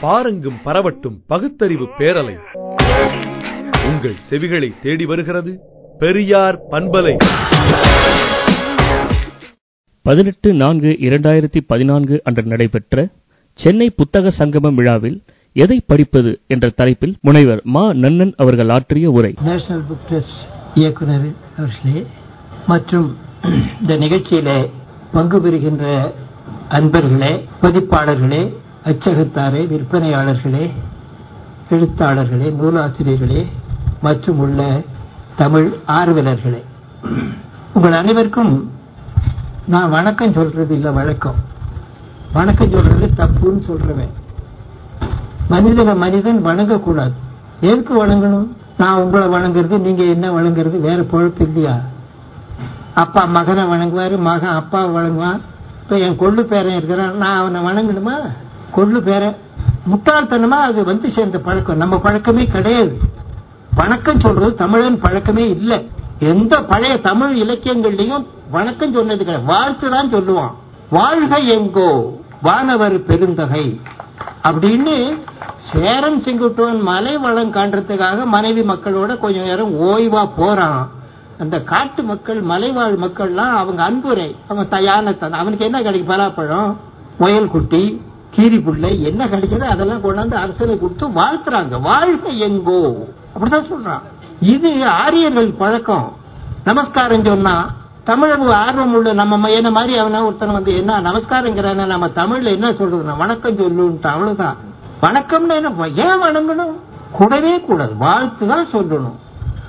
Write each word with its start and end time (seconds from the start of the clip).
பாரெங்கும் 0.00 0.58
பரவட்டும் 0.64 1.16
பகுத்தறிவு 1.26 1.86
பேரலை. 1.98 2.34
உங்கள் 3.88 4.16
செவிகளை 4.30 4.72
தேடி 4.82 5.04
வருகிறது 5.04 5.52
பெரியார் 5.98 6.58
பண்பலை. 6.70 7.14
பதினெட்டு 10.02 10.54
நான்கு 10.54 10.88
இரண்டாயிரத்தி 11.00 11.60
பதினான்கு 11.66 12.20
அன்று 12.24 12.42
நடைபெற்ற 12.42 13.08
சென்னை 13.58 13.90
புத்தக 13.90 14.30
சங்கமம் 14.30 14.74
விழாவில் 14.74 15.22
எதை 15.52 15.82
படிப்பது 15.86 16.40
என்ற 16.46 16.68
தலைப்பில் 16.68 17.16
முனைவர் 17.20 17.60
மா 17.64 17.92
நன்னன் 17.92 18.34
அவர்கள் 18.36 18.68
ஆற்றிய 18.68 19.10
உரை. 19.10 19.34
நேஷனல் 19.40 19.84
புக் 19.90 20.04
ட்ரஸ்ட் 20.10 20.40
இயக்குனர் 20.74 21.28
அவர்களே 21.58 22.06
மற்றும் 22.66 23.16
இந்த 23.80 23.94
நிகழ்ச்சியிலே 23.94 24.70
பங்கு 25.12 25.40
பெறுகின்ற 25.40 26.14
அன்பர்களே 26.68 27.32
பதிப்பாளர்களே 27.62 28.42
அச்சகத்தாரே 28.84 29.66
விற்பனையாளர்களே 29.66 30.70
எழுத்தாளர்களே 31.70 32.54
நூலாசிரியர்களே 32.54 33.46
மற்றும் 34.02 34.38
உள்ள 34.38 34.82
தமிழ் 35.36 35.72
ஆர்வலர்களே. 35.86 36.62
உங்கள் 37.74 37.92
அனைவருக்கும் 37.92 38.70
நான் 39.66 39.90
வணக்கம் 39.90 40.32
சொல்றது 40.32 40.74
இல்ல 40.74 40.90
வழக்கம். 40.90 41.34
வணக்கம் 42.32 42.70
சொல்றது 42.70 43.10
தப்புன்னு 43.16 43.70
சொல்றவன். 43.70 44.12
மனிதனை 45.48 45.94
மனிதன் 45.94 46.46
வணங்கக்கூடாது. 46.46 47.12
எதுக்கு 47.60 48.06
வணங்கணும்? 48.06 48.46
நான் 48.78 49.02
உங்களை 49.02 49.28
வணங்குறது 49.28 49.78
நீங்க 49.78 50.02
என்ன 50.02 50.30
வணங்குறது 50.30 50.80
வேற 50.80 51.02
பொழப்பு 51.02 51.40
இல்லையா? 51.40 51.80
அப்பா 52.94 53.24
மகனை 53.24 53.64
வணங்குவாரு 53.64 54.18
மகன் 54.18 54.54
அப்பாவை 54.54 55.02
வணங்குவான். 55.02 55.40
இப்ப 55.82 55.98
என் 55.98 56.18
கொள்ளு 56.18 56.42
பேரன் 56.42 56.76
இருக்கிறான் 56.76 57.16
நான் 57.16 57.36
அவனை 57.36 57.60
வணங்கணுமா? 57.60 58.32
கொள்ளு 58.76 59.00
பேர 59.00 59.36
முட்டாள்தனமா 59.90 60.48
அது 60.48 60.84
வந்து 60.84 61.12
சேர்ந்த 61.12 61.38
பழக்கம். 61.38 61.76
நம்ம 61.76 61.98
பழக்கமே 61.98 62.44
கிடையாது. 62.44 62.98
வணக்கம் 63.74 64.20
சொல்றது 64.20 64.54
தமிழன் 64.54 65.00
பழக்கமே 65.00 65.48
இல்லை. 65.48 65.90
எந்த 66.18 66.62
பழைய 66.62 67.00
தமிழ் 67.00 67.42
இலக்கியங்கள்லயும் 67.42 68.26
வணக்கம் 68.50 68.92
சொன்னது 68.92 69.18
கிடையாது. 69.18 69.46
வாழ்த்து 69.46 69.90
தான் 69.90 70.14
சொல்லுவான். 70.14 70.50
வாழ்க 70.90 71.36
எங்கோ 71.36 72.16
வானவர் 72.42 73.04
பெருந்தகை. 73.04 73.80
அப்படின்னு 74.48 75.18
சேரன் 75.72 76.22
செங்குட்டுவன் 76.22 76.82
மலை 76.82 77.18
வளம் 77.18 77.52
காண்றதுக்காக 77.52 78.24
மனைவி 78.24 78.60
மக்களோட 78.60 79.18
கொஞ்ச 79.18 79.40
நேரம் 79.40 79.80
ஓய்வா 79.80 80.28
போறான். 80.36 80.90
அந்த 81.38 81.60
காட்டு 81.60 82.02
மக்கள் 82.02 82.40
மலைவாழ் 82.40 82.92
மக்கள்லாம் 82.92 83.52
அவங்க 83.52 83.82
அன்புரை. 83.82 84.36
அவன் 84.48 84.68
தயான 84.68 85.30
அவனுக்கு 85.30 85.64
என்ன 85.64 85.82
கிடைக்கும்? 85.82 86.16
பலாப்பழம் 86.16 86.76
முயல் 87.18 87.48
குட்டி 87.48 88.00
கீரி 88.34 88.60
பிள்ளை 88.60 89.02
என்ன 89.02 89.26
கிடைக்குதோ 89.26 89.62
அதெல்லாம் 89.62 90.02
கொண்டாந்து 90.02 90.34
அரசனை 90.34 90.78
கொடுத்து 90.78 91.08
வாழ்த்துறாங்க. 91.08 91.80
வாழ்க்கை 91.80 92.38
எங்கோ? 92.38 93.06
அப்படிதான் 93.34 93.70
சொல்றான். 93.70 94.00
இது 94.40 94.86
ஆரியர்கள் 94.86 95.50
பழக்கம். 95.50 96.12
நமஸ்காரம் 96.64 97.24
சொன்னா 97.24 97.70
தமிழ் 98.04 98.32
ஆர்வம் 98.48 98.94
உள்ள 98.94 99.12
நம்ம 99.12 99.50
என்ன 99.50 99.70
மாதிரி 99.70 99.98
அவனா 99.98 100.24
ஒருத்தன் 100.24 100.52
வந்து 100.52 100.76
என்ன 100.76 101.00
நமஸ்காரங்கிறான 101.00 101.86
நம்ம 101.86 102.06
தமிழ்ல 102.06 102.42
என்ன 102.42 102.70
சொல்றதுனா 102.70 103.16
வணக்கம் 103.16 103.56
சொல்லுன்ட்டு. 103.56 104.06
அவ்வளவுதான். 104.06 104.56
வணக்கம்னு 105.02 105.54
என்ன? 105.54 105.88
ஏன் 105.88 106.22
வணங்கணும்? 106.22 106.74
கூடவே 107.12 107.60
கூடாது. 107.60 107.96
வாழ்த்து 107.96 108.46
தான் 108.46 108.66
சொல்லணும். 108.66 109.16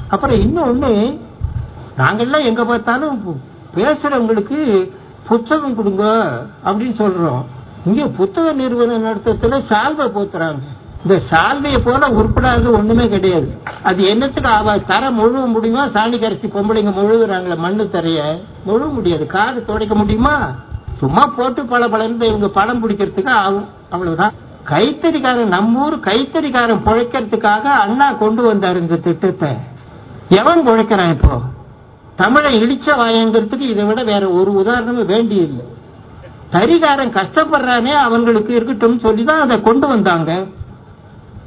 அப்புறம் 0.08 0.39
இன்னொன்னு 0.39 1.19
நாங்கெல்லாம் 1.97 2.45
எங்க 2.45 2.66
பார்த்தாலும் 2.66 3.41
பேசுறவங்களுக்கு 3.75 4.89
புத்தகம் 5.27 5.75
கொடுங்க 5.75 6.05
அப்படின்னு 6.66 6.99
சொல்றோம். 7.02 7.45
இங்க 7.86 8.08
புத்தக 8.08 8.53
நிறுவன 8.53 8.97
நடத்தத்துல 8.97 9.61
சால்வை 9.69 10.05
போத்துறாங்க. 10.16 10.61
இந்த 11.03 11.22
சால்வையை 11.31 11.80
போல 11.83 12.08
உருப்படாது 12.08 12.72
ஒண்ணுமே 12.72 13.09
கிடையாது. 13.09 13.61
அது 13.83 14.03
என்னத்துக்கு 14.03 14.50
அவ 14.50 14.80
தர 14.80 15.11
முழுவ 15.11 15.45
முடியுமா? 15.45 15.86
சாணி 15.86 16.17
கரைச்சி 16.17 16.47
பொம்பளைங்க 16.47 16.92
முழுகுறாங்களே 16.92 17.58
மண்ணு 17.58 17.83
தரைய. 17.83 18.39
முழுவ 18.64 18.87
முடியாது. 18.87 19.26
காது 19.26 19.65
துடைக்க 19.65 19.95
முடியுமா? 19.95 20.52
சும்மா 20.98 21.21
போட்டு 21.36 21.65
பல 21.65 21.87
பலன்னு 21.87 22.23
இவங்க 22.23 22.49
படம் 22.49 22.89
பிடிக்கிறதுக்கு 22.89 23.30
ஆகும். 23.30 23.67
அவ்வளவுதான். 23.89 24.33
கைத்தறிக்காரன் 24.70 25.45
நம்ம 25.45 25.86
ஊர் 25.86 25.98
கைத்தறிக்காரன் 25.98 26.81
பிழைக்கிறதுக்காக 26.86 27.61
அண்ணா 27.61 28.14
கொண்டு 28.14 28.54
வந்தாரு 28.54 28.76
இந்த 28.76 28.95
திட்டத்தை. 28.95 29.49
எவன் 30.30 30.67
பிழைக்கிறான் 30.67 31.10
இப்போ? 31.10 31.42
தமிழை 32.15 32.64
இடிச்ச 32.64 32.87
வாயங்கிறதுக்கு 32.87 33.60
இதை 33.60 33.83
விட 33.83 34.04
வேற 34.04 34.30
ஒரு 34.30 34.52
உதாரணமே 34.52 35.05
வேண்டியதில்லை 35.05 35.65
இல்லை 35.65 35.74
தறிகாரன் 36.52 37.11
கஷ்டப்படுறானே 37.11 37.92
அவங்களுக்கு 37.92 38.56
இருக்கட்டும் 38.56 39.00
சொல்லிதான் 39.00 39.39
அதை 39.39 39.61
கொண்டு 39.61 39.88
வந்தாங்க. 39.88 40.45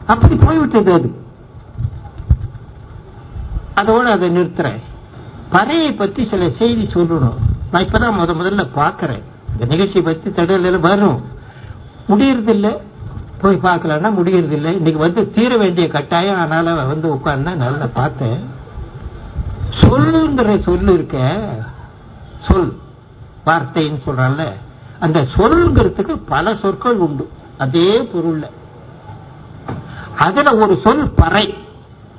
அப்படி 0.06 0.34
போய்விட்டது 0.34 0.92
அது. 0.92 1.26
அதோட 3.82 4.02
அதை 4.02 4.36
நிறுத்துறேன். 4.36 4.80
பறையை 5.52 5.96
பத்தி 5.96 6.28
சில 6.28 6.50
செய்தி 6.50 6.82
சொல்லணும். 6.82 7.34
நான் 7.70 7.86
இப்பதான் 7.86 8.18
முத 8.18 8.32
முதல்ல 8.32 8.68
பாக்குறேன் 8.74 9.22
இந்த 9.52 9.64
நிகழ்ச்சியை 9.64 10.02
பத்தி 10.02 10.30
தடவில் 10.30 10.80
வரும். 10.80 11.24
முடியறதில்லை. 12.08 12.76
போய் 13.40 13.56
பார்க்கலன்னா 13.56 14.10
முடியறதில்லை. 14.10 14.74
இன்னைக்கு 14.74 14.96
வந்து 14.96 15.30
தீர 15.30 15.56
வேண்டிய 15.56 15.88
கட்டாயம். 15.88 16.36
அதனால 16.36 16.84
வந்து 16.84 17.14
உட்கார்ந்தா 17.14 17.54
நல்லா 17.54 17.86
பார்த்தேன். 17.86 18.44
சொல்லுங்கிற 19.80 20.62
சொல்லு 20.62 20.92
இருக்க 20.92 21.44
சொல். 22.48 22.76
வார்த்தைன்னு 23.46 23.98
சொல்றான்ல. 24.06 24.52
அந்த 25.00 25.20
சொல்ங்கிறதுக்கு 25.20 26.20
பல 26.28 26.56
சொற்கள் 26.56 26.96
உண்டு. 26.96 27.28
அதே 27.58 28.02
பொருள்ல. 28.02 28.50
அதுல 30.18 30.56
ஒரு 30.56 30.80
சொல் 30.84 31.10
பறை. 31.10 31.54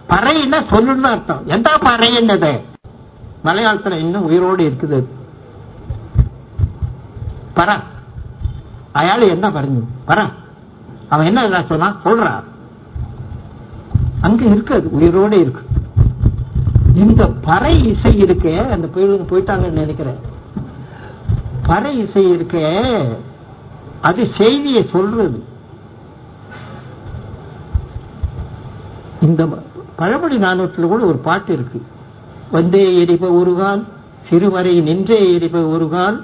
பறைன்னா 0.09 0.65
சொல்லுன்னு 0.71 1.01
அர்த்தம். 1.01 1.47
எந்த 1.47 1.77
பறை 1.83 2.17
என்னது 2.17 2.61
மலையாளத்துல 3.43 3.91
இன்னும் 3.91 4.23
உயிரோடு 4.23 4.69
இருக்குது 4.69 5.05
பற. 7.55 7.79
அயாள் 8.93 9.29
என்ன 9.29 9.49
பறஞ்சு? 9.49 9.83
பரா 10.07 10.29
அவன் 11.09 11.25
என்ன 11.25 11.65
சொன்னா? 11.67 11.97
சொல்றா. 12.03 12.43
அங்க 14.21 14.45
இருக்கு 14.45 14.75
உயிரோட 14.75 14.89
உயிரோடு 14.91 15.39
இருக்கு. 15.39 15.61
இந்த 16.95 17.27
பறை 17.27 17.85
இசை 17.85 18.17
இருக்கு 18.17 18.59
அந்த 18.59 18.87
போயிட்டாங்கன்னு 19.23 19.71
நினைக்கிறேன். 19.71 20.28
பறை 21.69 21.91
இசை 22.03 22.23
இருக்க 22.35 22.57
அது 24.07 24.21
செய்தியை 24.39 24.81
சொல்றது. 24.93 25.39
இந்த 29.27 29.41
பழமொழி 29.99 30.37
நானூற்றில் 30.45 30.91
கூட 30.91 31.01
ஒரு 31.11 31.19
பாட்டு 31.27 31.51
இருக்கு. 31.57 31.79
வந்தே 32.55 32.83
எரிப 33.01 33.25
ஒரு 33.39 33.53
கால் 33.61 33.81
சிறுவரை 34.27 34.73
நின்றே 34.87 35.19
எரிப 35.35 35.57
ஒரு 35.73 35.87
கால் 35.95 36.17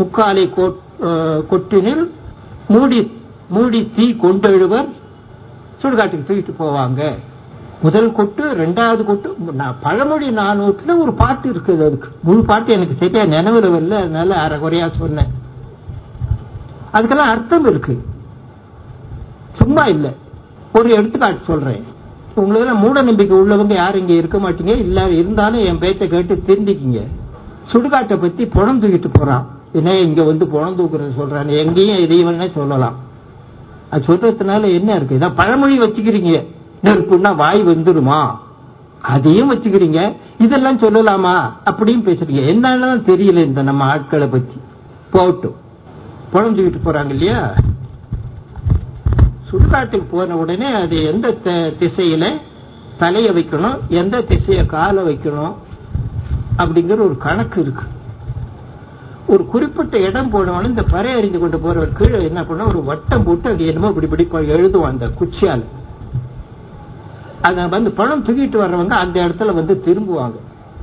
முக்காலை 0.00 0.44
கொட்டினில் 1.50 2.04
மூடி 2.74 3.00
மூடி 3.54 3.80
தீ 3.96 4.06
கொண்டெழுவர். 4.24 4.88
சுடுகாட்டுக்கு 5.82 6.26
தூக்கிட்டு 6.28 6.54
போவாங்க. 6.62 7.00
முதல் 7.82 8.12
கொட்டு 8.12 8.44
ரெண்டாவது 8.52 9.04
கொட்டு 9.04 9.36
பழமொழி 9.82 10.28
நானூற்றுல 10.30 10.98
ஒரு 10.98 11.14
பாட்டு 11.14 11.50
இருக்குது 11.50 11.86
அதுக்கு. 11.86 12.08
முழு 12.22 12.44
பாட்டு 12.44 12.72
எனக்கு 12.72 12.96
சரியா 12.98 13.22
நினைவுல 13.22 13.70
வரல 13.76 13.90
அதனால 13.90 14.46
அரைகுறையா 14.46 14.90
சொன்னேன். 14.98 15.26
அதுக்கெல்லாம் 16.92 17.30
அர்த்தம் 17.34 17.64
இருக்கு. 17.64 18.02
சும்மா 19.52 19.84
இல்லை. 19.84 20.14
ஒரு 20.78 20.90
எடுத்துக்காட்டு 20.90 21.44
சொல்றேன். 21.44 21.84
உங்களுக்கு 22.34 22.74
மூட 22.74 23.02
நம்பிக்கை 23.02 23.38
உள்ளவங்க 23.38 23.74
யாரும் 23.74 24.00
இங்க 24.00 24.12
இருக்க 24.12 24.38
மாட்டீங்க. 24.38 24.76
இல்ல 24.76 25.08
இருந்தாலும் 25.08 25.60
என் 25.60 25.78
பேச்சை 25.78 26.08
கேட்டு 26.08 26.42
திருந்திக்கிங்க 26.46 27.06
சுடுகாட்டை 27.72 28.20
பத்தி 28.20 28.46
புணம் 28.46 28.82
தூக்கிட்டு 28.82 29.10
போறான். 29.12 29.46
என்ன 29.72 29.98
இங்க 29.98 30.22
வந்து 30.22 30.48
புணம் 30.48 30.78
தூக்குறது 30.78 31.20
சொல்றான். 31.20 31.46
எங்கேயும் 31.46 31.98
எதையுமே 31.98 32.48
சொல்லலாம். 32.48 32.94
அது 33.90 34.04
சொல்றதுனால 34.06 34.72
என்ன 34.72 34.94
இருக்கு? 34.94 35.16
இதான் 35.16 35.32
பழமொழி 35.36 35.80
வச்சுக்கிறீங்க. 35.80 36.51
நெருப்புன்னா 36.84 37.36
வாய் 37.36 37.66
வந்துருமா? 37.66 38.38
அதையும் 39.02 39.52
வச்சுக்கிறீங்க. 39.52 40.16
இதெல்லாம் 40.38 40.78
சொல்லலாமா? 40.78 41.52
அப்படின்னு 41.70 42.04
பேசுறீங்க. 42.04 42.42
என்னன்னு 42.42 43.10
தெரியல 43.10 43.44
இந்த 43.44 43.62
நம்ம 43.62 43.84
ஆட்களை 43.84 44.28
பத்தி. 44.28 44.54
போட்டும் 45.12 45.54
புழஞ்சுக்கிட்டு 46.32 46.80
போறாங்க 46.84 47.08
இல்லையா? 47.08 47.54
சுடுகாட்டுக்கு 49.50 50.04
போன 50.10 50.36
உடனே 50.36 50.72
அது 50.72 51.02
எந்த 51.02 51.28
திசையில 51.44 52.40
தலைய 53.00 53.32
வைக்கணும் 53.32 53.78
எந்த 53.88 54.18
திசைய 54.18 54.66
காலை 54.66 55.04
வைக்கணும் 55.04 55.54
அப்படிங்கிற 56.58 56.92
ஒரு 56.92 57.16
கணக்கு 57.18 57.60
இருக்கு. 57.60 57.82
ஒரு 59.26 59.46
குறிப்பிட்ட 59.46 59.98
இடம் 59.98 60.32
போனவன 60.32 60.64
இந்த 60.64 60.82
பறை 60.82 61.12
அறிந்து 61.12 61.38
கொண்டு 61.38 61.58
போறவர் 61.58 61.92
கீழே 61.92 62.24
என்ன 62.24 62.44
பண்ண 62.44 62.64
ஒரு 62.64 62.84
வட்டம் 62.84 63.24
போட்டு 63.24 63.50
அது 63.50 63.66
என்னமோ 63.66 63.92
இப்படி 64.00 64.22
இப்படி 64.22 64.52
எழுதுவான் 64.52 64.88
அந்த 64.88 65.08
குச்சியால். 65.08 65.64
அதை 67.42 67.66
வந்து 67.66 67.90
பணம் 67.90 68.24
தூக்கிட்டு 68.24 68.54
வர்றவங்க 68.54 68.90
அந்த 68.90 69.20
இடத்துல 69.20 69.54
வந்து 69.54 69.82
திரும்புவாங்க. 69.86 70.36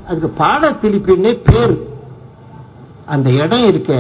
அதுக்கு 0.08 0.30
பாட 0.30 0.72
திருப்பின்னே 0.72 1.40
பேர். 1.46 1.88
அந்த 3.06 3.30
இடம் 3.30 3.64
இருக்க 3.64 3.94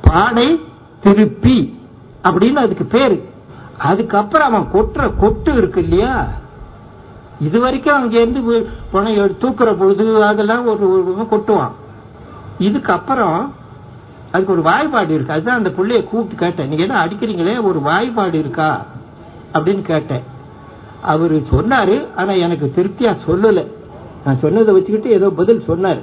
பாடை 0.00 0.60
திருப்பி 1.00 1.78
அப்படின்னு 2.22 2.52
அதுக்கு 2.52 2.84
பேரு. 2.84 3.28
அதுக்கப்புறம் 3.78 4.52
அவன் 4.52 4.68
கொட்டுற 4.72 5.12
கொட்டு 5.18 5.52
இருக்கு 5.52 5.82
இல்லையா? 5.82 6.26
இது 7.40 7.60
வரைக்கும் 7.60 7.94
அங்க 7.94 8.20
இருந்து 8.20 8.70
பணம் 8.90 9.12
தூக்குற 9.12 9.78
பொழுது 9.78 10.24
அதெல்லாம் 10.24 10.66
ஒரு 10.66 10.92
ஒரு 10.92 11.26
கொட்டுவான். 11.30 11.70
இதுக்கப்புறம் 12.58 13.50
அதுக்கு 14.32 14.52
ஒரு 14.52 14.62
வாய்ப்பாடு 14.62 15.10
இருக்கு. 15.10 15.32
அதுதான் 15.32 15.56
அந்த 15.56 15.68
பிள்ளைய 15.68 16.04
கூப்பிட்டு 16.04 16.44
கேட்டேன். 16.44 16.68
நீங்க 16.68 16.82
என்ன 16.82 17.06
அடிக்கிறீங்களே? 17.06 17.62
ஒரு 17.62 17.78
வாய்ப்பாடு 17.78 18.34
இருக்கா? 18.34 18.84
அப்படின்னு 19.54 19.82
கேட்டேன். 19.82 20.38
அவரு 21.02 21.42
சொன்னாரு 21.50 22.06
ஆனா 22.16 22.32
எனக்கு 22.32 22.72
திருப்தியா 22.76 23.12
சொல்லல. 23.26 23.66
நான் 24.24 24.38
சொன்னதை 24.38 24.74
வச்சுக்கிட்டு 24.74 25.10
ஏதோ 25.10 25.30
பதில் 25.30 25.62
சொன்னாரு. 25.68 26.02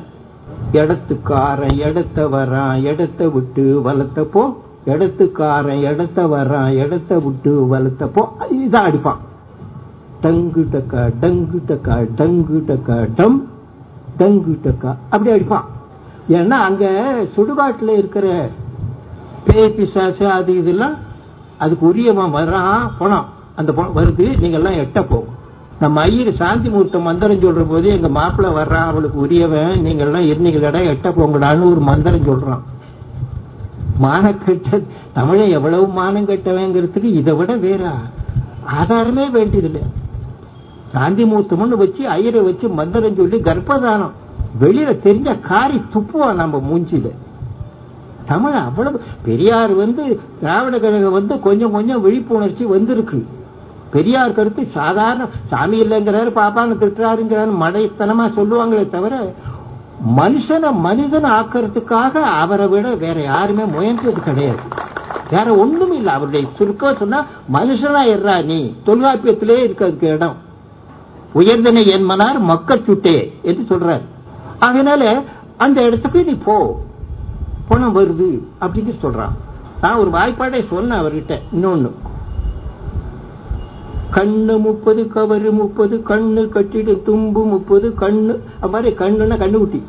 இடத்துக்காரன் 0.72 1.78
இடத்த 1.88 2.28
வரான் 2.28 2.82
இடத்த 2.82 3.28
விட்டு 3.28 3.82
வளர்த்தப்போ 3.86 4.44
இடத்துக்காரன் 4.86 5.82
இடத்த 5.92 6.28
வரான் 6.28 6.72
இடத்த 6.84 7.20
விட்டு 7.20 7.54
வளர்த்தப்போ 7.74 8.24
இதான் 8.66 8.88
அடிப்பான். 8.90 9.22
டங்கு 10.22 10.64
டக்கா 10.74 11.10
டங்கு 11.22 11.60
டக்கா 11.70 11.96
டங்கு 12.16 12.60
டக்கா 12.70 13.08
டம் 13.16 13.40
டங்கு 14.20 14.54
டக்கா 14.66 14.92
அப்படி 15.10 15.32
அடிப்பான். 15.32 15.68
ஏன்னா 16.30 16.58
அங்க 16.70 16.86
சுடுகாட்டுல 17.36 17.90
இருக்கிற 17.90 18.50
பேய் 19.48 19.74
பிசாசு 19.76 20.30
அது 20.30 20.58
இதெல்லாம் 20.58 20.96
அதுக்கு 21.58 21.88
உரியவன் 21.88 22.34
வரான் 22.34 22.88
போனான். 23.00 23.28
அந்த 23.59 23.71
வருது 23.98 24.25
நீங்க 24.42 24.57
எல்லாம் 24.59 24.80
எட்ட 24.83 25.00
போகும் 25.09 25.36
நம்ம 25.80 26.01
ஐயர் 26.01 26.30
சாந்தி 26.42 26.68
முகூர்த்தம் 26.69 27.07
மந்திரம் 27.07 27.42
சொல்ற 27.42 27.63
போது 27.69 27.88
எங்க 27.95 28.09
மாப்பிள்ளை 28.18 28.50
வர்றான் 28.57 28.88
அவளுக்கு 28.92 29.18
உரியவன் 29.19 29.81
நீங்க 29.81 30.04
எல்லாம் 30.06 30.27
இருந்தீங்களடா 30.31 30.81
எட்ட 30.94 31.07
போங்கடான்னு 31.18 31.69
ஒரு 31.71 31.81
மந்திரம் 31.89 32.27
சொல்றான். 32.30 32.63
மானக்கெட்ட 34.01 34.80
தமிழை 35.13 35.45
எவ்வளவு 35.57 35.86
மானம் 36.00 36.27
கெட்டவங்கிறதுக்கு 36.27 37.09
இதை 37.19 37.33
விட 37.36 37.51
வேற 37.65 37.83
ஆதாரமே 38.80 39.25
வேண்டியதில்லை. 39.38 39.83
சாந்தி 40.94 41.24
முகூர்த்தம்னு 41.24 41.81
வச்சு 41.83 42.03
ஐயரை 42.18 42.42
வச்சு 42.42 42.68
மந்திரம் 42.80 43.19
சொல்லி 43.19 43.39
கர்ப்பதானம். 43.50 44.13
வெளியில 44.62 44.92
தெரிஞ்ச 45.07 45.39
காரி 45.50 45.80
துப்புவான் 45.94 46.42
நம்ம 46.42 46.62
மூஞ்சில 46.69 47.07
தமிழ் 48.25 48.60
அவ்வளவு 48.68 48.98
பெரியார் 49.25 49.74
வந்து 49.83 50.03
திராவிட 50.39 50.75
கழகம் 50.80 51.18
வந்து 51.19 51.33
கொஞ்சம் 51.39 51.74
கொஞ்சம் 51.75 52.01
விழிப்புணர்ச்சி 52.06 52.63
வந்திருக்கு. 52.75 53.19
பெரியார் 53.92 54.34
கருத்து 54.34 54.68
சாதாரண 54.74 55.28
சாமி 55.48 55.80
இல்லைங்கிறாரு 55.80 56.30
பாப்பான்னு 56.36 56.78
திட்டுறாருங்கிறாரு 56.80 57.51
மடைத்தனமா 57.62 58.31
சொல்லுவாங்களே 58.38 58.89
தவிர 58.89 59.34
மனுஷனை 60.16 60.72
மனிதன் 60.74 61.24
ஆக்கிறதுக்காக 61.24 62.13
அவரை 62.22 62.68
விட 62.68 62.95
வேற 62.95 63.22
யாருமே 63.22 63.63
முயன்றது 63.63 64.24
கிடையாது. 64.24 64.60
வேற 65.31 65.56
ஒண்ணும் 65.56 65.94
இல்லை 65.94 66.13
அவருடைய 66.13 66.48
சுருக்க 66.56 66.95
சொன்னா 66.95 67.25
மனுஷனா 67.54 68.01
இருறா 68.13 68.44
நீ 68.44 68.75
தொல்காப்பியத்திலே 68.86 69.68
இருக்கிறதுக்கு 69.68 70.04
இடம். 70.04 70.36
உயர்ந்தனை 71.34 71.88
என் 71.88 72.04
மனார் 72.04 72.39
மக்கள் 72.39 72.81
சுட்டே 72.81 73.42
என்று 73.42 73.78
சொல்றார். 73.78 74.01
அதனால 74.60 75.22
அந்த 75.57 75.81
இடத்துக்கு 75.81 76.24
நீ 76.24 76.34
போ. 76.34 76.80
பணம் 77.68 77.95
வருது 77.95 78.39
அப்படின்னு 78.62 78.94
சொல்றான். 79.04 79.36
நான் 79.81 79.95
ஒரு 79.95 80.10
வாய்ப்பாடே 80.10 80.68
சொன்னேன் 80.68 81.00
அவர்கிட்ட 81.00 81.42
இன்னொன்னு. 81.56 81.92
கண்ணு 84.13 84.59
முப்பது 84.59 85.04
கவரு 85.04 85.51
முப்பது 85.51 85.98
கண்ணு 85.98 86.48
கட்டிடு 86.48 87.04
தும்பு 87.04 87.45
முப்பது 87.45 87.94
கண்ணு 88.00 88.39
மாதிரி 88.69 88.95
கண்ணுன்னா 88.95 89.38
கண்ணுக்குட்டி. 89.38 89.81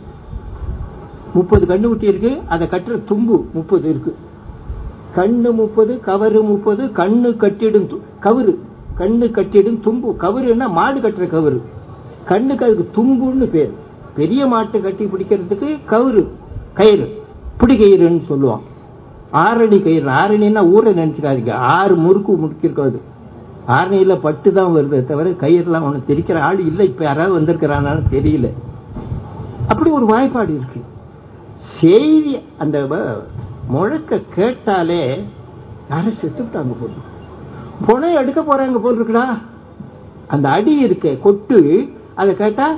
முப்பது 1.34 1.66
கண்ணுக்குட்டி 1.66 2.02
இருக்கு 2.02 2.40
அதை 2.48 2.66
கட்டுற 2.66 3.04
தும்பு 3.04 3.44
முப்பது 3.52 3.88
இருக்கு. 3.88 4.14
கண்ணு 5.16 5.52
முப்பது 5.52 6.00
கவரு 6.06 6.44
முப்பது 6.44 6.84
கண்ணு 6.84 7.36
கட்டிடும் 7.36 7.88
து- 7.88 8.00
கவுரு. 8.22 8.56
கண்ணு 8.98 9.30
கட்டிடும் 9.30 9.80
தும்பு. 9.80 10.16
கவுருன்னா 10.20 10.70
மாடு 10.70 11.00
கட்டுற 11.00 11.26
கவுரு. 11.26 11.60
கண்ணுக்கு 12.24 12.64
அதுக்கு 12.64 13.02
தும்புன்னு 13.02 13.50
பேர். 13.50 13.72
பெரிய 14.16 14.46
மாட்டை 14.46 14.80
கட்டி 14.80 15.04
பிடிக்கிறதுக்கு 15.04 15.78
கவுரு 15.86 16.28
கயிறு. 16.74 17.22
பிடிக்கயிறுன்னு 17.60 18.22
சொல்லுவான் 18.28 18.60
ஆரணி 19.32 19.82
கயிறு. 19.82 20.08
ஆரணின்னா 20.08 20.70
ஊரை 20.70 20.94
நினைச்சுக்காதீங்க. 20.94 21.52
ஆறு 21.52 21.96
முறுக்கு 21.96 22.32
முறுக்கிருக்காது 22.32 23.00
ஆரணியில் 23.68 24.20
பட்டு 24.20 24.52
தான் 24.52 24.74
வருதே 24.74 25.04
தவிர 25.04 25.30
கயிறுலாம் 25.30 25.82
ஒன்று 25.82 26.14
தெரிக்கிற 26.14 26.38
ஆள் 26.38 26.58
இல்லை. 26.58 26.86
இப்போ 26.86 27.04
யாராவது 27.04 27.40
வந்திருக்கிறானாலும் 27.40 28.02
தெரியல. 28.10 28.52
அப்படி 29.68 29.90
ஒரு 29.90 30.06
வாய்ப்பாடு 30.06 30.54
இருக்கு. 30.54 30.84
செய்தி 31.80 32.38
அந்த 32.58 32.86
முழக்க 33.68 34.20
கேட்டாலே 34.34 35.24
யாரும் 35.90 36.12
செத்துட்டாங்க 36.12 36.74
போட்டு. 36.80 37.06
புனை 37.86 38.12
எடுக்க 38.14 38.40
போறாங்க 38.40 38.78
போல் 38.78 39.02
இருக்குடா. 39.02 39.38
அந்த 40.26 40.48
அடி 40.48 40.84
இருக்கே 40.84 41.20
கொட்டு 41.20 41.88
அதை 42.14 42.36
கேட்டா 42.36 42.74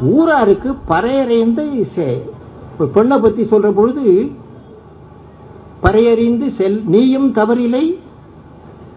ஊராருக்கு 0.00 0.76
பறையறைந்து 0.88 1.88
செ- 1.96 2.30
பெண்ணை 2.94 3.18
பத்தி 3.18 3.42
சொல்ற 3.44 3.70
பொழுது 3.70 4.30
பறையறிந்து 5.82 6.54
செல் 6.54 6.82
நீயும் 6.86 7.34
தவறில்லை 7.34 7.98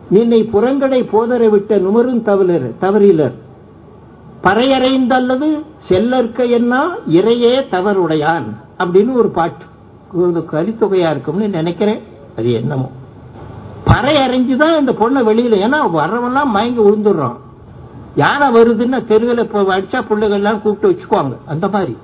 நின்னை 0.10 0.50
புறங்கடை 0.54 1.10
போதர 1.10 1.50
விட்ட 1.50 1.78
நுமரும் 1.78 2.22
தவறர் 2.22 2.74
தவறிலர். 2.82 3.34
பறையறைந்தல்லது 4.44 5.62
செல்லற்க 5.90 6.50
என்ன 6.50 6.98
இறையே 7.10 7.66
தவறுடையான். 7.72 8.44
அப்படின்னு 8.80 9.14
ஒரு 9.14 9.30
பாட்டு. 9.30 9.66
ஒரு 10.14 10.46
கலித்தொகையா 10.52 11.10
இருக்கும்னு 11.10 11.50
நினைக்கிறேன். 11.50 12.02
அது 12.38 12.52
என்னமோ. 12.52 12.92
பறை 13.84 14.16
அரைஞ்சுதான் 14.16 14.80
இந்த 14.80 14.92
பொண்ணை 14.92 15.28
வெளியில 15.28 15.58
ஏன்னா 15.58 15.78
வரவெல்லாம் 15.94 16.46
மயங்கி 16.46 16.82
விழுந்துடுறான் 16.82 17.36
யானை 18.16 18.48
வருதுன்னா 18.48 19.06
தெருவில் 19.06 19.38
இப்போ 19.38 19.62
அடிச்சா 19.62 20.02
பிள்ளைகள்லாம் 20.10 20.62
கூப்பிட்டு 20.62 21.00
வச்சுக்குவாங்க. 21.00 21.38
அந்த 21.46 21.68
மாதிரி. 21.68 21.98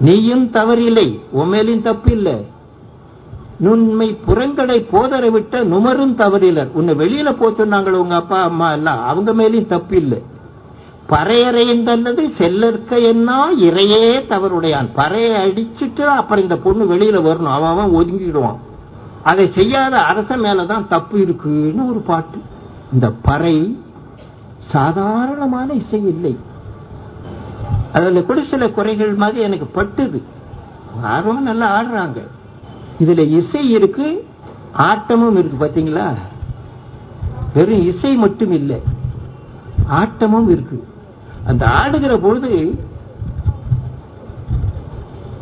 நீயும் 0.00 0.50
தவறில்லை 0.50 1.20
உண்மையிலும் 1.30 1.82
தப்பு 1.82 2.12
இல்லை 2.12 2.52
நுண்மை 3.58 4.18
புறங்கடை 4.26 4.86
போதரை 4.92 5.30
விட்ட 5.30 5.64
நுமரும் 5.64 6.16
தவறிலர் 6.16 6.72
உன்னை 6.72 6.94
வெளியில 6.94 7.36
போ 7.36 7.50
சொன்னாங்களே 7.50 7.90
உங்க 7.90 8.14
அப்பா 8.14 8.42
அம்மா 8.42 8.72
எல்லாம். 8.72 9.06
அவங்க 9.06 9.32
மேலேயும் 9.32 9.66
தப்பு 9.66 9.96
இல்லை. 9.96 10.22
பறையறைந்தல்லது 11.08 12.30
செல்லற்க 12.38 13.02
என்ன 13.02 13.52
இறையே 13.60 14.18
தவறுடையான். 14.18 14.88
பறையை 14.96 15.32
அடிச்சுட்டு 15.32 16.00
அப்புறம் 16.00 16.42
இந்த 16.42 16.56
பொண்ணு 16.56 16.94
வெளியில 16.94 17.26
வரணும். 17.26 17.52
அவன் 17.52 17.70
அவன் 17.70 17.90
ஒதுங்கிடுவான். 17.90 18.56
அதை 19.22 19.52
செய்யாத 19.56 19.96
அரச 19.96 20.36
மேலதான் 20.36 20.88
தப்பு 20.88 21.20
இருக்குன்னு 21.20 21.88
ஒரு 21.88 21.98
பாட்டு. 21.98 22.38
இந்த 22.92 23.12
பறை 23.22 23.78
சாதாரணமான 24.58 25.72
இசை 25.72 26.06
இல்லை. 26.06 26.36
அதில் 27.92 28.26
கூட 28.26 28.42
சில 28.50 28.70
குறைகள் 28.70 29.14
மாதிரி 29.14 29.40
எனக்கு 29.40 29.82
பட்டுது. 29.82 30.22
ஆர்வம் 31.02 31.42
நல்லா 31.42 31.82
ஆடுறாங்க. 31.82 32.26
இதுல 33.00 33.18
இசை 33.18 33.70
இருக்கு 33.70 34.26
ஆட்டமும் 34.78 35.38
இருக்கு 35.38 35.64
பாத்தீங்களா? 35.64 36.14
வெறும் 37.54 37.86
இசை 37.86 38.14
மட்டும் 38.14 38.52
இல்லை. 38.52 38.82
ஆட்டமும் 39.88 40.48
இருக்கு. 40.48 40.86
அந்த 41.46 41.66
ஆடுகிற 41.66 42.18
பொழுது 42.18 42.80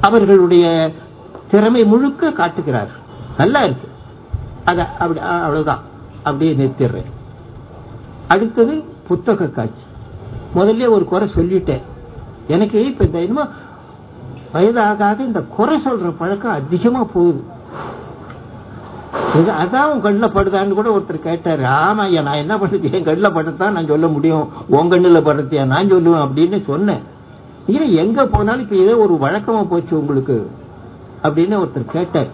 அவர்களுடைய 0.00 0.92
திறமை 1.50 1.84
முழுக்க 1.84 2.32
காட்டுகிறார் 2.32 2.90
நல்லா 3.38 3.60
இருக்கு. 3.60 3.88
அத 4.64 4.86
அப்படி 4.86 5.18
அவ்வளவுதான். 5.18 5.80
அப்படியே 6.18 6.54
நிறுத்திடுறேன். 6.54 7.10
அடுத்தது 8.28 8.84
புத்தக 9.06 9.48
காட்சி. 9.48 9.82
முதல்ல 10.54 10.88
ஒரு 10.88 11.04
குறை 11.04 11.28
சொல்லிட்டேன். 11.28 11.82
எனக்கு 12.48 12.86
இப்ப 12.86 13.04
இந்த 13.04 13.20
என்னமோ 13.20 13.48
வயதாக 14.52 15.16
இந்த 15.18 15.40
குறை 15.40 15.80
சொல்ற 15.84 16.14
பழக்கம் 16.18 16.52
அதிகமா 16.52 17.04
போகுது. 17.04 17.44
இது 19.34 19.52
அதான் 19.52 19.84
உன் 19.84 20.00
கண்ணில் 20.00 20.30
படுதான்னு 20.30 20.72
கூட 20.72 20.96
ஒருத்தர் 20.96 21.18
கேட்டாரு. 21.18 21.62
ஆமா 21.62 22.02
ஐயா 22.02 22.22
நான் 22.22 22.34
என்ன 22.34 22.56
பண்ணுறது 22.56 22.92
என் 22.92 23.04
கண்ணில் 23.04 23.32
படுறதான் 23.32 23.70
நான் 23.70 23.86
சொல்ல 23.86 24.06
முடியும். 24.06 24.48
உன் 24.68 24.88
கண்ணில் 24.88 25.24
படுத்தியா? 25.24 25.64
நான் 25.64 25.92
சொல்லுவேன் 25.92 26.28
அப்படின்னு 26.28 26.64
சொன்னேன். 26.64 27.02
இல்லை 27.66 27.94
எங்க 27.94 28.26
போனாலும் 28.26 28.60
இப்ப 28.60 28.76
ஏதோ 28.76 28.96
ஒரு 28.96 29.14
வழக்கமா 29.14 29.68
போச்சு 29.68 29.98
உங்களுக்கு 29.98 30.50
அப்படின்னு 31.22 31.56
ஒருத்தர் 31.56 31.84
கேட்டார். 31.84 32.26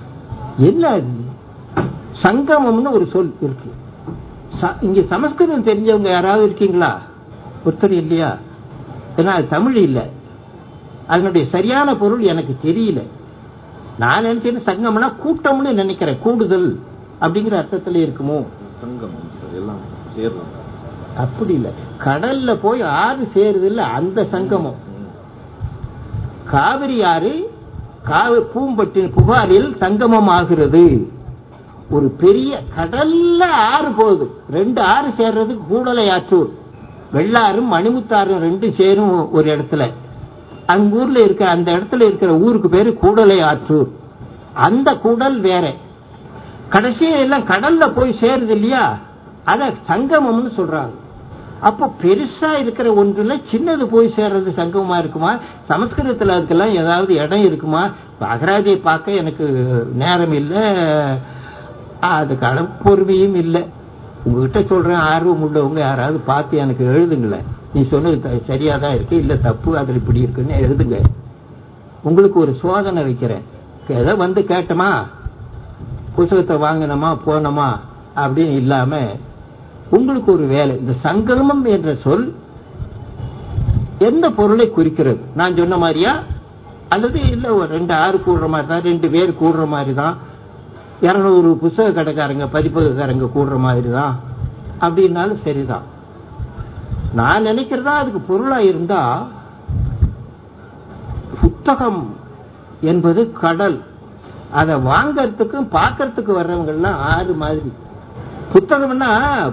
என்ன 0.58 1.00
சங்கமம்னு 2.22 2.90
ஒரு 2.90 3.08
சொல் 3.12 3.34
இருக்கு. 3.40 3.72
ச- 4.60 4.76
இங்க 4.80 5.02
சமஸ்கிருதம் 5.02 5.64
தெரிஞ்சவங்க 5.64 6.08
யாராவது 6.08 6.44
இருக்கீங்களா? 6.44 6.98
ஒருத்தர் 7.66 7.90
இல்லையா? 7.90 8.36
ஏன்னா 9.16 9.26
அது 9.26 9.48
தமிழ் 9.48 9.76
இல்லை. 9.76 10.16
அதனுடைய 11.08 11.44
சரியான 11.54 11.96
பொருள் 11.96 12.22
எனக்கு 12.32 12.54
தெரியல. 12.64 13.00
நான் 13.98 14.24
நினைச்சேன் 14.24 14.66
சங்கம்னா 14.68 15.08
கூட்டம்னு 15.24 15.72
நினைக்கிறேன். 15.80 16.18
கூடுதல் 16.22 16.68
அப்படிங்கிற 17.20 17.54
அர்த்தத்துல 17.60 17.98
இருக்குமோ? 18.06 18.38
சங்கம் 18.80 19.16
எல்லாம் 19.54 19.82
அப்படி 21.16 21.52
இல்ல. 21.54 21.68
கடல்ல 22.04 22.50
போய் 22.62 22.82
ஆறு 22.82 23.28
சேருது 23.34 23.64
இல்ல 23.70 23.80
அந்த 23.98 24.24
சங்கமம். 24.24 24.78
காவிரி 26.44 26.98
ஆறு 27.02 27.32
காவு 28.08 28.38
பூம்பட்டின் 28.52 29.12
புகாரில் 29.16 29.76
சங்கமம் 29.76 30.28
ஆகிறது 30.28 30.82
ஒரு 31.90 32.08
பெரிய 32.22 32.60
கடல்ல 32.76 33.42
ஆறு 33.74 33.90
போகுது. 33.98 34.26
ரெண்டு 34.50 34.80
ஆறு 34.82 35.08
சேர்றது 35.08 35.54
கூடலை 35.68 36.06
ஆற்றூர் 36.08 36.50
வெள்ளாறும் 37.12 37.72
மணிமுத்தாறும் 37.72 38.42
ரெண்டும் 38.46 38.76
சேரும் 38.76 39.32
ஒரு 39.32 39.48
இடத்துல. 39.56 39.84
அங்க 40.72 40.96
ஊர்ல 40.96 41.22
இருக்க 41.22 41.48
அந்த 41.48 41.72
இடத்துல 41.72 42.06
இருக்கிற 42.06 42.32
ஊருக்கு 42.36 42.68
பேரு 42.68 42.94
கூடலை 42.94 43.38
ஆற்றூர் 43.42 43.88
அந்த 44.54 44.98
கூடல் 44.98 45.40
வேற. 45.40 45.74
கடைசியில 46.70 47.18
எல்லாம் 47.18 47.46
கடல்ல 47.46 47.92
போய் 47.94 48.18
சேருது 48.20 48.48
இல்லையா? 48.48 48.98
அத 49.44 49.74
சங்கமம்னு 49.88 50.50
சொல்றாங்க. 50.56 50.96
அப்போ 51.60 51.94
பெருசா 52.02 52.50
இருக்கிற 52.58 52.94
ஒன்றுல 52.94 53.42
சின்னது 53.50 53.84
போய் 53.84 54.12
சேர்றது 54.16 54.50
சங்கமா 54.56 54.98
இருக்குமா? 54.98 55.38
சமஸ்கிருதத்துல 55.68 56.36
அதுக்கெல்லாம் 56.36 56.72
ஏதாவது 56.72 57.14
இடம் 57.14 57.44
இருக்குமா? 57.44 57.90
அகராதியை 58.20 58.80
பார்க்க 58.82 59.12
எனக்கு 59.12 59.44
நேரம் 59.94 60.32
இல்லை. 60.32 60.62
அதுக்கான 62.02 62.68
பொறுமையும் 62.84 63.34
இல்லை. 63.34 63.62
உங்ககிட்ட 64.24 64.62
சொல்றேன் 64.62 65.02
ஆர்வம் 65.12 65.42
உள்ளவங்க 65.42 65.78
யாராவது 65.78 66.18
பார்த்து 66.18 66.56
எனக்கு 66.56 66.84
எழுதுங்களேன். 66.84 67.48
நீ 67.74 67.86
சொன்னது 67.88 68.42
சரியா 68.46 68.46
சரியாதான் 68.50 68.94
இருக்கு 68.94 69.16
இல்ல 69.16 69.36
தப்பு 69.36 69.78
அதுல 69.78 69.98
இப்படி 69.98 70.20
இருக்குன்னு 70.20 70.54
எழுதுங்க. 70.54 70.98
உங்களுக்கு 72.02 72.40
ஒரு 72.40 72.54
சோதனை 72.54 73.02
வைக்கிறேன். 73.02 73.42
ஏதோ 73.88 74.14
வந்து 74.14 74.40
கேட்டோமா? 74.40 74.90
புத்தகத்தை 76.14 76.56
வாங்கினோமா 76.56 77.18
போனோமா? 77.26 77.68
அப்படின்னு 78.16 78.54
இல்லாம 78.54 79.00
உங்களுக்கு 79.90 80.32
ஒரு 80.32 80.46
வேலை. 80.46 80.78
இந்த 80.78 80.92
சங்கமம் 80.92 81.64
என்ற 81.64 81.94
சொல் 81.94 82.34
எந்த 83.98 84.30
பொருளை 84.30 84.70
குறிக்கிறது? 84.70 85.20
நான் 85.34 85.56
சொன்ன 85.56 85.76
மாதிரியா? 85.76 86.22
அல்லது 86.88 87.30
இல்ல 87.30 87.54
ஒரு 87.54 87.66
ரெண்டு 87.66 87.94
ஆறு 87.94 88.22
கூடுற 88.26 88.48
மாதிரி 88.48 88.68
தான் 88.68 88.82
ரெண்டு 88.82 89.10
பேர் 89.10 89.30
கூடுற 89.30 89.66
மாதிரி 89.66 89.94
தான் 89.94 90.16
இருநூறு 91.00 91.56
புத்தக 91.56 92.02
கடைக்காரங்க 92.02 92.46
பதிப்பகக்காரங்க 92.52 93.26
கூடுற 93.34 93.58
மாதிரி 93.58 93.90
தான் 93.90 94.18
அப்படின்னாலும் 94.80 95.42
சரிதான். 95.42 95.82
நான் 97.12 97.46
நினைக்கிறதா 97.46 97.92
அதுக்கு 98.00 98.20
பொருளா 98.20 98.58
இருந்தா 98.58 99.26
புத்தகம் 101.40 102.16
என்பது 102.80 103.32
கடல். 103.32 103.78
அதை 104.52 104.74
வாங்கறதுக்கும் 104.74 105.72
பார்க்கறதுக்கு 105.76 106.32
வர்றவங்கெல்லாம் 106.38 106.98
ஆறு 107.14 107.34
மாதிரி. 107.34 107.72
புத்தகம்னா 108.54 109.10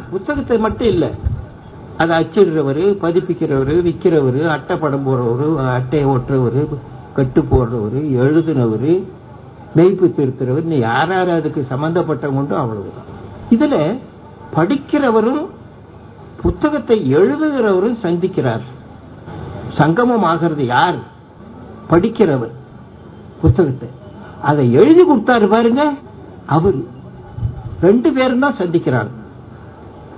புத்தகத்தை 0.09 0.57
மட்டும் 0.57 0.87
இல்லை. 0.87 1.09
அதை 1.97 2.13
அச்சிடுறவர் 2.21 2.83
பதிப்பிக்கிறவர் 3.03 3.73
விற்கிறவர் 3.87 4.39
அட்டை 4.47 4.77
படம் 4.77 5.07
போடுறவர் 5.07 5.73
அட்டையை 5.73 6.09
ஓட்டுறவர் 6.13 6.61
கட்டு 7.13 7.41
போடுறவர் 7.41 7.99
எழுதுனவர் 8.21 8.89
மெய்ப்பு 9.75 10.07
திருத்துறவர் 10.17 10.63
நீ 10.63 10.77
யார் 10.77 11.09
யார் 11.09 11.29
அதுக்கு 11.29 11.67
சம்பந்தப்பட்டவங்க 11.69 12.55
அவ்வளவுதான். 12.63 13.09
இதுல 13.51 13.99
படிக்கிறவரும் 14.55 15.45
புத்தகத்தை 16.45 16.97
எழுதுகிறவரும் 17.15 18.01
சந்திக்கிறார். 18.03 18.65
சங்கமம் 19.73 20.25
ஆகிறது 20.31 20.65
யார்? 20.65 20.97
படிக்கிறவர் 21.89 22.53
புத்தகத்தை. 23.41 23.89
அதை 24.41 24.65
எழுதி 24.71 25.03
கொடுத்தாரு 25.03 25.47
பாருங்க 25.47 25.83
அவர். 26.45 26.79
ரெண்டு 27.81 28.09
பேரும் 28.11 28.43
தான் 28.43 28.57
சந்திக்கிறாங்க 28.57 29.13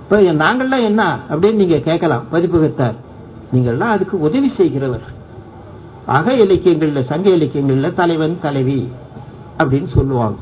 இப்போ 0.02 0.16
நாங்கள்லாம் 0.42 0.82
என்ன 0.82 1.02
அப்படின்னு 1.30 1.60
நீங்க 1.60 1.78
கேட்கலாம் 1.78 2.26
பதிப்பகத்தார் 2.32 2.98
நீங்கள்லாம் 3.54 3.94
அதுக்கு 3.94 4.20
உதவி 4.20 4.48
செய்கிறவர். 4.48 5.06
அக 6.06 6.32
இலக்கியங்கள்ல 6.32 7.00
சங்க 7.04 7.30
இலக்கியங்கள்ல 7.30 7.94
தலைவன் 7.94 8.36
தலைவி 8.40 8.80
அப்படின்னு 9.62 9.88
சொல்லுவாங்க. 9.94 10.38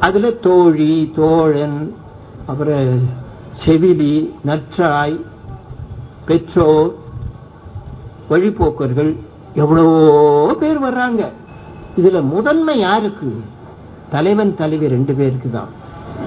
அதுல 0.00 0.30
தோழி 0.46 1.12
தோழன் 1.16 1.94
அப்புறம் 2.46 3.24
செவிலி 3.64 4.14
நற்றாய் 4.44 5.18
பெற்றோர் 6.26 6.92
வழிபோக்கர்கள் 8.30 9.12
எவ்வளவோ 9.54 10.56
பேர் 10.60 10.80
வர்றாங்க. 10.84 11.22
இதுல 11.98 12.22
முதன்மை 12.22 12.78
யாருக்கு? 12.78 13.28
தலைவன் 14.10 14.54
தலைவி 14.54 14.88
ரெண்டு 14.88 15.14
பேருக்கு 15.14 15.50
தான். 15.50 15.70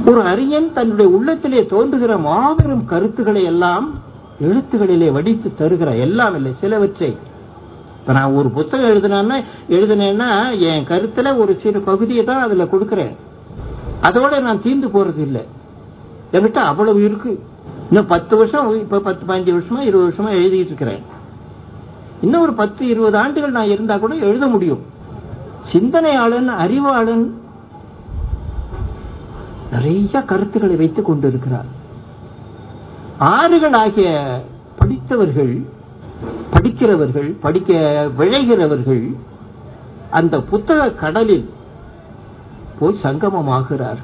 ஒரு 0.06 0.22
அரியன் 0.22 0.74
தன்னுடைய 0.74 1.12
உள்ளத்திலே 1.12 1.66
தோன்றுகிற 1.66 2.18
மாபெரும் 2.18 2.86
கருத்துக்களை 2.86 3.44
எல்லாம் 3.44 4.02
எழுத்துகளிலே 4.42 5.12
வடித்து 5.12 5.52
தருகிற 5.60 6.00
எல்லாம் 6.00 6.36
இல்லை 6.36 6.54
சிலவற்றை. 6.60 7.18
இப்ப 8.00 8.14
நான் 8.14 8.34
ஒரு 8.34 8.50
புத்தகம் 8.50 8.90
எழுதினேன்னா 8.90 9.38
எழுதினேன்னா 9.70 10.30
என் 10.60 10.86
கருத்துல 10.92 11.38
ஒரு 11.38 11.60
சிறு 11.62 11.82
பகுதியை 11.82 12.24
தான் 12.24 12.42
அதுல 12.42 12.66
கொடுக்கிறேன். 12.66 13.16
அதோட 14.02 14.42
நான் 14.42 14.62
தீர்ந்து 14.62 14.88
போறது 14.88 15.18
இல்லை 15.18 15.44
என்கிட்ட 16.32 16.54
அவ்வளவு 16.54 17.04
இருக்கு. 17.04 17.44
இன்னும் 17.90 18.08
பத்து 18.08 18.38
வருஷம் 18.38 18.80
இப்ப 18.80 19.00
பத்து 19.00 19.26
பதினஞ்சு 19.26 19.56
வருஷமா 19.58 19.80
இருபது 19.80 20.08
வருஷமா 20.08 20.28
எழுதிட்டு 20.28 20.66
இருக்கிறேன். 20.66 21.04
இன்னும் 22.22 22.42
ஒரு 22.42 22.54
பத்து 22.54 22.88
இருபது 22.88 23.18
ஆண்டுகள் 23.18 23.52
நான் 23.52 23.70
இருந்தா 23.70 23.98
கூட 23.98 24.16
எழுத 24.16 24.48
முடியும். 24.48 24.82
சிந்தனையாளன் 25.72 26.50
அறிவாளன் 26.64 27.26
நிறைய 29.72 30.22
கருத்துக்களை 30.22 30.76
வைத்துக் 30.76 31.06
கொண்டிருக்கிறார். 31.06 31.66
ஆறுகள் 33.18 33.74
ஆகிய 33.74 34.10
படித்தவர்கள் 34.80 35.66
படிக்கிறவர்கள் 36.54 37.36
படிக்க 37.40 37.74
விழைகிறவர்கள் 38.18 39.16
அந்த 40.10 40.42
புத்தக 40.42 40.92
கடலில் 40.92 41.50
போய் 42.80 43.02
சங்கமமாகிறார் 43.04 44.02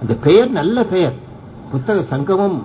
அந்த 0.00 0.14
பெயர் 0.22 0.50
நல்ல 0.50 0.84
பெயர். 0.84 1.28
புத்தக 1.72 1.98
சங்கமம் 2.12 2.58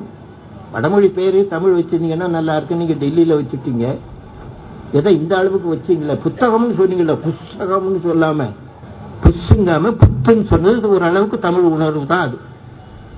வடமொழி 0.74 1.08
பேரு 1.18 1.40
தமிழ் 1.54 1.76
வச்சிருந்தீங்கன்னா 1.78 2.28
நல்லா 2.38 2.54
இருக்கு 2.58 2.80
நீங்க 2.82 2.96
டெல்லியில 3.04 3.36
வச்சுட்டீங்க. 3.40 3.86
எதை 4.98 5.12
இந்த 5.20 5.34
அளவுக்கு 5.42 5.68
வச்சீங்களே 5.74 6.16
புத்தகம்னு 6.26 6.76
சொன்னீங்களா 6.80 7.16
புஸ்தகம்னு 7.26 8.00
சொல்லாம. 8.08 8.48
புஸ்ஸுங்காம 9.24 9.92
புத்துன்னு 10.02 10.46
சொன்னது 10.52 10.90
ஒரு 10.96 11.04
அளவுக்கு 11.10 11.38
தமிழ் 11.48 11.72
உணர்வு 11.76 12.06
தான் 12.12 12.26
அது. 12.28 12.38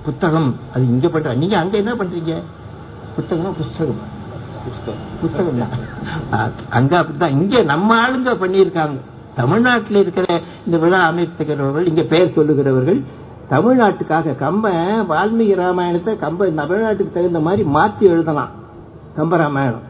புத்தகம் 0.06 0.50
அது 0.74 0.84
இங்க 0.94 1.06
பண்ற 1.14 1.34
நீங்க 1.42 1.56
அங்க 1.62 1.74
என்ன 1.82 1.92
பண்றீங்க? 2.00 2.34
புத்தகம் 3.16 3.56
புஸ்தகம். 3.60 4.02
புஸ்தகம் 5.20 5.60
அங்க 6.78 6.92
அப்படித்தான். 7.00 7.34
இங்க 7.38 7.62
நம்ம 7.72 7.90
ஆளுங்க 8.04 8.32
பண்ணியிருக்காங்க. 8.42 8.98
தமிழ்நாட்டில் 9.40 10.00
இருக்கிற 10.02 10.26
இந்த 10.66 10.76
விழா 10.82 11.00
அமைத்துகிறவர்கள் 11.10 11.88
இங்க 11.90 12.02
பெயர் 12.12 12.34
சொல்லுகிறவர்கள் 12.36 13.00
தமிழ்நாட்டுக்காக 13.50 14.34
கம்ப 14.44 14.72
வால்மீகி 15.10 15.54
ராமாயணத்தை 15.64 16.14
கம்ப 16.24 16.48
தமிழ்நாட்டுக்கு 16.60 17.12
தகுந்த 17.12 17.40
மாதிரி 17.40 17.62
மாத்தி 17.76 18.04
எழுதலாம். 18.14 18.52
கம்ப 19.18 19.36
ராமாயணம். 19.36 19.86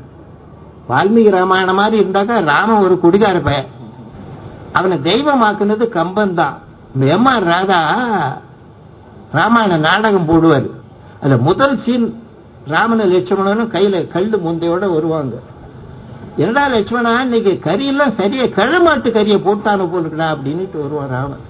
வால்மீகி 0.91 1.31
ராமாயணம் 1.31 1.81
மாதிரி 1.81 1.97
இருந்தாக்கா 2.03 2.37
ராமன் 2.53 2.85
ஒரு 2.85 2.99
குடிகார 3.05 3.41
பையன். 3.41 3.69
அவனை 4.73 4.99
தெய்வமாக்குனது 4.99 5.89
கம்பன் 5.89 6.35
தான் 6.35 6.57
எம் 7.01 7.25
ஆர் 7.25 7.47
ராதா 7.53 7.81
ராமாயண 9.33 9.77
நாடகம் 9.77 10.29
போடுவார். 10.29 10.69
அந்த 11.23 11.37
முதல் 11.37 11.77
சீன் 11.85 12.09
ராமன 12.69 13.05
லட்சுமணனும் 13.15 13.73
கையில 13.75 14.09
கல் 14.09 14.31
முந்தையோட 14.47 14.85
வருவாங்க. 14.95 15.37
என்னடா 16.37 16.65
லட்சுமணா 16.69 17.21
இன்னைக்கு 17.21 17.53
கறியெல்லாம் 17.65 18.17
சரியா 18.17 18.45
கழமாட்டு 18.45 19.09
கறியை 19.19 19.39
போட்டானு 19.47 19.85
போலுக்கடா 19.93 20.27
அப்படின்னுட்டு 20.35 20.79
வருவான் 20.83 21.15
ராமன். 21.17 21.45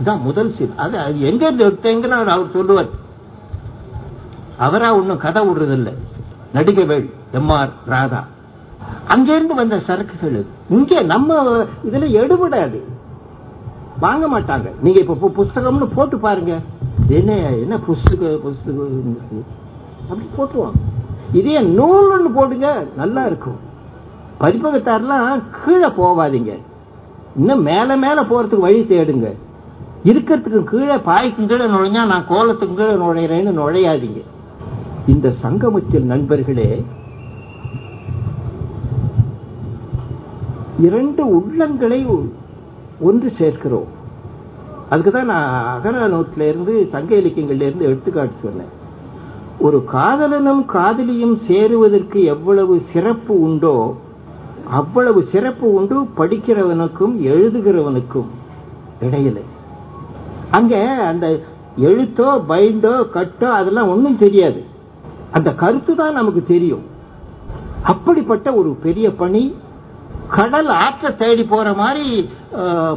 இதான் 0.00 0.20
முதல் 0.26 0.50
சீன் 0.56 0.76
அது 0.84 0.96
அது 0.98 1.20
எங்க 1.28 1.42
இருந்து 1.46 1.66
எடுத்தேங்கன்னு 1.68 2.18
அவர் 2.18 2.34
அவர் 2.34 2.54
சொல்லுவார். 2.56 2.90
அவரா 4.66 4.88
ஒன்னும் 4.98 5.22
கதை 5.24 5.40
விடுறதில்லை. 5.48 5.94
நடிகவேள் 6.54 7.06
எம் 7.38 7.50
ஆர் 7.58 7.72
ராதா. 7.92 8.20
அங்கிருந்து 9.14 9.54
வந்த 9.54 9.76
சரக்குகள் 9.88 10.38
இங்கே 10.76 11.00
நம்ம 11.12 11.36
இதுல 11.88 12.06
எடுபடாது. 12.20 12.80
வாங்க 14.04 14.24
மாட்டாங்க. 14.34 14.68
நீங்க 14.84 14.98
இப்ப 15.04 15.30
புஸ்தகம்னு 15.38 15.88
போட்டு 15.94 16.18
பாருங்க. 16.18 16.54
என்ன 17.18 17.32
என்ன 17.64 17.74
புஸ்தக 17.88 18.30
புஸ்தகம் 18.44 19.16
அப்படி 20.10 20.28
போட்டுவாங்க 20.36 20.80
இதே 21.38 21.60
நூல்னு 21.78 22.30
போடுங்க 22.34 22.68
நல்லா 22.96 23.22
இருக்கும். 23.30 23.58
பதிப்பகத்தாரெல்லாம் 24.40 25.42
கீழே 25.58 25.88
போவாதீங்க. 26.00 26.52
இன்னும் 27.36 27.62
மேல 27.62 27.96
மேல 27.96 28.18
போறதுக்கு 28.22 28.66
வழி 28.66 28.80
தேடுங்க. 28.82 29.28
இருக்கிறதுக்கு 30.08 30.62
கீழே 30.72 30.96
பாய்க்கும் 31.10 31.50
கீழே 31.50 31.66
நுழைஞ்சா 31.74 32.02
நான் 32.12 32.28
கோலத்துக்கு 32.32 32.74
கீழே 32.80 32.94
நுழையிறேன்னு 33.04 33.52
நுழையாதீங்க. 33.60 34.20
இந்த 35.12 35.28
சங்கமத்தில் 35.44 36.10
நண்பர்களே 36.12 36.70
இரண்டு 40.86 41.22
உள்ளங்களை 41.36 42.00
ஒன்று 43.08 43.28
சேர்க்கிறோம். 43.38 43.88
அதுக்கு 44.90 45.10
தான் 45.10 45.30
நான் 45.32 45.48
அகரானோத்துல 45.74 46.48
இருந்து 46.50 46.74
சங்க 46.92 47.10
இலக்கியங்கள்ல 47.14 47.68
இருந்து 47.68 47.88
எடுத்துக்காட்டு 47.90 48.44
சொன்னேன். 48.44 48.72
ஒரு 49.66 49.78
காதலனும் 49.94 50.62
காதலியும் 50.74 51.36
சேருவதற்கு 51.48 52.18
எவ்வளவு 52.34 52.74
சிறப்பு 52.92 53.34
உண்டோ 53.46 53.76
அவ்வளவு 54.80 55.20
சிறப்பு 55.32 55.66
உண்டு 55.78 55.96
படிக்கிறவனுக்கும் 56.18 57.14
எழுதுகிறவனுக்கும் 57.32 58.30
இடையில. 59.06 59.38
அங்க 60.56 60.74
அந்த 61.10 61.26
எழுத்தோ 61.88 62.28
பைண்டோ 62.50 62.92
கட்டோ 63.16 63.48
அதெல்லாம் 63.58 63.90
ஒண்ணும் 63.92 64.22
தெரியாது. 64.24 64.60
அந்த 65.36 65.50
கருத்து 65.62 65.92
தான் 66.00 66.18
நமக்கு 66.18 66.42
தெரியும். 66.52 66.84
அப்படிப்பட்ட 67.90 68.48
ஒரு 68.60 68.70
பெரிய 68.84 69.06
பணி 69.22 69.42
கடல் 70.36 70.70
ஆற்ற 70.84 71.10
தேடி 71.20 71.44
போற 71.52 71.68
மாதிரி 71.82 72.06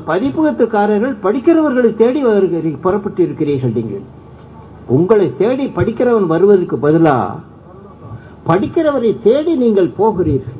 பதிப்பகத்துக்காரர்கள் 0.09 1.13
படிக்கிறவர்களை 1.25 1.91
தேடி 2.01 2.21
வருகிறீங்க 2.27 2.79
புறப்பட்டு 2.85 3.21
இருக்கிறீர்கள் 3.27 3.77
நீங்கள். 3.77 4.05
உங்களை 4.97 5.27
தேடி 5.41 5.65
படிக்கிறவன் 5.77 6.31
வருவதற்கு 6.33 6.77
பதிலா 6.85 7.15
படிக்கிறவரை 8.49 9.11
தேடி 9.27 9.53
நீங்கள் 9.63 9.95
போகிறீர்கள். 9.99 10.59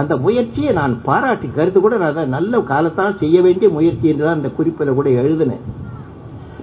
அந்த 0.00 0.12
முயற்சியை 0.24 0.70
நான் 0.78 0.94
பாராட்டி 1.08 1.48
கருத்து 1.58 1.80
கூட 1.80 1.96
நான் 2.00 2.12
அதை 2.14 2.24
நல்ல 2.36 2.60
காலத்தால் 2.70 3.20
செய்ய 3.22 3.36
வேண்டிய 3.46 3.68
முயற்சி 3.76 4.06
என்றுதான் 4.12 4.38
அந்த 4.38 4.50
குறிப்பில் 4.58 4.98
கூட 4.98 5.08
எழுதினேன். 5.22 5.64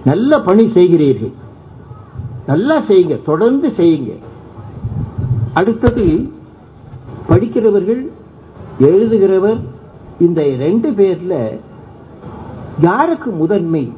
நல்ல 0.04 0.40
பணி 0.40 0.64
செய்கிறீர்கள். 0.72 1.32
நல்லா 2.46 2.76
செய்யுங்க 2.80 3.16
தொடர்ந்து 3.24 3.68
செய்யுங்க. 3.68 4.12
அடுத்தது 5.54 6.30
படிக்கிறவர்கள் 7.28 8.02
எழுதுகிறவர் 8.80 9.60
இந்த 10.18 10.42
ரெண்டு 10.42 10.90
பேர்ல 10.90 11.34
யாருக்கு 12.80 13.30
முதன்மை? 13.30 13.92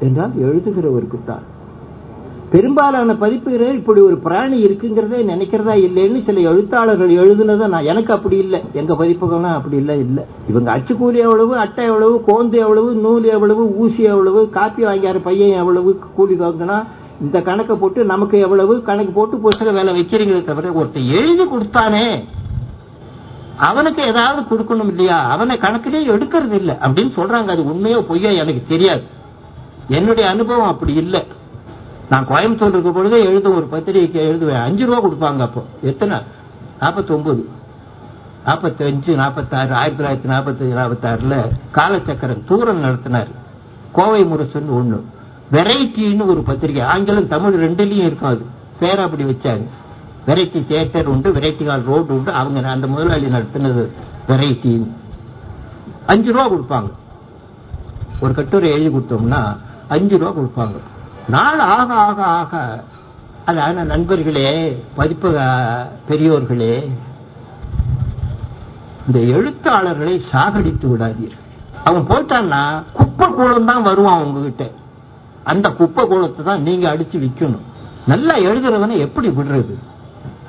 என்றால் 0.00 0.32
எழுதுகிறவருக்கு 0.36 1.18
தான் 1.26 1.44
பெரும்பாலான 2.50 3.12
பதிப்புகிறவர் 3.12 3.74
இப்படி 3.74 4.00
ஒரு 4.00 4.18
பிராணி 4.18 4.64
இருக்குங்கிறதே 4.64 5.18
நினைக்கிறதா 5.32 5.74
இல்லைன்னு 5.86 6.24
சில 6.24 6.40
எழுத்தாளர்கள் 6.40 7.10
எழுதுனதை 7.10 7.68
நான் 7.68 7.84
எனக்கு 7.84 8.14
அப்படி 8.14 8.36
இல்லை. 8.36 8.62
எங்க 8.72 8.94
பதிப்புகள்லாம் 8.94 9.54
அப்படி 9.54 9.76
இல்லை 9.76 9.98
இல்லை. 9.98 10.24
இவங்க 10.48 10.78
அச்சுக்கூலி 10.78 11.16
எவ்வளவு 11.16 11.56
அட்டை 11.56 11.84
எவ்வளவு 11.84 12.22
கோந்து 12.26 12.52
எவ்வளவு 12.52 12.94
நூல் 12.94 13.24
எவ்வளவு 13.24 13.76
ஊசி 13.76 14.02
எவ்வளவு 14.02 14.50
காப்பி 14.50 14.84
வாங்கியாரு 14.84 15.18
பையன் 15.18 15.58
எவ்வளவு 15.58 15.98
கூலி 16.14 16.34
வாங்கினா 16.34 16.84
இந்த 17.22 17.40
கணக்கை 17.40 17.76
போட்டு 17.76 18.04
நமக்கு 18.04 18.38
எவ்வளவு 18.38 18.82
கணக்கு 18.82 19.12
போட்டு 19.12 19.36
புஸ்தக 19.36 19.72
வேலை 19.72 20.00
வைக்கிறீங்களே 20.00 20.44
தவிர 20.44 20.68
ஒருத்தர் 20.68 21.10
எழுதி 21.10 21.44
கொடுத்தானே 21.44 22.24
அவனுக்கு 23.58 24.02
ஏதாவது 24.02 24.56
கொடுக்கணும் 24.56 24.86
இல்லையா? 24.86 25.28
அவனை 25.28 25.56
கணக்கிலே 25.56 26.06
எடுக்கிறது 26.06 26.52
இல்லை. 26.52 26.74
அப்படின்னு 26.74 27.10
சொல்றாங்க. 27.16 27.48
அது 27.48 27.62
உண்மையோ 27.62 28.04
பொய்யோ 28.08 28.36
எனக்கு 28.36 28.62
தெரியாது. 28.68 29.02
என்னுடைய 29.88 30.30
அனுபவம் 30.30 30.66
அப்படி 30.66 30.94
இல்லை. 30.94 31.24
நான் 32.10 32.26
கோயம்புத்தூர் 32.26 32.68
இருக்க 32.68 32.90
பொழுதே 32.90 33.24
எழுதும் 33.24 33.56
ஒரு 33.56 33.66
பத்திரிகைக்கு 33.66 34.20
எழுதுவேன். 34.20 34.62
அஞ்சு 34.62 34.86
ரூபா 34.86 35.04
கொடுப்பாங்க 35.04 35.38
அப்போ. 35.38 35.64
எத்தனை? 35.82 36.18
நாற்பத்தி 36.80 37.10
ஒன்பது 37.10 37.48
நாற்பத்தி 38.46 38.86
அஞ்சு 38.86 39.14
நாற்பத்தாறு 39.14 39.74
ஆயிரத்தி 39.74 40.04
தொள்ளாயிரத்தி 40.04 40.32
நாற்பத்தஞ்சு 40.32 40.76
நாற்பத்தாறுல 40.76 41.50
காலச்சக்கரம் 41.74 42.44
தூரம் 42.44 42.78
நடத்தினார். 42.78 43.28
கோவை 43.92 44.24
முரசுன்னு 44.24 44.70
ஒண்ணு. 44.70 45.00
வெரைட்டின்னு 45.52 46.26
ஒரு 46.26 46.42
பத்திரிகை. 46.42 46.82
ஆங்கிலம் 46.82 47.28
தமிழ் 47.28 47.64
ரெண்டுலயும் 47.64 48.06
இருக்கும் 48.06 48.28
அது. 48.28 48.46
பேர் 48.80 48.98
அப்படி 48.98 49.24
வச்சாங்க 49.24 49.66
வெரைட்டி 50.26 50.66
தியேட்டர் 50.66 51.06
உண்டு 51.06 51.32
வெரைட்டி 51.32 51.64
கால் 51.64 51.82
ரோடு 51.82 52.06
உண்டு. 52.08 52.32
அவங்க 52.32 52.68
அந்த 52.68 52.86
முதலாளி 52.86 53.26
நடத்தினது 53.26 53.88
வெரைட்டின்னு. 54.28 54.90
அஞ்சு 56.06 56.32
ரூபா 56.32 56.50
கொடுப்பாங்க. 56.50 56.90
ஒரு 58.20 58.34
கட்டுரை 58.34 58.70
எழுதி 58.70 58.96
கொடுத்தோம்னா 58.96 59.56
அஞ்சு 59.88 60.18
ரூபா 60.18 60.40
கொடுப்பாங்க. 60.40 60.72
நாள் 61.34 61.60
ஆக 61.76 61.90
ஆக 62.08 62.20
ஆக 62.40 62.52
அதான 63.50 63.84
நண்பர்களே 63.92 64.50
பதிப்பக 64.98 65.36
பெரியோர்களே 66.08 66.74
இந்த 69.06 69.18
எழுத்தாளர்களை 69.36 70.14
சாகடித்து 70.30 70.86
விடாதீர்கள். 70.92 71.42
அவன் 71.88 72.06
போயிட்டான்னா 72.10 72.62
குப்பை 72.98 73.26
கூலம் 73.38 73.68
தான் 73.70 73.86
வருவான் 73.88 74.22
உங்ககிட்ட. 74.26 74.64
அந்த 75.52 75.66
குப்பை 75.80 76.04
கூலத்தை 76.10 76.44
தான் 76.50 76.64
நீங்க 76.68 76.86
அடிச்சு 76.92 77.16
விற்கணும் 77.24 77.66
நல்லா 78.12 78.34
எழுதுறவனை 78.48 78.96
எப்படி 79.06 79.28
விடுறது? 79.36 79.76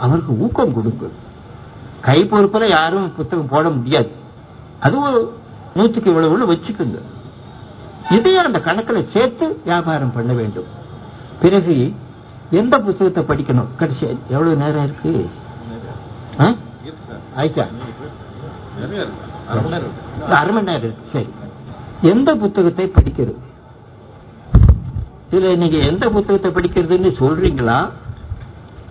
அவருக்கு 0.05 0.33
ஊக்கம் 0.45 0.75
கொடுங்க 0.77 1.11
கை 2.07 2.19
பொறுப்பில் 2.31 2.73
யாரும் 2.77 3.13
புத்தகம் 3.19 3.51
போட 3.53 3.67
முடியாது. 3.77 4.11
அதுவும் 4.85 5.15
நூற்றுக்கு 5.77 6.11
இவ்வளவு 6.11 6.51
வச்சுக்குங்க. 6.53 6.99
இதையும் 8.15 8.45
அந்த 8.45 8.59
கணக்கில் 8.59 9.09
சேர்த்து 9.13 9.45
வியாபாரம் 9.63 10.13
பண்ண 10.13 10.33
வேண்டும். 10.33 10.67
பிறகு 11.41 11.75
எந்த 12.59 12.75
புத்தகத்தை 12.79 13.23
படிக்கணும்? 13.23 13.69
கடைசி 13.75 14.05
எவ்வளவு 14.29 14.55
நேரம் 14.55 14.83
இருக்கு? 14.83 15.11
ஆயிட்டா? 17.39 17.65
அரை 19.49 19.61
மணி 19.63 19.73
நேரம் 19.73 19.89
இருக்கு 19.89 20.35
அரை 20.39 20.51
மணி 20.53 20.67
நேரம் 20.69 20.83
இருக்கு. 20.83 21.11
சரி. 21.13 21.29
எந்த 22.13 22.35
புத்தகத்தை 22.35 22.85
படிக்கிறது? 22.97 23.39
இதுல 25.31 25.57
நீங்க 25.57 25.77
எந்த 25.77 26.09
புத்தகத்தை 26.09 26.51
படிக்கிறதுன்னு 26.51 27.11
சொல்றீங்களா? 27.21 27.79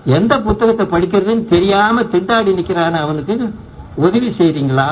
எந்த 0.05 0.40
புத்தகத்தை 0.40 0.87
படிக்கிறதுன்னு 0.87 1.44
தெரியாம 1.46 2.02
திண்டாடி 2.02 2.52
நிக்கிறான 2.59 3.00
அவனுக்கு? 3.05 3.55
உதவி 3.94 4.29
செய்றீங்களா? 4.38 4.88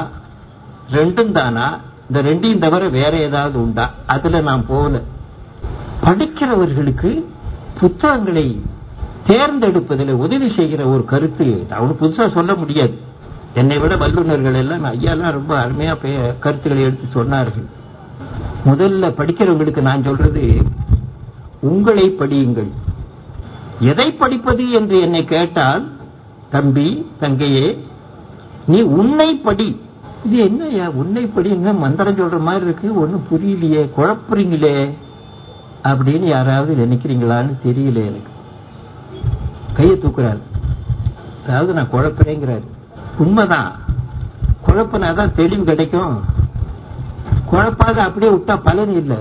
ரெண்டும் 0.90 1.32
தானா? 1.32 1.66
இந்த 2.14 2.30
ரெண்டையும் 2.30 2.58
தவிர 2.58 2.88
வேற 2.88 3.16
ஏதாவது 3.16 3.60
உண்டா? 3.60 3.94
அதுல 4.06 4.40
நான் 4.40 4.66
போகல. 4.66 5.00
படிக்கிறவர்களுக்கு 6.04 7.24
புத்தகங்களை 7.80 8.62
தேர்ந்தெடுப்பதில் 9.26 10.10
உதவி 10.10 10.54
செய்கிற 10.54 10.86
ஒரு 10.86 11.04
கருத்து 11.04 11.66
அவனு 11.70 11.96
புதுசா 12.00 12.32
சொல்ல 12.32 12.54
முடியாது. 12.54 12.98
என்னை 13.54 13.78
விட 13.78 13.96
வல்லுநர்கள் 13.96 14.54
எல்லாம் 14.54 14.84
ஐயாலாம் 14.84 15.30
ரொம்ப 15.30 15.56
அருமையா 15.56 15.96
பே- 16.04 16.38
கருத்துக்களை 16.38 16.82
எடுத்து 16.82 17.24
சொன்னார்கள். 17.24 17.66
முதல்ல 18.66 19.10
படிக்கிறவங்களுக்கு 19.10 19.80
நான் 19.80 20.04
சொல்றது 20.04 20.62
உங்களை 21.60 22.16
படியுங்கள். 22.18 22.70
எதை 23.80 24.12
படிப்பது 24.12 24.70
என்று 24.70 25.00
என்னை 25.00 25.24
கேட்டால் 25.24 25.90
தம்பி 26.50 27.06
தங்கையே 27.20 27.84
நீ 28.66 28.80
உன்னை 28.80 29.34
படி. 29.34 29.82
இது 30.24 30.44
என்னய்யா? 30.44 30.86
உன்னை 30.86 31.30
என்ன 31.34 31.72
மந்திரம் 31.72 32.16
சொல்ற 32.16 32.40
மாதிரி 32.40 32.64
இருக்கு? 32.64 33.00
ஒன்னும் 33.00 33.24
புரியலையே. 33.30 33.90
குழப்புறீங்களே? 33.96 34.94
அப்படின்னு 35.84 36.24
யாராவது 36.24 36.86
நினைக்கிறீங்களான்னு 36.86 37.52
தெரியல 37.64 37.94
எனக்கு. 37.94 38.32
கையை 39.74 39.96
தூக்குறாரு. 39.96 40.38
அதாவது 41.46 41.72
நான் 41.72 41.90
குழப்பறேங்கிறாரு. 41.90 42.66
உண்மைதான். 43.18 43.72
குழப்பினாதான் 44.66 45.34
தெளிவு 45.34 45.64
கிடைக்கும். 45.64 46.20
குழப்பாத 47.52 47.96
அப்படியே 47.96 48.32
விட்டா 48.32 48.60
பலன் 48.62 48.96
இல்லை. 48.96 49.16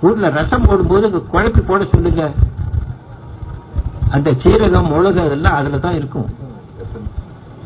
ஊர்ல 0.00 0.30
ரசம் 0.30 0.62
போடும்போது 0.62 1.08
குழப்பி 1.08 1.62
போட 1.66 1.84
சொல்லுங்க. 1.84 2.32
அந்த 4.10 4.30
சீரகம் 4.32 4.88
மிளகு 4.88 5.20
அதெல்லாம் 5.20 5.54
அதுல 5.54 5.78
தான் 5.78 5.94
இருக்கும். 5.94 6.48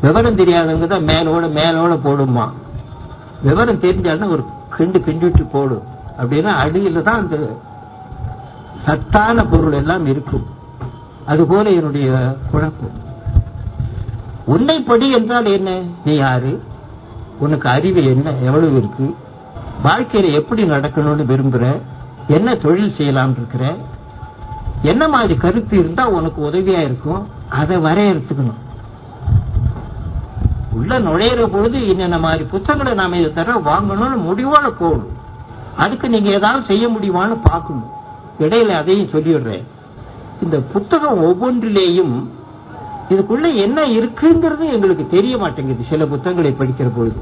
விவரம் 0.05 0.39
தெரியாதவங்க 0.39 0.87
தான் 0.87 1.07
மேலோட 1.11 1.45
மேலோட 1.59 1.93
போடுமா? 2.05 2.45
விவரம் 3.43 3.79
தெரிஞ்சாலும் 3.79 4.33
ஒரு 4.35 4.43
கிண்டு 4.75 4.99
கிண்டிட்டு 4.99 5.43
போடும். 5.51 5.85
அப்படின்னா 6.19 6.51
அடியில 6.63 7.01
தான் 7.01 7.19
அந்த 7.19 7.37
சத்தான 8.85 9.43
பொருள் 9.43 9.71
எல்லாம் 9.71 10.05
இருக்கும். 10.05 10.45
அதுபோல 11.25 11.69
என்னுடைய 11.69 12.37
குழப்பம். 12.51 12.95
உன்னை 14.45 14.81
படி 14.81 15.11
என்றால் 15.11 15.45
என்ன? 15.45 15.69
நீ 16.05 16.15
யாரு? 16.15 16.63
உனக்கு 17.39 17.69
அறிவு 17.69 18.03
என்ன? 18.05 18.31
எவ்வளவு 18.31 18.77
இருக்கு? 18.77 19.15
வாழ்க்கையில 19.83 20.31
எப்படி 20.31 20.63
நடக்கணும்னு 20.63 21.25
விரும்புற? 21.31 21.65
என்ன 22.27 22.55
தொழில் 22.55 22.95
செய்யலாம் 22.95 23.33
இருக்கிற? 23.37 23.75
என்ன 24.81 25.07
மாதிரி 25.07 25.35
கருத்து 25.35 25.77
இருந்தா 25.79 26.05
உனக்கு 26.07 26.39
உதவியா 26.49 26.79
இருக்கும்? 26.89 27.27
அதை 27.49 27.77
வரையறுத்துக்கணும். 27.77 28.61
உள்ள 30.77 30.99
நுழையிற 30.99 31.45
பொழுது 31.51 31.77
என்னென்ன 31.91 32.17
மாதிரி 32.25 32.43
புத்தகங்களை 32.53 32.93
நாம 33.01 33.17
இதை 33.17 33.29
தர 33.33 33.53
வாங்கணும்னு 33.69 34.17
முடிவோட 34.27 34.65
போகணும். 34.79 35.13
அதுக்கு 35.83 36.07
நீங்க 36.13 36.29
ஏதாவது 36.39 36.63
செய்ய 36.71 36.85
முடியுமான்னு 36.87 37.37
பார்க்கணும். 37.49 37.89
இடையில 38.39 38.75
அதையும் 38.81 39.11
சொல்லிடுறேன். 39.13 39.63
இந்த 40.43 40.57
புத்தகம் 40.73 41.21
ஒவ்வொன்றிலேயும் 41.27 42.15
இதுக்குள்ள 43.13 43.47
என்ன 43.65 43.79
இருக்குங்கிறது 43.97 44.65
எங்களுக்கு 44.75 45.07
தெரிய 45.15 45.37
மாட்டேங்குது 45.37 45.83
சில 45.89 46.05
புத்தகங்களை 46.13 46.51
படிக்கிற 46.59 46.87
பொழுது. 46.95 47.19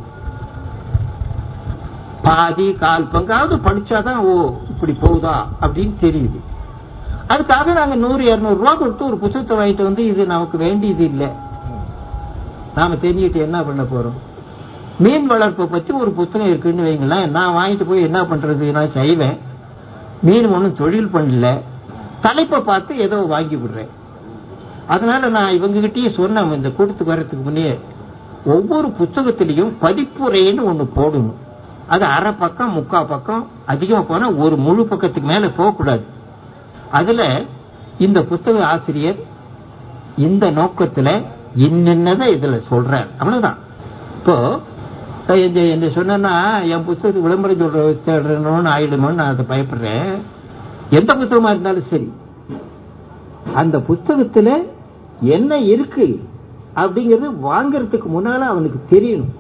பாதி 2.25 2.67
கால் 2.81 3.11
பங்காவது 3.13 3.55
படிச்சாதான் 3.67 4.19
ஓ 4.29 4.33
இப்படி 4.71 4.93
போகுதா 5.01 5.35
அப்படின்னு 5.61 5.95
தெரியுது. 6.05 6.39
அதுக்காக 7.33 7.73
நாங்க 7.79 7.95
நூறு 7.95 8.23
இருநூறு 8.25 8.57
ரூபா 8.61 8.73
கொடுத்து 8.75 9.03
ஒரு 9.05 9.17
புத்தகத்தை 9.23 9.57
வாங்கிட்டு 9.57 9.83
வந்து 9.89 10.03
இது 10.11 10.25
நமக்கு 10.25 10.57
வேண்டியது 10.57 11.03
இல்லை. 11.03 11.29
நாம 12.75 12.93
தெரிஞ்சுட்டு 12.93 13.36
என்ன 13.36 13.63
பண்ண 13.63 13.81
போறோம்? 13.81 14.19
மீன் 14.99 15.25
வளர்ப்பை 15.25 15.65
பற்றி 15.65 15.93
ஒரு 15.93 16.12
புத்தகம் 16.12 16.47
இருக்குன்னு 16.47 16.83
வைங்களேன். 16.83 17.29
நான் 17.29 17.55
வாங்கிட்டு 17.55 17.83
போய் 17.83 18.01
என்ன 18.01 18.21
பண்றது? 18.21 18.71
நான் 18.71 18.91
செய்வேன். 18.91 19.38
மீன் 20.21 20.45
ஒன்றும் 20.45 20.75
தொழில் 20.75 21.09
பண்ணல. 21.13 21.62
தலைப்பை 22.21 22.59
பார்த்து 22.59 22.97
ஏதோ 22.97 23.15
வாங்கி 23.15 23.55
விடுறேன். 23.55 23.89
அதனால 24.88 25.29
நான் 25.29 25.53
இவங்ககிட்டயே 25.53 26.13
சொன்னேன் 26.13 26.51
இந்த 26.51 26.69
கூட்டத்துக்கு 26.69 27.03
வர்றதுக்கு 27.03 27.38
முன்னே 27.38 27.79
ஒவ்வொரு 28.45 28.88
புத்தகத்திலையும் 28.88 29.73
பதிப்புரைன்னு 29.81 30.63
ஒன்று 30.63 30.89
போடணும். 30.95 31.33
அது 31.88 32.05
அரை 32.05 32.31
பக்கம் 32.31 32.77
முக்கா 32.77 33.05
பக்கம் 33.07 33.47
அதிகமா 33.65 34.01
போனா 34.01 34.31
ஒரு 34.31 34.55
முழு 34.57 34.86
பக்கத்துக்கு 34.86 35.29
மேல 35.29 35.49
போகக்கூடாது. 35.49 36.03
அதுல 36.91 37.43
இந்த 37.97 38.23
புத்தக 38.23 38.65
ஆசிரியர் 38.65 39.15
இந்த 40.17 40.51
நோக்கத்துல 40.51 41.23
என்னென்னதை 41.57 42.27
இதுல 42.35 42.61
சொல்றார். 42.71 43.07
அவ்வளவுதான். 43.17 43.57
இப்போ 44.17 45.37
என்ன 45.37 45.89
சொன்னா 45.89 46.59
என் 46.59 46.85
புத்தகத்துக்கு 46.87 47.21
விளம்பரம் 47.21 47.61
சொல்ற 47.61 47.97
தேடணும்னு 48.05 48.71
ஆயிடுமோன்னு 48.75 49.13
நான் 49.13 49.37
அதை 49.37 49.45
பயப்படுறேன். 49.49 50.17
எந்த 50.89 51.15
புத்தகமா 51.15 51.49
இருந்தாலும் 51.49 51.89
சரி. 51.89 52.11
அந்த 53.53 53.77
புத்தகத்துல 53.77 54.63
என்ன 55.21 55.57
இருக்கு 55.57 56.21
அப்படிங்கிறது 56.75 57.27
வாங்கறதுக்கு 57.43 58.07
முன்னால 58.15 58.37
அவனுக்கு 58.37 58.79
தெரியணும். 58.89 59.31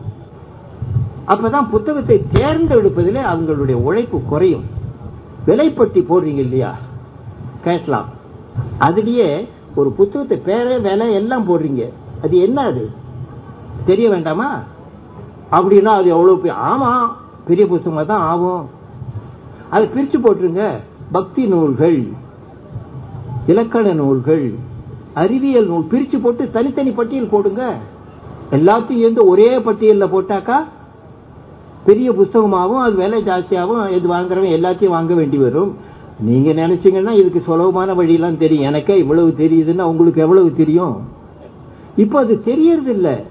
அப்பதான் 1.27 1.69
புத்தகத்தை 1.69 2.25
தேர்ந்தெடுப்பதிலே 2.33 3.21
அவங்களுடைய 3.33 3.73
உழைப்பு 3.73 4.21
குறையும். 4.21 4.63
விலைப்பட்டி 5.47 6.03
போடுறீங்க 6.09 6.41
இல்லையா? 6.45 6.75
கேட்கலாம். 7.63 8.09
அதுலயே 8.79 9.47
ஒரு 9.75 9.91
புத்தகத்தை 9.91 10.55
பேர 10.55 10.81
விலை 10.81 11.13
எல்லாம் 11.13 11.47
போடுறீங்க. 11.49 11.89
அது 12.23 12.37
என்ன 12.37 12.61
அது? 12.61 12.91
தெரிய 13.85 14.09
வேண்டாமா? 14.09 14.61
அப்படின்னா 15.51 15.85
அது 15.85 16.09
எவ்வளவு 16.09 16.37
பெரிய- 16.37 16.61
ஆமா 16.61 17.09
பெரிய 17.47 17.65
புத்தகமா 17.65 18.05
தான் 18.05 18.21
ஆகும். 18.21 18.69
அதை 19.69 19.87
பிரிச்சு 19.87 20.21
போட்டுருங்க. 20.23 20.71
பக்தி 21.11 21.45
நூல்கள் 21.45 22.07
இலக்கண 23.47 23.93
நூல்கள் 23.93 24.53
அறிவியல் 25.13 25.67
நூல் 25.67 25.87
பிரிச்சு 25.91 26.21
போட்டு 26.21 26.51
தனித்தனி 26.51 26.91
பட்டியல் 26.91 27.27
போடுங்க. 27.27 27.77
எல்லாத்தையும் 28.51 28.97
சேர்ந்து 28.97 29.27
ஒரே 29.27 29.59
பட்டியலில் 29.59 30.13
போட்டாக்கா 30.13 30.55
பெரிய 31.85 32.11
புஸ்தகமாகவும் 32.11 32.81
அது 32.81 32.95
விலை 32.95 33.23
ஜாஸ்தியாகவும் 33.23 33.89
இது 33.89 34.13
வாங்குறவன் 34.13 34.61
எல்லாத்தையும் 34.61 34.89
வாங்க 34.89 35.13
வேண்டி 35.13 35.37
வரும். 35.37 35.75
நீங்க 36.19 36.51
நினைச்சீங்கன்னா 36.51 37.11
இதுக்கு 37.11 37.39
சுலபமான 37.39 37.93
வழியெல்லாம் 37.93 38.37
தெரியும். 38.37 38.63
எனக்கே 38.63 38.97
இவ்வளவு 38.97 39.33
தெரியுதுன்னா 39.37 39.81
உங்களுக்கு 39.81 40.21
எவ்வளவு 40.21 40.55
தெரியும்? 40.55 41.21
இப்போ 41.95 42.19
அது 42.19 42.43
தெரியறது 42.43 43.25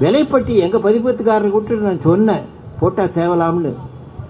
விலைப்பட்டி 0.00 0.54
எங்கள் 0.56 0.80
பதிப்பத்துக்காரரை 0.80 1.50
கூட்டு 1.50 1.76
நான் 1.76 2.00
சொன்னேன் 2.00 2.42
போட்டால் 2.80 3.14
தேவலாம்னு 3.14 3.72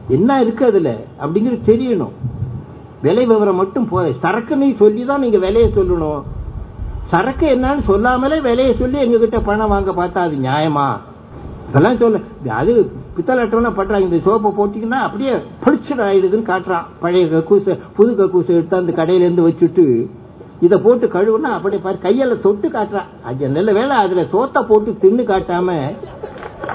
என்ன 0.09 0.41
இருக்கு 0.43 0.65
அதில்? 0.67 0.97
அப்படிங்கிறது 1.21 1.61
தெரியணும். 1.67 2.13
விலை 3.03 3.27
விவரம் 3.27 3.57
மட்டும் 3.57 3.89
போத. 3.89 4.09
சரக்குன்னு 4.23 4.77
சொல்லி 4.77 5.05
தான் 5.05 5.21
நீங்கள் 5.21 5.41
விலையை 5.41 5.73
சொல்லணும். 5.77 6.23
சரக்கு 7.07 7.47
என்னன்னு 7.57 7.83
சொல்லாமலே 7.85 8.41
விலையை 8.41 8.77
சொல்லி 8.77 8.99
எங்ககிட்ட 8.99 9.41
பணம் 9.45 9.69
வாங்க 9.69 9.93
பார்த்தா 9.93 10.19
அது 10.19 10.37
நியாயமா? 10.37 10.97
இதெல்லாம் 11.69 11.97
சொல்ல 11.97 12.21
அது 12.49 12.93
பித்தலாட்டம் 13.17 13.75
பண்றாங்க. 13.75 14.07
இந்த 14.09 14.17
சோப்பை 14.17 14.51
போட்டிங்கன்னா 14.59 15.01
அப்படியே 15.07 15.33
பளிச்சுட 15.65 16.01
ஆயிடுதுன்னு 16.09 16.51
காட்டுறான். 16.53 16.87
பழைய 17.01 17.27
கக்கூசை 17.27 17.79
புது 17.97 18.13
கக்கூசை 18.13 18.49
எடுத்து 18.49 18.77
அந்த 18.77 18.93
கடையிலேருந்து 18.93 19.47
வச்சுட்டு 19.49 20.09
இதை 20.65 20.77
போட்டு 20.85 21.07
கழுவுனா 21.15 21.51
அப்படியே 21.57 21.81
பாரு 21.85 21.99
கையால 22.05 22.37
தொட்டு 22.45 22.69
காட்டுறான் 22.77 23.11
அது 23.29 23.49
நல்ல 23.57 23.71
வேலை 23.79 23.95
அதுல 24.05 24.23
சோத்தை 24.35 24.61
போட்டு 24.71 24.91
தின்னு 25.03 25.25
காட்டாம 25.31 25.69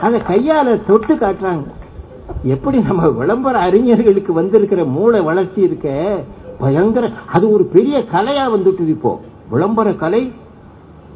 அதை 0.05 0.17
கையால 0.31 0.75
தொட்டு 0.89 1.13
காட்டுறாங்க. 1.23 1.65
எப்படி 2.53 2.77
நம்ம 2.89 3.07
விளம்பர 3.19 3.55
அறிஞர்களுக்கு 3.67 4.31
வந்திருக்கிற 4.39 4.81
மூளை 4.95 5.19
வளர்ச்சி 5.29 5.59
இருக்க 5.67 5.87
பயங்கர 6.61 7.05
அது 7.35 7.45
ஒரு 7.55 7.63
பெரிய 7.75 7.97
கலையா 8.13 8.45
வந்துட்டு 8.55 8.93
இப்போ. 8.95 9.11
விளம்பர 9.53 9.87
கலை 10.03 10.21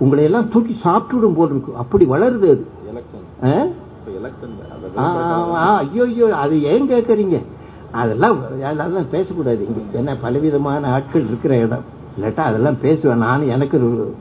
உங்களை 0.03 0.23
எல்லாம் 0.29 0.49
தூக்கி 0.53 0.73
சாப்பிட்டுடும் 0.85 1.37
போல் 1.39 1.51
இருக்கு. 1.53 1.73
அப்படி 1.81 2.05
வளருது 2.13 2.47
அது. 2.53 2.63
ஐயோ 5.65 6.05
ஐயோ 6.09 6.27
அது 6.43 6.55
ஏன் 6.71 6.89
கேக்குறீங்க? 6.93 7.37
அதெல்லாம் 8.01 8.39
அதெல்லாம் 8.69 9.13
பேசக்கூடாது. 9.15 9.61
இங்க 9.67 9.81
ஏன்னா 9.99 10.15
பலவிதமான 10.25 10.89
ஆட்கள் 10.95 11.29
இருக்கிற 11.29 11.55
இடம். 11.65 11.85
இல்லாட்டா 12.17 12.39
அதெல்லாம் 12.39 12.79
பேசுவேன். 12.79 13.17
நான் 13.17 13.47
எனக்கு 13.47 14.13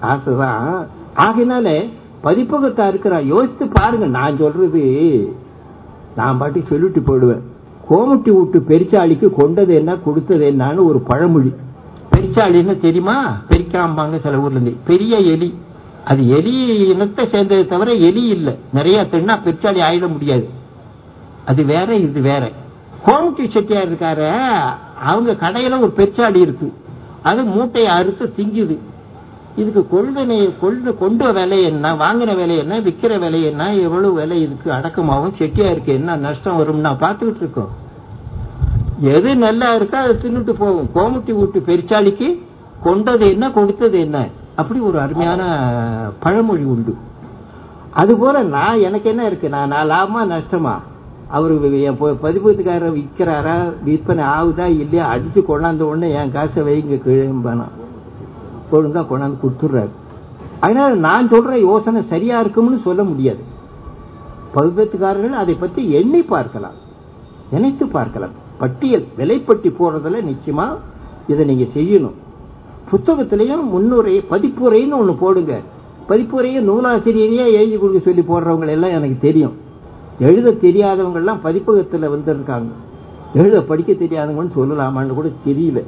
ஆசை 0.00 0.32
ஆசைதான். 0.32 0.86
ஆகினாலே 1.16 1.90
பதிப்பகத்தா 2.24 2.90
இருக்கிறா 2.90 3.24
யோசித்து 3.24 3.68
பாருங்க. 3.72 4.06
நான் 4.06 4.38
சொல்றது 4.38 5.34
நான் 6.16 6.38
பாட்டி 6.38 6.62
சொல்லிட்டு 6.68 7.00
போயிடுவேன். 7.00 7.40
கோமட்டி 7.90 8.30
விட்டு 8.30 8.64
பெரிச்சாளிக்கு 8.68 9.30
கொண்டது 9.30 9.74
என்ன 9.74 9.96
கொடுத்தது 9.96 10.50
என்னன்னு 10.50 10.84
ஒரு 10.84 11.00
பழமொழி. 11.00 11.52
பெரிச்சாளின்னு 12.16 12.80
தெரியுமா? 12.80 13.36
பெரிக்காம்பாங்க 13.48 14.20
சில 14.20 14.36
ஊர்ல 14.36 14.50
இருந்து. 14.50 14.76
பெரிய 14.86 15.16
எலி. 15.16 15.54
அது 16.04 16.28
எலி 16.28 16.88
இனத்தை 16.88 17.26
சேர்ந்ததை 17.26 17.66
தவிர 17.66 17.92
எலி 17.92 18.26
இல்லை. 18.26 18.58
நிறைய 18.72 19.06
தின்னா 19.10 19.38
பெரிச்சாளி 19.44 19.80
ஆயிட 19.80 20.12
முடியாது. 20.12 20.48
அது 21.46 21.64
வேற 21.64 21.94
இது 21.94 22.20
வேற. 22.20 22.50
கோமட்டி 23.06 23.50
செட்டியார் 23.50 23.92
இருக்காரு 23.92 24.30
அவங்க 25.02 25.32
கடையில 25.32 25.80
ஒரு 25.80 25.92
பெரிச்சாளி 25.96 26.36
இருக்கு. 26.36 26.72
அது 27.22 27.44
மூட்டையை 27.44 27.90
அறுத்து 27.90 28.32
திங்குது. 28.36 28.76
இதுக்கு 29.56 29.82
கொள்வினை 29.92 30.58
கொண்டு 30.60 30.96
கொண்ட 30.96 31.32
விலை 31.32 31.62
என்ன 31.62 31.94
வாங்கின 31.94 32.36
விலை 32.36 32.56
என்ன 32.58 32.80
விக்கிற 32.80 33.18
விலை 33.18 33.42
என்ன 33.42 33.74
எவ்வளவு 33.74 34.12
விலை 34.12 34.42
இதுக்கு 34.42 34.70
அடக்கமாவும் 34.72 35.36
செட்டியா 35.38 35.70
இருக்கு 35.70 35.92
என்ன 35.92 36.16
நஷ்டம் 36.16 36.58
வரும்னா 36.60 36.92
பார்த்துக்கிட்டு 37.04 37.42
இருக்கோம். 37.44 37.72
எது 39.00 39.36
நல்லா 39.36 39.74
இருக்கோ 39.76 39.94
அதை 39.94 40.14
தின்னுட்டு 40.22 40.52
போகும் 40.52 40.88
கோமுட்டி 40.94 41.32
வீட்டு 41.32 41.58
பெருச்சாளிக்கு 41.66 42.28
கொண்டது 42.82 43.30
என்ன 43.30 43.50
கொடுத்தது 43.50 44.00
என்ன? 44.00 44.28
அப்படி 44.56 44.80
ஒரு 44.80 45.00
அருமையான 45.00 45.42
பழமொழி 46.18 46.64
உண்டு. 46.64 46.96
அதுபோல 47.90 48.42
நான் 48.42 48.80
எனக்கு 48.80 49.08
என்ன 49.08 49.26
இருக்கு? 49.26 49.48
நான் 49.48 49.68
நான் 49.68 49.90
லாபமா 49.90 50.22
நஷ்டமா? 50.24 50.74
அவரு 51.36 51.54
என் 51.88 51.98
பதிப்பகத்துக்காரர் 52.24 52.96
விற்கிறாரா 52.98 53.56
விற்பனை 53.86 54.24
ஆகுதா 54.36 54.66
இல்லையா 54.82 55.04
அடிச்சு 55.14 55.40
கொண்டாந்த 55.50 55.82
உடனே 55.90 56.08
என் 56.20 56.32
காசை 56.36 56.62
வைங்க 56.68 56.96
கீழேம்பானா 57.04 57.66
ஒழுங்கா 58.76 59.02
கொண்டாந்து 59.10 59.42
கொடுத்துடுறாரு. 59.42 59.92
அதனால 60.64 60.90
நான் 61.06 61.30
சொல்ற 61.32 61.52
யோசனை 61.68 62.00
சரியா 62.12 62.40
இருக்கும்னு 62.40 62.78
சொல்ல 62.88 63.02
முடியாது. 63.04 63.42
பதிப்பகத்துக்காரர்கள் 64.54 65.40
அதை 65.42 65.54
பற்றி 65.54 65.82
எண்ணி 66.00 66.22
பார்க்கலாம். 66.34 66.76
நினைத்து 67.50 67.86
பார்க்கலாம். 67.86 68.34
பட்டியல் 68.58 69.06
விலைப்பட்டி 69.18 69.70
போடுறதுல 69.78 70.20
நிச்சயமா 70.30 70.66
இதை 71.26 71.44
நீங்க 71.44 71.66
செய்யணும். 71.76 72.16
புத்தகத்திலையும் 72.90 73.64
முன்னுரை 73.72 74.14
பதிப்புரைன்னு 74.30 74.98
ஒன்று 75.00 75.14
போடுங்க. 75.24 75.54
பதிப்புரையை 76.10 76.60
நூலாசிரியரையே 76.68 77.44
எழுதி 77.58 77.76
கொடுக்க 77.76 78.00
சொல்லி 78.08 78.22
போடுறவங்க 78.30 78.76
எல்லாம் 78.76 78.96
எனக்கு 78.98 79.18
தெரியும். 79.28 79.56
எழுத 80.20 80.50
தெரியாதவங்கெல்லாம் 80.50 81.38
பதிப்பகத்தில் 81.42 82.08
வந்திருக்காங்க. 82.08 82.68
எழுத 83.34 83.60
படிக்க 83.60 83.92
தெரியாதவங்கன்னு 83.92 84.50
சொல்லலாமான்னு 84.56 85.14
கூட 85.14 85.28
தெரியல. 85.46 85.82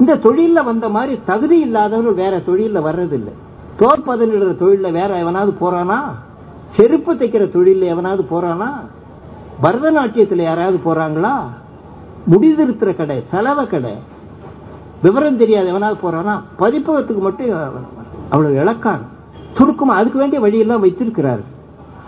இந்த 0.00 0.16
தொழிலில் 0.16 0.64
வந்த 0.64 0.88
மாதிரி 0.88 1.20
தகுதி 1.26 1.58
இல்லாதவர்கள் 1.58 2.14
வேற 2.14 2.38
தொழிலில் 2.38 2.82
வர்றதில்லை. 2.82 3.32
தோற்பதலிடுற 3.78 4.56
தொழிலில் 4.56 4.92
வேற 4.92 5.18
எவனாவது 5.18 5.54
போறானா? 5.60 5.98
செருப்பு 6.76 7.14
தைக்கிற 7.14 7.50
தொழிலில் 7.50 7.88
எவனாவது 7.88 8.24
போறானா? 8.30 8.70
பரதநாட்டியத்தில் 9.62 10.42
யாராவது 10.42 10.80
போறாங்களா? 10.84 11.32
முடிதிருத்துற 12.30 12.96
கடை 12.96 13.24
செலவை 13.30 13.66
கடை. 13.66 13.94
விவரம் 15.02 15.36
தெரியாத 15.36 15.68
எவனாவது 15.68 16.10
போறானா? 16.10 16.40
பதிப்பகத்துக்கு 16.58 17.18
மட்டும் 17.18 17.48
அவ்வளவு 18.30 18.54
இழக்கான் 18.54 19.00
சுருக்கமா 19.54 19.94
அதுக்கு 19.94 20.18
வேண்டிய 20.18 20.40
வழியெல்லாம் 20.40 20.80
வைத்திருக்கிறார்கள். 20.80 21.52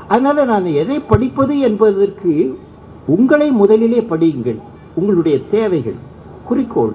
அதனால 0.08 0.44
நான் 0.44 0.64
எதை 0.64 1.00
படிப்பது 1.00 1.58
என்பதற்கு 1.58 2.58
உங்களை 3.06 3.50
முதலிலே 3.50 4.00
படியுங்கள். 4.00 4.58
உங்களுடைய 4.94 5.40
தேவைகள் 5.50 5.94
குறிக்கோள் 6.44 6.92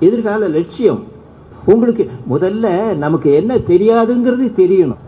எதிர்கால 0.00 0.48
லட்சியம். 0.48 1.02
உங்களுக்கு 1.64 2.10
முதல்ல 2.30 2.94
நமக்கு 2.94 3.32
என்ன 3.32 3.54
தெரியாதுங்கிறது 3.54 4.46
தெரியணும். 4.60 5.02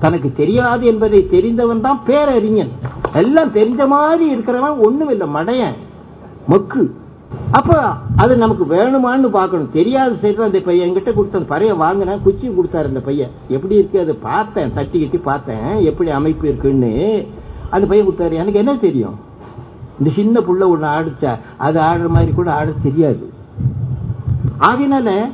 தனக்கு 0.00 0.32
தெரியாது 0.32 0.86
என்பதை 0.86 1.28
தெரிந்தவன் 1.28 1.80
தான் 1.80 2.02
பேரறிஞன். 2.06 2.70
எல்லாம் 3.14 3.52
தெரிஞ்ச 3.52 3.86
மாதிரி 3.86 4.34
இருக்கிறவன் 4.34 4.78
ஒண்ணும் 4.78 5.10
இல்லை 5.10 5.26
மடையன் 5.28 5.76
மக்கு. 6.48 6.94
அப்ப 7.52 7.92
அது 8.16 8.36
நமக்கு 8.36 8.64
வேணுமான்னு 8.64 9.30
பார்க்கணும். 9.30 9.72
தெரியாத 9.72 10.14
செய்யறது 10.14 10.44
அந்த 10.44 10.58
பையன். 10.58 10.88
என்கிட்ட 10.88 11.12
கொடுத்த 11.12 11.38
அந்த 11.38 11.54
பறைய 11.54 11.82
வாங்கின 11.84 12.22
குச்சி 12.22 12.48
கொடுத்தாரு 12.48 12.84
அந்த 12.84 13.00
பையன். 13.00 13.30
எப்படி 13.48 13.74
இருக்கு? 13.74 14.00
அதை 14.00 14.14
பார்த்தேன். 14.14 14.72
தட்டி 14.74 15.00
கட்டி 15.00 15.18
பார்த்தேன். 15.18 15.84
எப்படி 15.84 16.10
அமைப்பு 16.10 16.48
இருக்குன்னு 16.48 17.26
அந்த 17.70 17.86
பையன் 17.86 18.06
கொடுத்தாரு. 18.06 18.32
எனக்கு 18.32 18.58
என்ன 18.58 18.76
தெரியும்? 18.76 19.18
இந்த 19.98 20.10
சின்ன 20.14 20.40
புள்ள 20.40 20.62
ஒண்ணு 20.74 20.88
ஆடிச்சா 20.98 21.38
அது 21.56 21.80
ஆடுற 21.80 22.08
மாதிரி 22.08 22.32
கூட 22.32 22.52
ஆட 22.52 22.70
தெரியாது. 22.82 23.32
ஆகினால 24.60 25.30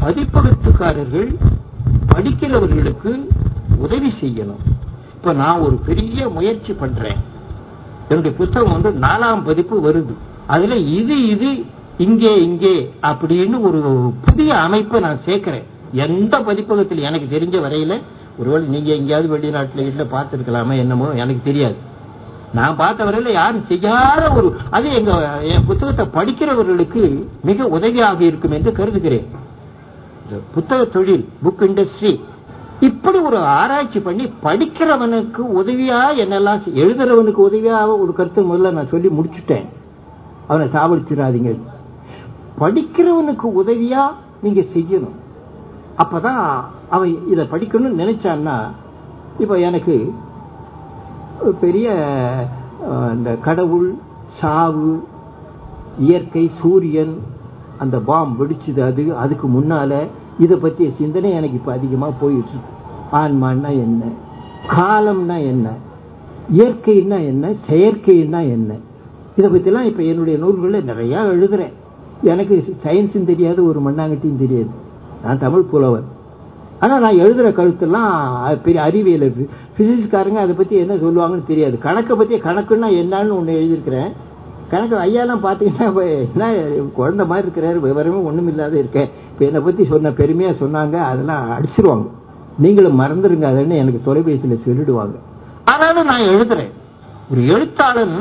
பதிப்பகத்துக்காரர்கள் 0.00 1.36
படிக்கிறவர்களுக்கு 2.14 3.26
உதவி 3.78 4.12
செய்யணும். 4.20 4.62
இப்ப 5.14 5.32
நான் 5.32 5.58
ஒரு 5.58 5.80
பெரிய 5.86 6.28
முயற்சி 6.28 6.72
பண்றேன். 6.72 7.32
என்னுடைய 8.08 8.32
புத்தகம் 8.40 8.74
வந்து 8.76 8.90
நாலாம் 9.06 9.44
பதிப்பு 9.48 9.76
வருது. 9.86 10.14
அதுல 10.54 10.76
இது 10.98 11.16
இது 11.34 11.50
இங்கே 12.06 12.32
இங்கே 12.48 12.74
அப்படின்னு 13.10 13.56
ஒரு 13.68 13.80
புதிய 14.26 14.50
அமைப்பை 14.66 15.00
நான் 15.06 15.24
சேர்க்கிறேன். 15.26 15.66
எந்த 16.06 16.34
பதிப்பகத்தில் 16.48 17.06
எனக்கு 17.08 17.26
தெரிஞ்ச 17.34 17.56
வரையில 17.66 17.94
ஒருவேளை 18.40 18.64
நீங்க 18.74 18.90
எங்கேயாவது 18.98 19.28
வெளிநாட்டுல 19.34 19.84
இல்ல 19.90 20.04
பார்த்துருக்கலாமே 20.14 20.76
என்னமோ 20.84 21.08
எனக்கு 21.22 21.42
தெரியாது. 21.50 21.76
நான் 22.58 22.78
பார்த்த 22.80 23.06
வரையில 23.06 23.30
யாரும் 23.38 23.68
செய்யாத 23.70 24.22
ஒரு 24.38 24.48
அது 24.76 24.88
எங்க 24.98 25.12
என் 25.52 25.66
புத்தகத்தை 25.70 26.04
படிக்கிறவர்களுக்கு 26.16 27.02
மிக 27.48 27.66
உதவியாக 27.76 28.20
இருக்கும் 28.30 28.54
என்று 28.58 28.72
கருதுகிறேன். 28.78 29.26
புத்தக 30.54 30.84
தொழில் 30.96 31.24
புக் 31.44 31.64
இண்டஸ்ட்ரி 31.68 32.12
இப்படி 32.80 33.18
ஒரு 33.18 33.38
ஆராய்ச்சி 33.38 34.00
பண்ணி 34.00 34.32
படிக்கிறவனுக்கு 34.42 35.38
உதவியா 35.38 36.00
என்னெல்லாம் 36.16 36.60
செய்- 36.60 36.74
எழுதுறவனுக்கு 36.74 37.40
உதவியா 37.50 37.98
ஒரு 37.98 38.12
கருத்து 38.12 38.54
முதல்ல 38.54 38.72
நான் 38.72 38.88
சொல்லி 38.88 39.08
முடிச்சுட்டேன். 39.08 39.66
அவனை 40.46 40.68
சாவடிச்சிடாதீங்க. 40.68 41.58
படிக்கிறவனுக்கு 42.60 43.46
உதவியா 43.56 44.02
நீங்க 44.42 44.60
செய்யணும். 44.60 45.16
அப்பதான் 45.98 46.60
அவன் 46.90 47.28
இதை 47.28 47.44
படிக்கணும்னு 47.44 48.00
நினைச்சான்னா 48.02 48.66
இப்ப 49.38 49.58
எனக்கு 49.58 50.12
பெரிய 51.60 51.88
இந்த 53.12 53.36
கடவுள் 53.36 53.94
சாவு 54.40 55.06
இயற்கை 55.98 56.50
சூரியன் 56.60 57.22
அந்த 57.78 57.98
பாம் 57.98 58.36
வெடிச்சது 58.40 58.80
அது 58.80 59.16
அதுக்கு 59.16 59.48
முன்னால 59.48 60.06
இதை 60.38 60.56
பற்றிய 60.56 60.90
சிந்தனை 60.98 61.30
எனக்கு 61.30 61.54
இப்போ 61.54 61.72
அதிகமாக 61.72 62.12
போயிட்டு 62.20 62.50
இருக்கு. 62.50 62.72
ஆன்மான்னா 63.12 63.70
என்ன? 63.84 64.02
காலம்னா 64.68 65.36
என்ன? 65.52 65.68
இயற்கைன்னா 66.52 67.18
என்ன? 67.26 67.52
செயற்கைன்னா 67.68 68.40
என்ன? 68.56 68.72
இதை 69.36 69.50
பற்றிலாம் 69.50 69.82
இப்போ 69.82 70.02
என்னுடைய 70.02 70.38
நூல்களில் 70.38 70.88
நிறையா 70.90 71.20
எழுதுகிறேன் 71.34 71.72
எனக்கு 72.22 72.76
சயின்ஸும் 72.84 73.24
தெரியாது 73.24 73.66
ஒரு 73.66 73.80
மண்ணாங்கட்டியும் 73.80 74.42
தெரியாது. 74.44 74.68
நான் 75.24 75.38
தமிழ் 75.38 75.70
புலவர். 75.70 76.04
ஆனால் 76.80 77.00
நான் 77.00 77.16
எழுதுகிற 77.16 77.50
கருத்தெல்லாம் 77.50 78.10
பெரிய 78.62 78.82
அறிவியல் 78.82 79.48
பிசிக்ஸ்காரங்க 79.78 80.38
அதை 80.44 80.54
பற்றி 80.56 80.76
என்ன 80.76 80.94
சொல்லுவாங்கன்னு 80.94 81.46
தெரியாது. 81.46 81.78
கணக்கை 81.78 82.16
பற்றி 82.16 82.36
கணக்குன்னா 82.36 82.88
என்னன்னு 83.02 83.36
ஒன்று 83.36 83.58
எழுதியிருக்கிறேன். 83.60 84.12
கணக்கு 84.74 84.96
ஐயாலாம் 85.06 85.44
பாத்தீங்கன்னா 85.46 86.06
என்ன 86.26 86.44
குழந்தை 86.98 87.24
மாதிரி 87.30 87.46
இருக்கிறாரு 87.46 87.78
விவரமே 87.86 88.20
ஒண்ணும் 88.28 88.48
இல்லாத 88.52 88.74
இருக்கேன் 88.82 89.10
இப்போ 89.30 89.44
என்னை 89.48 89.60
பத்தி 89.66 89.82
சொன்ன 89.92 90.12
பெருமையா 90.20 90.50
சொன்னாங்க 90.62 90.96
அதெல்லாம் 91.10 91.44
அடிச்சிருவாங்க. 91.56 92.06
நீங்களும் 92.64 93.00
மறந்துருங்க 93.02 93.46
அதுன்னு 93.52 93.80
எனக்கு 93.82 94.00
தொலைபேசியில 94.08 94.56
சொல்லிடுவாங்க. 94.66 95.16
ஆனாலும் 95.72 96.08
நான் 96.10 96.30
எழுதுறேன். 96.32 96.72
ஒரு 97.30 97.42
எழுத்தாளன் 97.54 98.16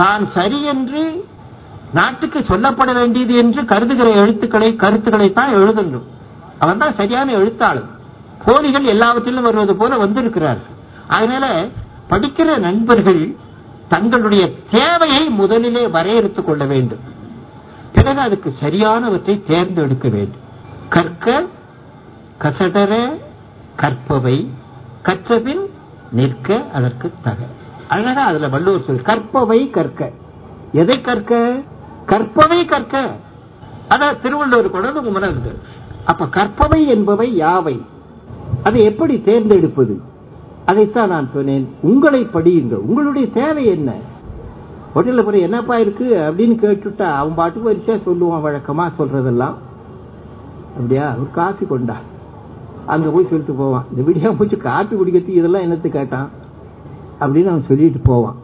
தான் 0.00 0.24
சரி 0.36 0.58
என்று 0.72 1.02
நாட்டுக்கு 1.98 2.38
சொல்லப்பட 2.50 2.90
வேண்டியது 2.98 3.34
என்று 3.42 3.60
கருதுகிற 3.72 4.08
எழுத்துக்களை 4.22 4.68
கருத்துக்களை 4.82 5.28
தான் 5.38 5.54
எழுதணும். 5.60 6.06
அவன் 6.62 6.82
தான் 6.82 6.98
சரியான 7.00 7.32
எழுத்தாளன். 7.40 7.88
போலிகள் 8.44 8.90
எல்லாவற்றிலும் 8.94 9.46
வருவது 9.48 9.74
போல 9.80 9.96
வந்திருக்கிறார் 10.04 10.60
அதனால 11.16 11.46
படிக்கிற 12.12 12.58
நண்பர்கள் 12.66 13.22
தங்களுடைய 13.90 14.52
தேவையை 14.70 15.28
முதலிலே 15.28 15.88
வரையறுத்துக் 15.88 16.46
கொள்ள 16.46 16.64
வேண்டும். 16.64 16.98
பிறகு 17.92 18.20
அதுக்கு 18.20 18.52
சரியானவற்றை 18.60 19.42
தேர்ந்தெடுக்க 19.42 20.08
வேண்டும். 20.08 20.40
கற்க 20.88 21.46
கசடர 22.38 23.18
கற்பவை 23.76 24.48
கற்றபின் 25.02 25.70
நிற்க 26.10 26.64
அதற்கு 26.72 27.12
தக. 27.22 27.46
அழகா 27.88 28.24
அதுல 28.24 28.48
வள்ளுவர் 28.48 28.84
சொல் 28.84 29.02
கற்பவை 29.02 29.70
கற்க. 29.70 30.10
எதை 30.72 31.00
கற்க? 31.00 31.60
கற்பவை 32.06 32.64
கற்க. 32.64 33.16
அதான் 33.88 34.20
திருவள்ளுவர் 34.20 34.70
கூட 34.70 34.92
உங்க 34.92 35.10
மனம் 35.10 35.42
அப்ப 36.04 36.26
கற்பவை 36.26 36.86
என்பவை 36.86 37.40
யாவை? 37.40 37.80
அதை 38.62 38.84
எப்படி 38.84 39.20
தேர்ந்தெடுப்பது? 39.20 40.00
அதைத்தான் 40.66 41.08
நான் 41.08 41.28
சொன்னேன். 41.34 41.68
உங்களை 41.82 42.24
படியுங்கள். 42.24 42.74
உங்களுடைய 42.74 43.30
தேவை 43.30 43.66
என்ன? 43.66 43.92
ஹோட்டலில் 44.94 45.24
போய் 45.24 45.40
என்னப்பா 45.40 45.78
இருக்கு? 45.78 46.04
அப்படின்னு 46.04 46.40
கேட்டுட்டா 46.40 47.02
அவன் 47.02 47.34
பாட்டுக்கு 47.34 47.72
வரிசையா 47.72 47.90
சொல்லுவான் 47.90 48.44
வழக்கமா 48.44 48.90
சொல்றதெல்லாம். 48.98 49.54
அப்படியா? 50.76 51.10
ஒரு 51.10 51.26
காஃபி 51.32 51.66
கொண்டா. 51.66 51.96
அங்க 52.86 53.10
போய் 53.10 53.26
சொல்லிட்டு 53.26 53.52
போவான். 53.52 53.84
இந்த 53.96 54.10
விடியா 54.10 54.36
போச்சு 54.38 54.56
காஃபி 54.56 54.96
குடிக்கிறதுக்கு 54.96 55.28
இதெல்லாம் 55.28 55.62
என்னத்து 55.62 55.88
கேட்டான்? 55.88 56.30
அப்படின்னு 57.20 57.48
அவன் 57.48 57.64
சொல்லிட்டு 57.68 57.98
போவான். 57.98 58.34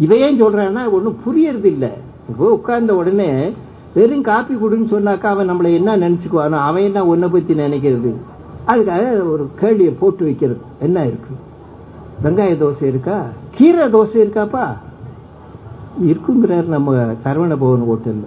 இவையேன் 0.00 0.42
சொல்றான்னா 0.42 0.90
ஒன்றும் 0.90 1.16
புரியறது 1.26 1.64
இல்லை 1.64 1.88
இப்போ 2.28 2.52
உட்கார்ந்த 2.52 2.94
உடனே 2.94 3.52
வெறும் 3.94 4.22
காப்பி 4.22 4.54
கொடுன்னு 4.54 4.92
சொன்னாக்கா 4.92 5.24
அவன் 5.24 5.50
நம்மளை 5.50 5.74
என்ன 5.74 5.96
நினைச்சுக்குவானோ 5.96 6.50
அவன் 6.50 6.82
என்ன 6.82 7.06
ஒன்றை 7.06 7.30
பத்தி 7.30 7.54
நினைக்கிறது? 7.54 8.14
அதுக்காக 8.66 9.30
ஒரு 9.30 9.48
கேள்வியை 9.54 9.92
போட்டு 9.92 10.24
வைக்கிறது. 10.24 10.60
என்ன 10.80 11.06
இருக்கு? 11.06 11.43
வெங்காய 12.24 12.52
தோசை 12.52 12.82
இருக்கா? 12.82 13.22
கீரை 13.54 13.88
தோசை 13.88 14.16
இருக்காப்பா? 14.16 14.76
இருக்குங்கிறார் 16.04 16.64
நம்ம 16.64 16.94
சரவண 16.94 17.56
பவன் 17.56 17.84
ஹோட்டலில். 17.88 18.26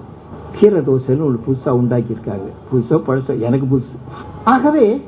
கீரை 0.60 0.80
தோசைன்னு 0.80 1.24
ஒரு 1.24 1.40
புதுசா 1.48 1.66
உண்டாக்கியிருக்காங்க. 1.66 2.50
புதுசோ 2.74 3.02
பழசோ 3.08 3.40
எனக்கு 3.40 3.78
புதுசு. 3.78 3.98
ஆகவே 4.46 5.02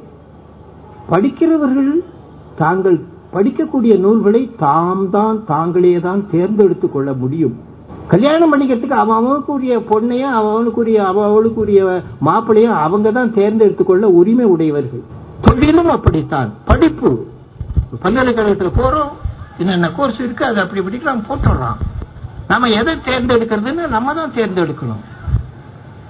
படிக்கிறவர்கள் 1.11 2.03
தாங்கள் 2.55 2.99
படிக்கக்கூடிய 3.33 3.99
நூல்களை 3.99 4.51
தாம் 4.57 5.09
தான் 5.09 5.45
தாங்களே 5.45 5.99
தான் 5.99 6.29
தேர்ந்தெடுத்து 6.29 6.91
கொள்ள 6.91 7.13
முடியும். 7.13 7.57
கல்யாணம் 8.07 8.53
பண்ணிக்கிறதுக்கு 8.53 8.89
அவன் 8.89 9.15
அவனுக்குரிய 9.15 9.79
பொண்ணையும் 9.79 10.31
அவனுக்குரிய 10.31 11.03
அவளுக்குரிய 11.05 12.01
மாப்பிள்ளையும் 12.25 12.73
அவங்க 12.73 13.11
தான் 13.11 13.33
தேர்ந்தெடுத்துக் 13.33 13.87
கொள்ள 13.87 14.07
உரிமை 14.07 14.45
உடையவர்கள். 14.45 15.01
தொழிலும் 15.41 15.89
அப்படித்தான். 15.89 16.49
படிப்பு 16.65 17.25
பல்கலைக்கழகத்தில் 18.01 18.83
போறோம். 18.83 19.11
என்னென்ன 19.57 19.89
கோர்ஸ் 19.89 20.19
இருக்கு 20.19 20.45
அது 20.45 20.61
அப்படி 20.61 20.81
படிக்கலாம் 20.81 21.23
போட்டுடலாம் 21.29 21.75
நம்ம 22.47 22.67
எதை 22.67 22.95
தேர்ந்தெடுக்கிறதுன்னு 22.95 23.87
நம்ம 23.87 24.13
தான் 24.13 24.31
தேர்ந்தெடுக்கணும். 24.31 25.03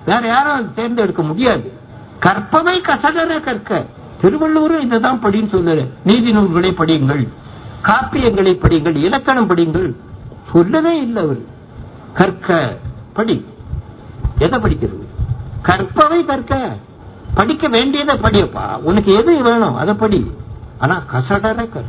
வேற 0.05 0.27
யாரும் 0.27 0.73
தேர்ந்தெடுக்க 0.73 1.21
முடியாது. 1.21 1.73
கற்பவை 2.19 2.81
கசடர 2.81 3.39
கற்க. 3.39 3.85
திருவள்ளுவரும் 4.21 4.81
இதை 4.81 4.99
தான் 4.99 5.21
படின்னு 5.23 5.55
சொல்லுற 5.55 5.89
நீதி 6.03 6.31
நூல்களை 6.31 6.69
படியுங்கள் 6.69 7.27
காப்பியங்களை 7.83 8.53
படியுங்கள் 8.53 8.95
இலக்கணம் 8.95 9.49
படியுங்கள். 9.49 9.95
சொல்லவே 10.51 11.01
இல்லை 11.01 11.23
அவர். 11.23 11.37
கற்க 12.13 12.77
படி. 13.13 13.45
எதை 14.37 14.59
படிக்கிறது? 14.59 15.05
கற்பவை 15.61 16.25
கற்க. 16.25 16.77
படிக்க 17.33 17.67
வேண்டியதை 17.67 18.19
படியப்பா. 18.19 18.75
உனக்கு 18.75 19.13
எது 19.13 19.43
வேணும் 19.43 19.75
அதை 19.75 19.93
படி. 19.93 20.31
ஆனா 20.79 21.03
கசடரை 21.13 21.55
கற்க 21.55 21.81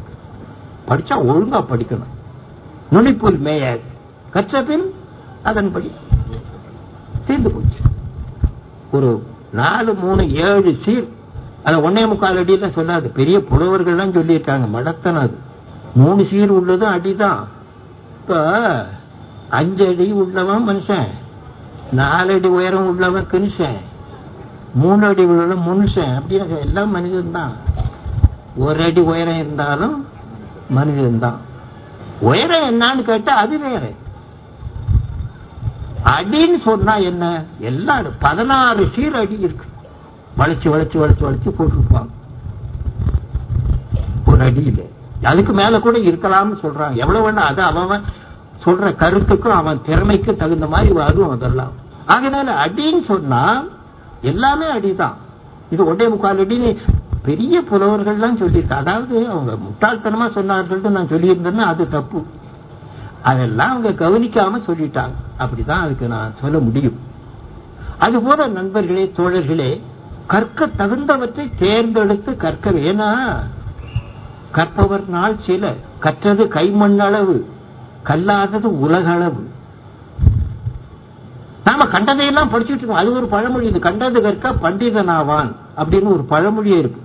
படிச்சா 0.89 1.19
ஒழுங்கா 1.19 1.65
படிக்கணும். 1.73 2.15
நுனிப்புல் 2.93 3.41
மேயாது 3.41 3.81
கற்ற 4.31 4.63
பின் 4.63 4.95
அதன்படி 5.43 5.91
தீர்ந்து 7.27 7.51
போச்சு. 7.51 7.79
ஒரு 8.93 9.27
நாலு 9.53 9.95
மூணு 9.95 10.33
ஏழு 10.33 10.79
சீர். 10.85 11.09
அது 11.65 11.91
ஒன்னே 11.91 12.09
முக்கால் 12.09 12.45
அடியில 12.45 12.73
சொல்லாது. 12.73 13.09
பெரிய 13.09 13.39
புலவர்கள்லாம் 13.39 14.15
சொல்லியிருக்காங்க. 14.17 14.69
மடத்தன 14.75 15.19
அது. 15.19 15.39
மூணு 15.95 16.27
சீர் 16.31 16.49
உள்ளதும் 16.49 16.97
அடிதான். 16.97 17.39
இப்ப 18.21 18.87
அஞ்சு 19.49 19.89
அடி 19.89 20.13
உள்ளவன் 20.13 20.69
மனுஷன். 20.69 21.09
நாலு 21.93 22.33
அடி 22.33 22.49
உயரம் 22.49 22.87
உள்ளவன் 22.87 23.27
கிருஷன் 23.33 23.81
மூணு 24.75 25.07
அடி 25.07 25.25
உள்ள 25.25 25.55
மனுஷன். 25.55 26.21
அப்படின்னு 26.21 26.59
எல்லாம் 26.59 26.91
மனிதன் 26.91 27.33
தான் 27.33 27.53
ஒரு 28.57 28.85
அடி 28.85 29.01
உயரம் 29.01 29.39
இருந்தாலும் 29.39 30.07
மனிதன் 30.69 31.19
தான். 31.19 31.41
உயரம் 32.21 32.81
என்னன்னு 32.81 33.03
கேட்டா 33.03 33.35
அது 33.35 33.59
வேற. 33.59 33.93
அடின்னு 36.05 36.63
சொன்னா 36.65 36.95
என்ன? 36.95 37.45
எல்லாம் 37.59 38.05
பதினாறு 38.19 38.89
சீர் 38.95 39.17
அடி 39.17 39.39
இருக்கு. 39.39 39.65
வளைச்சு 40.39 40.75
வளைச்சு 40.75 41.05
வளைச்சு 41.05 41.21
வளைச்சு 41.21 41.55
போட்டுருப்பாங்க. 41.59 42.09
ஒரு 44.27 44.45
அடியில. 44.45 44.83
அதுக்கு 45.23 45.53
மேல 45.53 45.81
கூட 45.81 45.99
இருக்கலாம்னு 45.99 46.59
சொல்றாங்க. 46.63 46.95
எவ்வளவு 46.95 47.31
வேணா 47.31 47.35
அது 47.35 47.63
அவன் 47.63 48.03
சொல்ற 48.65 48.97
கருத்துக்கும் 48.97 49.53
அவன் 49.53 49.83
திறமைக்கும் 49.87 50.37
தகுந்த 50.37 50.67
மாதிரி 50.67 50.93
வரும் 50.93 51.31
அதெல்லாம். 51.31 51.73
அதனால 52.07 52.67
அடின்னு 52.67 53.05
சொன்னா 53.05 53.65
எல்லாமே 54.21 54.67
அடிதான். 54.67 55.15
இது 55.71 55.87
ஒன்றே 55.87 56.09
முக்கால் 56.09 56.47
அடின்னு 56.47 56.77
பெரிய 57.25 57.61
புலவர்கள்லாம் 57.61 58.39
சொல்லியிருக்காங்க 58.41 58.73
அதாவது 58.73 59.29
அவங்க 59.29 59.53
முட்டாள்தனமா 59.53 60.39
சொன்னார்கள் 60.39 60.89
நான் 60.89 61.07
சொல்லியிருந்தேன்னா 61.07 61.59
அது 61.59 61.89
தப்பு. 61.89 62.25
அதெல்லாம் 63.23 63.71
அவங்க 63.71 64.09
கவனிக்காம 64.09 64.61
சொல்லிட்டாங்க. 64.67 65.13
அப்படிதான் 65.39 65.79
அதுக்கு 65.79 66.07
நான் 66.07 66.35
சொல்ல 66.41 66.59
முடியும். 66.59 66.99
அதுபோல 67.99 68.47
நண்பர்களே 68.47 69.13
தோழர்களே 69.17 69.81
கற்க 70.27 70.67
தகுந்தவற்றை 70.67 71.51
தேர்ந்தெடுத்து 71.59 72.37
கற்க 72.37 72.71
ஏன்னா 72.71 73.41
கற்பவர் 74.51 75.09
நாள் 75.09 75.37
சில. 75.47 75.75
கற்றது 75.99 76.45
கைமண்ணளவு 76.45 77.45
கல்லாதது 78.03 78.81
உலகளவு. 78.81 79.49
நாம 81.65 81.91
கண்டதையெல்லாம் 81.91 82.51
படிச்சுட்டு 82.53 82.77
இருக்கோம். 82.77 82.97
அது 82.97 83.13
ஒரு 83.13 83.27
பழமொழி. 83.27 83.67
இது 83.67 83.79
கண்டது 83.79 84.23
கற்க 84.23 84.51
பண்டிதனாவான் 84.53 85.53
அப்படின்னு 85.77 86.05
ஒரு 86.05 86.25
பழமொழியே 86.29 86.79
இருக்கு. 86.79 87.00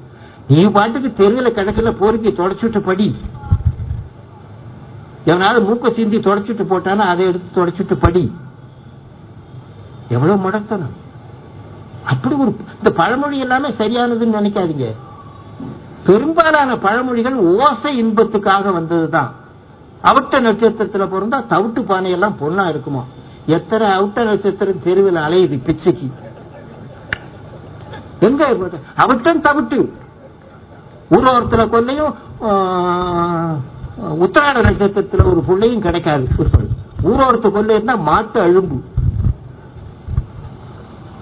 நீ 0.48 0.64
பாட்டுக்கு 0.64 1.14
தெருவில் 1.14 1.54
கிடக்கல 1.54 1.92
பொறுக்கி 1.92 2.30
தொடச்சுட்டு 2.30 2.80
படி. 2.80 3.16
எவனாவது 5.26 5.60
மூக்க 5.68 5.94
சிந்தி 5.96 6.18
தொடச்சுட்டு 6.18 6.64
போட்டானா 6.72 7.06
அதை 7.14 7.26
எடுத்து 7.26 7.66
தொடச்சுட்டு 7.66 7.98
படி. 8.00 8.36
எவ்வளவு 10.10 10.50
முடத்தனம். 10.50 10.94
அப்படி 12.06 12.36
ஒரு 12.36 12.56
இந்த 12.78 12.92
பழமொழி 12.92 13.40
எல்லாமே 13.40 13.70
சரியானதுன்னு 13.70 14.38
நினைக்காதீங்க. 14.40 14.88
பெரும்பாலான 16.06 16.76
பழமொழிகள் 16.76 17.34
ஓசை 17.34 18.04
இன்பத்துக்காக 18.04 18.74
வந்ததுதான். 18.74 19.32
அவுட்ட 20.04 20.40
நட்சத்திரத்துல 20.48 21.06
பிறந்தா 21.14 21.40
தவிட்டு 21.54 21.82
பானையெல்லாம் 21.92 22.40
பொண்ணா 22.42 22.70
இருக்குமா? 22.70 23.04
எத்தனை 23.46 23.88
அவுட்ட 23.88 24.24
நட்சத்திரம் 24.24 24.84
தெருவில் 24.84 25.16
அலையுது 25.16 25.60
பிச்சைக்கு? 25.66 26.12
எங்க 28.20 28.50
அவிட்டன் 29.04 29.46
தவிட்டு. 29.48 29.80
ஊரோரத்துல 31.16 31.64
கொல்லையும் 31.70 32.14
ஆஹ், 32.42 33.56
உத்திராட 34.20 34.58
நட்சத்திரத்துல 34.62 35.26
ஒரு 35.26 35.42
புள்ளையும் 35.48 35.80
கிடைக்காது 35.80 36.26
ஊரோரத்து 37.04 37.52
கொல்லை 37.52 37.76
இருந்தா 37.76 37.96
மாட்டு 38.04 38.40
அழும்பு 38.42 38.78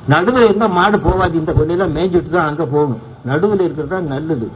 நடுவில் 0.08 0.44
இருந்தா 0.44 0.68
மாடு 0.72 0.98
போவாது 0.98 1.34
இந்த 1.34 1.52
கொல்லையில 1.54 1.86
மேய்ஞ்சிட்டு 1.90 2.30
தான் 2.30 2.48
அங்க 2.48 2.66
போகணும். 2.66 3.02
நடுவில் 3.24 3.62
இருக்கிறது 3.62 3.90
தான் 3.90 4.08
நல்லது. 4.08 4.48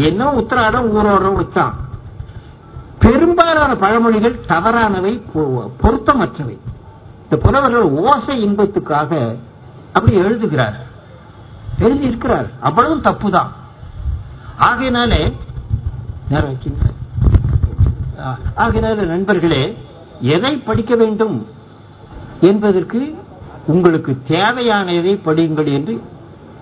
என்ன 0.00 0.30
உத்திராடம் 0.32 0.90
ஊரோரம் 0.92 1.38
வச்சான் 1.38 1.74
பெரும்பாலான 2.98 3.76
பழமொழிகள் 3.76 4.40
தவறானவை 4.46 5.22
பொ- 5.32 5.48
பொருத்தமற்றவை. 5.80 6.56
இந்த 7.24 7.36
புலவர்கள் 7.38 7.86
ஓசை 8.02 8.44
இன்பத்துக்காக 8.44 9.10
அப்படி 9.92 10.16
எழுதுகிறார் 10.16 10.76
எழுதி 11.78 12.04
இருக்கிறார் 12.06 12.48
அவ்வளவும் 12.60 13.02
தப்புதான். 13.02 13.50
ஆகையினாலே 14.56 15.36
நேரம் 16.28 16.54
வச்சுங்க. 16.54 16.90
ஆகையினால 18.56 19.06
நண்பர்களே 19.06 19.78
எதை 20.20 20.56
படிக்க 20.56 20.94
வேண்டும் 20.94 21.46
என்பதற்கு 22.40 23.14
உங்களுக்கு 23.66 24.18
தேவையான 24.26 24.92
எதை 24.92 25.20
படியுங்கள் 25.24 25.72
என்று 25.72 26.02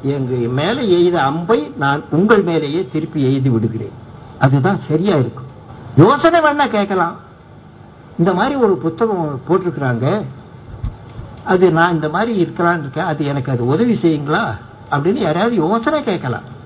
எங்க 0.02 0.48
மேலே 0.48 0.88
எய்த 0.88 1.22
அம்பை 1.22 1.72
நான் 1.76 2.04
உங்கள் 2.10 2.42
மேலேயே 2.42 2.88
திருப்பி 2.92 3.22
எய்து 3.22 3.50
விடுகிறேன். 3.50 3.92
அதுதான் 4.38 4.80
சரியா 4.88 5.16
இருக்கும். 5.16 5.48
யோசனை 5.96 6.40
வேணா 6.40 6.70
கேட்கலாம். 6.70 7.16
இந்த 8.18 8.34
மாதிரி 8.34 8.54
ஒரு 8.54 8.76
புத்தகம் 8.76 9.40
போட்டிருக்கிறாங்க. 9.48 10.24
அது 11.44 11.70
நான் 11.70 11.94
இந்த 11.94 12.08
மாதிரி 12.08 12.42
இருக்கலாம்னு 12.42 12.78
இருக்கேன். 12.78 13.04
அது 13.04 13.24
எனக்கு 13.24 13.52
அது 13.52 13.66
உதவி 13.66 13.92
செய்யுங்களா? 13.92 14.56
அப்படின்னு 14.90 15.18
யாராவது 15.18 15.54
யோசனை 15.54 16.02
கேட்கலாம். 16.02 16.58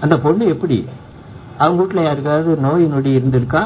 அந்த 0.00 0.18
பொண்ணு 0.18 0.46
எப்படி? 0.46 0.86
அவங்க 1.58 1.82
வீட்டில் 1.82 2.04
யாருக்காவது 2.04 2.56
நோய் 2.56 2.84
நொடி 2.84 3.16
இருந்திருக்கா? 3.16 3.64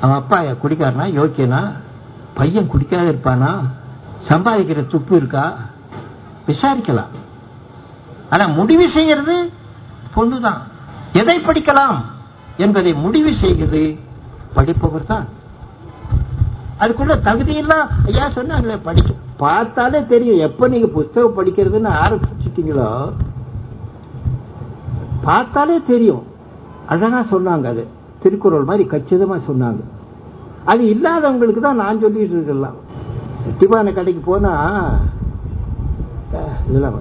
அவன் 0.00 0.16
அப்பா 0.16 0.40
குடிக்காரனா? 0.40 1.06
யோக்கியனா? 1.06 1.72
பையன் 2.34 2.68
குடிக்காத 2.68 3.14
இருப்பானா? 3.14 3.60
சம்பாதிக்கிற 4.28 4.86
துப்பு 4.86 5.16
இருக்கா? 5.16 5.56
விசாரிக்கலாம். 6.46 7.06
ஆனா 8.30 8.52
முடிவு 8.52 8.90
செய்யறது 8.90 9.52
பொண்ணுதான். 10.16 10.58
எதை 11.12 11.38
படிக்கலாம் 11.38 12.02
என்பதை 12.56 12.94
முடிவு 12.94 13.34
செய்கிறது 13.34 13.98
படிப்பவர் 14.54 15.06
தான். 15.06 15.28
அதுக்குள்ள 16.80 17.18
தகுதியெல்லாம் 17.24 17.86
ஐயா 18.06 18.28
சொன்னாங்களே 18.28 18.78
படிக்க. 18.82 19.14
பார்த்தாலே 19.36 20.06
தெரியும். 20.06 20.38
எப்ப 20.38 20.68
நீங்க 20.68 20.86
புத்தகம் 20.86 21.36
படிக்கிறதுன்னு 21.36 21.88
ஆரம்பிச்சிட்டீங்களோ 21.88 23.12
பார்த்தாலே 25.22 25.80
தெரியும். 25.86 26.22
அழகா 26.86 27.20
சொன்னாங்க 27.20 27.66
அது. 27.66 27.86
திருக்குறள் 28.22 28.64
மாதிரி 28.64 28.88
கச்சிதமா 28.88 29.36
சொன்னாங்க. 29.48 29.82
அது 30.64 30.84
இல்லாதவங்களுக்கு 30.84 31.60
தான் 31.60 31.80
நான் 31.82 32.00
சொல்லிட்டு 32.00 32.34
இருக்கலாம். 32.34 32.76
டிபான 33.58 33.92
கடைக்கு 33.92 34.22
போனா 34.24 34.52
இதெல்லாம் 36.68 36.94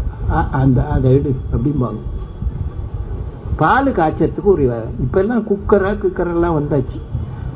அந்த 0.52 0.88
அதை 0.96 1.14
எடு 1.14 1.36
அப்படிம்பாங்க. 1.56 2.02
பால் 3.56 3.88
காய்ச்சறதுக்கு 3.88 4.52
ஒரு 4.54 4.64
இப்ப 5.00 5.20
எல்லாம் 5.20 5.48
குக்கரா 5.50 5.92
குக்கர் 6.04 6.34
எல்லாம் 6.34 6.58
வந்தாச்சு. 6.60 7.00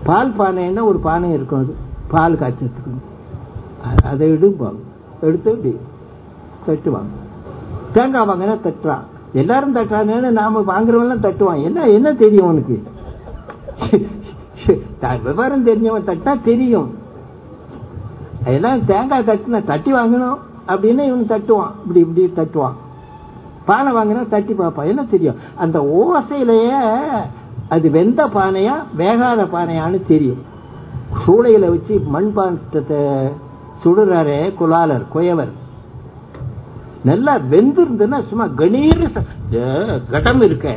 பால் 0.04 0.34
பானைன்னா 0.39 0.84
ஒரு 0.84 1.00
பானை 1.00 1.32
இருக்கும் 1.34 1.63
அது. 1.63 1.76
பால் 2.08 2.39
காய்ச்சறதுக்கு. 2.41 2.93
அதை 4.12 4.32
எடுப்பாங்க 4.34 4.80
எடுத்து 5.22 5.52
இப்படி 5.52 5.78
தட்டுவாங்க. 6.67 7.13
தேங்காய் 7.93 8.28
வாங்கினா 8.28 8.58
தட்டுறான் 8.65 9.06
எல்லாரும் 9.41 9.76
தட்டுறாங்கன்னு 9.76 10.30
நாம 10.39 10.63
வாங்குறவெல்லாம் 10.69 11.26
தட்டுவான். 11.26 11.63
என்ன 11.67 11.88
என்ன 11.97 12.13
தெரியும் 12.23 12.50
உனக்கு? 12.52 12.78
விவரம் 15.26 15.65
தெரிஞ்சவன் 15.67 16.10
தட்டா 16.10 16.32
தெரியும். 16.50 16.89
அதெல்லாம் 18.45 18.86
தேங்காய் 18.89 19.30
தட்டுனா 19.30 19.60
தட்டி 19.71 19.91
வாங்கணும் 19.93 20.38
அப்படின்னு 20.71 21.04
இவன் 21.10 21.32
தட்டுவான். 21.34 21.73
இப்படி 21.82 22.00
இப்படி 22.06 22.23
தட்டுவான். 22.39 22.78
பானை 23.67 23.91
வாங்கினா 23.97 24.23
தட்டி 24.34 24.54
பார்ப்பான். 24.54 24.89
என்ன 24.91 25.04
தெரியும்? 25.13 25.39
அந்த 25.63 25.78
ஓசையிலேயே 26.00 26.80
அது 27.73 27.88
வெந்த 27.97 28.21
பானையா 28.36 28.76
வேகாத 29.02 29.41
பானையான்னு 29.54 30.00
தெரியும். 30.12 30.41
சூளையில 31.23 31.69
வச்சு 31.73 31.95
மண் 32.15 32.32
பாண்டத்தை 32.36 33.02
சுடுறாரே 33.84 34.39
குலாலர் 34.60 35.06
குயவர். 35.13 35.54
நல்லா 37.08 37.34
வெந்திருந்ததுன்னா 37.52 38.20
சும்மா 38.28 38.46
கணீர் 38.58 39.04
கடம் 40.10 40.41
இருக்க. 40.41 40.67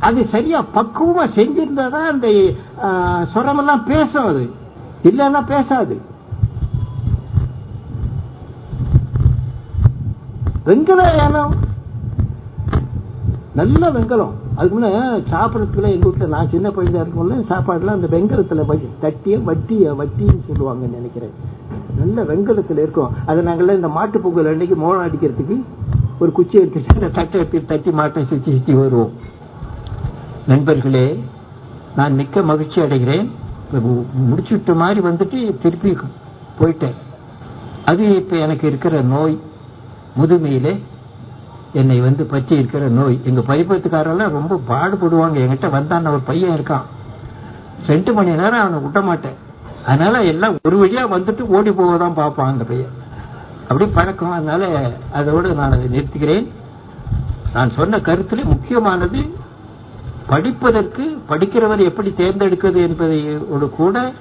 அது 0.00 0.28
சரியா 0.28 0.64
பக்குவமா 0.74 1.24
செஞ்சிருந்தாதான் 1.36 2.06
அந்த 2.12 2.28
சுரமெல்லாம் 3.34 3.86
பேசும் 3.86 4.24
அது. 4.24 4.44
இல்லைன்னா 5.02 5.46
பேசாது. 5.46 5.96
வெங்கலம் 10.66 11.12
ஏனம் 11.24 11.54
நல்ல 13.54 13.90
வெங்கலம். 13.90 14.34
அதுக்கு 14.54 14.78
முன்னே 14.78 14.98
சாப்பிடறதுக்குள்ள 15.30 15.90
எங்க 15.92 16.08
வீட்டுல 16.08 16.28
நான் 16.28 16.48
சின்ன 16.48 16.68
பையனா 16.68 17.04
இருக்கும்ல 17.04 17.36
சாப்பாடுலாம் 17.50 17.96
அந்த 17.96 18.06
வெங்கலத்துல 18.06 18.62
வ- 18.68 18.88
தட்டிய 19.00 19.38
வட்டிய 19.38 19.92
வட்டின்னு 19.92 20.38
சொல்லுவாங்கன்னு 20.48 20.94
நினைக்கிறேன். 20.98 21.34
நல்ல 21.98 22.22
வெங்கலத்துல 22.30 22.82
இருக்கும். 22.84 23.12
அதை 23.26 23.40
நாங்கள்லாம் 23.46 23.78
இந்த 23.80 23.90
மாட்டு 23.96 24.20
பொங்கல் 24.20 24.50
அன்னைக்கு 24.52 24.76
மோளம் 24.76 25.04
அடிக்கிறதுக்கு 25.06 25.56
ஒரு 26.18 26.32
குச்சி 26.32 26.56
எடுத்துட்டு 26.60 26.94
அந்த 26.94 27.10
தட்டை 27.18 27.36
எடுத்து 27.40 27.60
தட்டி 27.72 27.90
மாட்டை 28.00 28.22
சுற்றி 28.30 28.50
சுத்தி 28.56 28.72
வருவோம். 28.80 29.12
நண்பர்களே 30.46 31.06
நான் 31.98 32.18
மிக்க 32.20 32.42
மகிழ்ச்சி 32.50 32.78
அடைகிறேன். 32.80 33.28
முடிச்சுட்டு 34.30 34.74
மாதிரி 34.82 35.00
வந்துட்டு 35.06 35.38
திருப்பி 35.62 35.90
போயிட்டேன். 36.60 36.96
அது 37.90 38.02
இப்ப 38.20 38.36
எனக்கு 38.36 38.66
இருக்கிற 38.68 39.00
நோய் 39.14 39.36
முதுமையிலே 40.20 40.72
என்னை 41.80 42.00
வந்து 42.06 42.24
பற்றி 42.32 42.54
இருக்கிற 42.60 42.84
நோய். 42.88 43.18
எங்க 43.28 43.40
பைப்பத்துக்காரெல்லாம் 43.50 44.36
ரொம்ப 44.38 44.60
பாடுபடுவாங்க. 44.70 45.36
என்கிட்ட 45.44 45.68
வந்தான்னு 45.76 46.12
ஒரு 46.16 46.24
பையன் 46.30 46.56
இருக்கான். 46.56 46.86
ரெண்டு 47.86 48.10
மணி 48.12 48.30
நேரம் 48.40 48.62
அவனை 48.62 48.78
விட்ட 48.82 49.00
மாட்டேன். 49.00 49.36
அதனால 49.86 50.22
எல்லாம் 50.24 50.56
ஒரு 50.64 50.76
வழியா 50.84 51.02
வந்துட்டு 51.14 51.40
ஓடி 51.40 51.70
போவதான் 51.70 52.14
பார்ப்பான் 52.14 52.50
அந்த 52.50 52.64
பையன். 52.64 52.92
அப்படி 53.68 53.90
பழக்கம். 53.90 54.30
அதனால 54.30 54.92
அதோடு 55.12 55.54
நான் 55.54 55.72
அதை 55.72 55.86
நிறுத்துகிறேன். 55.86 56.46
நான் 57.54 57.70
சொன்ன 57.70 57.98
கருத்துல 57.98 58.44
முக்கியமானது 58.44 59.34
படிப்பதற்கு 60.26 61.18
படிக்கிறவர் 61.28 61.84
எப்படி 61.84 62.14
தேர்ந்தெடுக்கிறது 62.16 62.80
என்பதையோடு 62.88 63.70
கூட 63.70 64.12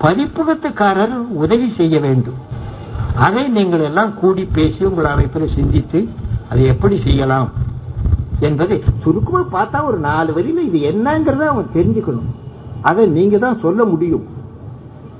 பதிப்பகத்துக்காரர் 0.00 1.14
உதவி 1.14 1.70
செய்ய 1.70 2.00
வேண்டும். 2.00 2.38
அதை 3.14 3.48
நீங்கள் 3.48 3.80
எல்லாம் 3.80 4.14
கூடி 4.14 4.44
பேசி 4.44 4.84
உங்கள் 4.84 5.04
அமைப்பில் 5.04 5.54
சிந்தித்து 5.54 6.08
அதை 6.50 6.64
எப்படி 6.64 7.00
செய்யலாம் 7.00 7.52
என்பதை 8.40 8.84
சுருக்கமா 9.02 9.40
பார்த்தா 9.52 9.84
ஒரு 9.84 9.98
நாலு 9.98 10.32
வரியில 10.32 10.58
இது 10.58 10.78
என்னங்கிறத 10.90 11.38
அவன் 11.38 11.70
தெரிஞ்சுக்கணும். 11.74 12.28
அதை 12.82 13.06
நீங்க 13.06 13.38
தான் 13.38 13.60
சொல்ல 13.60 13.84
முடியும். 13.84 14.26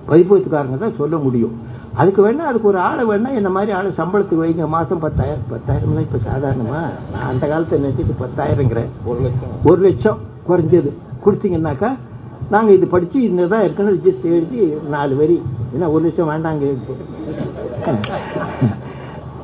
பதிப்பகத்துக்காரங்க 0.09 0.79
தான் 0.79 0.97
சொல்ல 0.97 1.17
முடியும். 1.17 1.53
அதுக்கு 1.95 2.33
வேணா 2.33 2.37
அதுக்கு 2.37 2.69
ஒரு 2.69 2.79
ஆளை 2.79 3.05
வேணா 3.05 3.35
என்ன 3.35 3.49
மாதிரி 3.49 3.73
ஆளு 3.73 3.89
சம்பளத்துக்கு 3.89 4.35
வைங்க 4.35 4.69
மாசம் 4.69 4.99
பத்தாயிரம் 4.99 5.41
பத்தாயிரம் 5.51 5.99
இப்ப 5.99 6.19
சாதாரணமா. 6.31 6.91
நான் 7.13 7.29
அந்த 7.29 7.49
காலத்தை 7.49 7.85
நினைச்சிட்டு 7.85 8.23
பத்தாயிரங்கிறேன். 8.23 8.89
ஒரு 9.05 9.21
லட்சம். 9.21 9.51
ஒரு 9.65 9.83
லட்சம் 9.83 10.19
குறைஞ்சது. 10.49 10.93
கொடுத்தீங்கன்னாக்கா 11.25 11.97
நாங்க 12.51 12.73
இது 12.73 12.87
படிச்சு 12.87 13.21
இன்னதான் 13.21 13.65
இருக்கணும் 13.65 13.99
ரிஜிஸ்டர் 13.99 14.25
எழுதி 14.25 14.73
நாலு 14.89 15.17
வரி. 15.17 15.43
ஏன்னா 15.77 15.89
ஒரு 15.89 16.05
லட்சம் 16.05 16.29
வேண்டாங்க. 16.29 16.77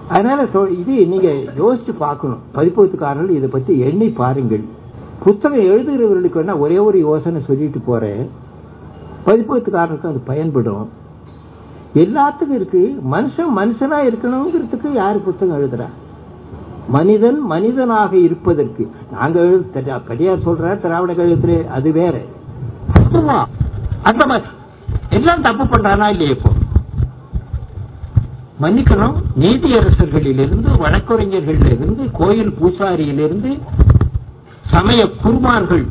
அதனால 0.08 0.44
சொ- 0.44 0.86
இது 0.86 1.06
நீங்க 1.06 1.28
யோசிச்சு 1.28 1.94
பார்க்கணும். 1.98 2.38
பதிப்பகத்துக்காரர்கள் 2.54 3.30
இதை 3.30 3.48
பத்தி 3.48 3.78
எண்ணி 3.78 4.08
பாருங்கள். 4.08 4.64
புத்தகம் 5.24 5.58
எழுதுகிறவர்களுக்கு 5.58 6.36
வேணா 6.36 6.58
ஒரே 6.58 6.78
ஒரு 6.78 6.98
யோசனை 6.98 7.40
சொல்லிட்டு 7.40 7.80
போறேன். 7.80 8.42
பதிப்பகத்துக்காரருக்கு 9.26 10.06
அது 10.06 10.22
பயன்படும். 10.24 10.90
எல்லாத்துக்கும் 11.94 12.54
இருக்கு. 12.54 13.00
மனுஷன் 13.10 13.44
மனுஷனா 13.56 14.04
இருக்கணுங்கிறதுக்கு 14.04 14.92
யாரு 14.92 15.18
புத்தகம் 15.18 15.62
எழுதுறா? 15.62 15.86
மனிதன் 16.88 17.40
மனிதனாக 17.40 18.16
இருப்பதற்கு. 18.16 18.90
நாங்க 19.12 19.40
எழு- 19.40 19.98
பெரியார் 20.06 20.38
சொல்ற 20.38 20.80
திராவிட 20.80 21.12
கழகத்திலே 21.12 21.68
அது 21.68 21.92
வேற. 21.92 22.20
அதுவா? 22.92 23.48
அந்த 24.02 24.26
மாதிரி 24.26 24.46
எல்லாம் 25.08 25.42
தப்பு 25.42 25.64
பண்றானா 25.64 26.08
இல்லையே 26.08 26.32
இப்போ? 26.32 26.50
மன்னிக்கணும். 28.60 29.14
நீதியரசர்களிலிருந்து 29.38 30.78
வழக்கறிஞர்களிலிருந்து 30.78 32.10
கோயில் 32.12 32.50
பூசாரியிலிருந்து 32.50 33.60
சமய 34.70 35.10
குருமார்கள் 35.22 35.86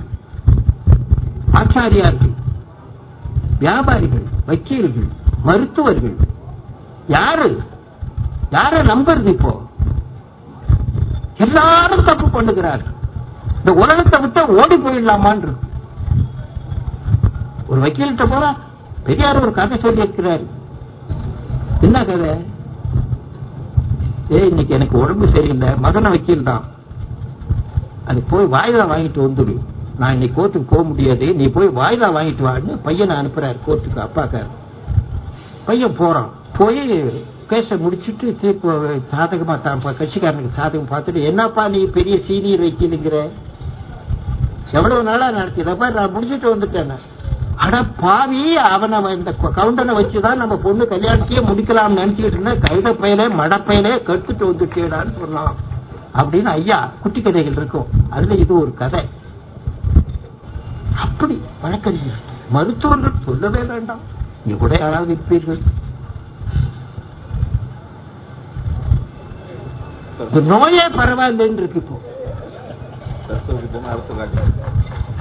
ஆச்சாரியார்கள். 1.52 2.33
வியாபாரிகள் 3.64 4.26
வக்கீல்கள் 4.50 5.10
மருத்துவர்கள். 5.48 6.16
யாரு? 7.16 7.50
யார 8.56 8.74
நம்புறது 8.92 9.30
இப்போ? 9.36 9.52
எல்லாரும் 11.46 12.08
தப்பு 12.10 12.28
பண்ணுகிறார்கள். 12.36 12.90
இந்த 13.60 13.72
உலகத்தை 13.82 14.18
விட்டு 14.24 14.42
ஓடி 14.62 14.76
போயிடலாமான் 14.86 15.44
ஒரு 17.70 17.80
வக்கீல்கிட்ட 17.84 18.26
போனா 18.32 18.50
பெரியார் 19.06 19.42
ஒரு 19.44 19.52
கதை 19.60 19.78
சொல்லி 19.84 20.04
இருக்கிறாரு 20.06 20.46
என்ன 21.86 21.98
கதை? 22.10 22.32
ஏய் 24.36 24.50
இன்னைக்கு 24.52 24.76
எனக்கு 24.78 24.96
உடம்பு 25.04 25.26
சரியில்லை. 25.36 25.70
மகன 25.86 26.12
வக்கீல் 26.14 26.48
தான் 26.50 26.64
அது 28.10 28.20
போய் 28.32 28.54
வாய்தா 28.56 28.84
வாங்கிட்டு 28.92 29.26
வந்துடும் 29.26 29.64
நான் 30.00 30.12
இன்னைக்கு 30.12 30.36
கோர்ட்டுக்கு 30.42 30.68
போக 30.70 30.84
முடியாது. 30.84 31.34
நீ 31.36 31.48
போய் 31.48 31.68
வாய்தா 31.68 32.04
வாங்கிட்டு 32.04 32.46
வான்னு 32.48 32.80
பையனை 32.84 33.16
அனுப்புறாரு 33.16 33.60
கோர்ட்டுக்கு 33.68 34.08
அப்பாக்கார். 34.08 34.50
பையன் 35.66 35.96
போறான். 35.98 36.30
போய் 36.58 36.80
கேஸை 37.50 37.78
முடிச்சிட்டு 37.78 38.38
தீர்ப்பு 38.42 38.72
சாதகமா 39.12 39.62
தான் 39.62 39.82
கட்சிக்காரனுக்கு 39.86 40.60
சாதகம் 40.60 40.92
பார்த்துட்டு 40.92 41.24
என்னப்பா 41.24 41.68
நீ 41.68 41.84
பெரிய 41.84 42.18
சீனியர் 42.28 42.60
வக்கீலுங்கிற? 42.60 43.30
எவ்வளவு 44.72 45.04
நாளா 45.04 45.30
நடத்தியதப்பா? 45.30 45.94
நான் 45.94 46.16
முடிச்சுட்டு 46.16 46.54
வந்துட்டேன் 46.54 46.96
அட 47.56 47.84
பாவி 47.84 48.58
அவனை 48.58 49.16
இந்த 49.16 49.34
கவுண்டனை 49.42 49.94
வச்சுதான் 50.00 50.36
நம்ம 50.36 50.56
பொண்ணு 50.58 50.88
கல்யாணத்தையே 50.90 51.42
முடிக்கலாம்னு 51.50 52.00
நினைச்சுக்கிட்டு 52.02 52.34
இருந்தா 52.36 52.52
கைத 52.52 52.94
பயலே 52.94 53.26
மடப்பயலே 53.42 53.92
கெடுத்துட்டு 54.08 54.48
வந்துட்டேடான்னு 54.52 55.20
சொன்னான். 55.20 55.56
அப்படின்னு 56.18 56.46
ஐயா 56.46 56.92
குட்டி 57.02 57.22
கதைகள் 57.22 57.58
இருக்கும். 57.60 57.86
அதுல 58.10 58.34
இது 58.34 58.60
ஒரு 58.60 58.74
கதை. 58.74 59.04
அப்படி 61.04 61.36
வழக்கறிஞர் 61.62 62.22
மருத்துவர்கள் 62.56 63.24
சொல்லவே 63.26 63.62
வேண்டாம். 63.72 64.02
இங்க 64.46 64.58
கூட 64.64 64.74
யாராவது 64.80 65.12
இருப்பீர்கள்? 65.16 65.62
நோயே 70.52 70.86
பரவாயில்லைன்னு 70.98 71.62
இருக்கு 71.62 71.82
இப்போ. 71.84 71.98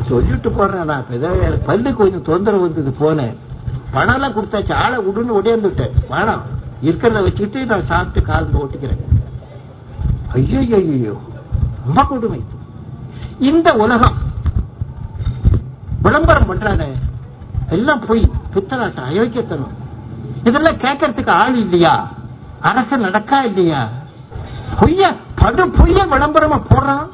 சொல்லிட்டு 0.09 0.51
போறேன் 0.59 0.89
நான் 0.91 1.13
ஏதோ 1.17 1.29
பல்லு 1.69 1.91
கொஞ்சம் 2.01 2.27
தொந்தரவு 2.29 2.65
வந்தது 2.67 2.93
போனேன் 3.03 3.37
பணம் 3.95 4.15
எல்லாம் 4.17 4.35
கொடுத்தாச்சு 4.37 4.73
ஆளை 4.83 4.99
விடுன்னு 5.07 5.39
உடையந்துட்டேன் 5.39 5.95
வேணாம் 6.13 6.45
இருக்கிறத 6.89 7.23
வச்சுக்கிட்டு 7.27 7.61
நான் 7.71 7.91
சாப்பிட்டு 7.91 8.21
காலில் 8.29 8.61
ஓட்டிக்கிறேன். 8.63 9.03
ஐயோ 10.39 10.61
ஐயோ 10.79 11.15
ரொம்ப 11.87 12.03
கொடுமை. 12.11 12.41
இந்த 13.51 13.69
உலகம் 13.85 14.19
விளம்பரம் 16.03 16.55
பண்றானே. 16.55 16.89
எல்லாம் 17.71 18.07
போய் 18.07 18.31
புத்தராட்டம் 18.55 19.09
அயோக்கியத்தனம். 19.11 19.73
இதெல்லாம் 20.45 20.77
கேட்கறதுக்கு 20.77 21.31
ஆள் 21.31 21.57
இல்லையா? 21.57 22.11
அரசு 22.61 22.97
நடக்கா 22.97 23.43
இல்லையா? 23.43 23.89
பொய்ய 24.81 25.17
படு 25.35 25.67
பொய்ய 25.67 26.07
விளம்பரமா 26.07 26.63
போடுறான். 26.71 27.07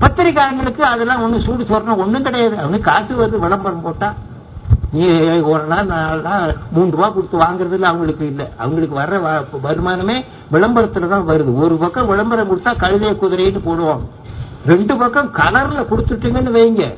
பத்திரிகாரங்களுக்கு 0.00 0.80
அதெல்லாம் 0.80 1.22
ஒண்ணு 1.22 1.44
சூடு 1.44 1.64
சொரணம் 1.64 1.96
ஒண்ணும் 1.96 2.22
கிடையாது. 2.22 2.58
அவனுக்கு 2.58 2.92
காசு 2.92 3.14
வருது 3.16 3.38
விளம்பரம் 3.38 3.82
போட்டா. 3.82 4.14
நீ 4.92 5.06
ஒரு 5.40 5.64
நாள் 5.64 5.86
நாலு 5.86 6.22
நாள் 6.22 6.56
மூணு 6.72 6.90
ரூபா 6.90 7.10
கொடுத்து 7.10 7.38
வாங்குறதுல 7.38 7.82
அவங்களுக்கு 7.82 8.26
இல்ல. 8.26 8.50
அவங்களுக்கு 8.56 9.00
வர்ற 9.00 9.20
வ- 9.20 9.44
வருமானமே 9.64 10.24
விளம்பரத்துல 10.52 11.08
தான் 11.08 11.28
வருது. 11.28 11.54
ஒரு 11.54 11.76
பக்கம் 11.76 12.06
விளம்பரம் 12.06 12.50
கொடுத்தா 12.50 12.74
கழுதைய 12.76 13.16
குதிரைன்னு 13.16 13.60
போடுவாங்க 13.66 14.08
ரெண்டு 14.66 14.96
பக்கம் 14.96 15.32
கலர்ல 15.32 15.86
கொடுத்துட்டீங்கன்னு 15.86 16.50
வைங்க. 16.50 16.94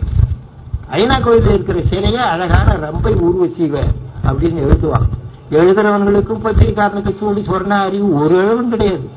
ஐநா 0.91 1.16
கோயில்ல 1.18 1.53
இருக்கிற 1.53 1.80
சிலையை 1.91 2.20
அழகான 2.20 2.76
ரம்பை 2.76 3.12
ஊர்வசிவ 3.14 3.82
அப்படின்னு 4.24 4.61
எழுதுவாங்க. 4.66 5.11
எழுதுறவங்களுக்கும் 5.51 6.45
பத்திரிகாரனுக்கு 6.45 7.16
சூடி 7.16 7.41
சொரண 7.41 7.68
அறிவு 7.68 8.14
ஒரு 8.14 8.41
அளவும் 8.41 8.68
கிடையாது. 8.68 9.11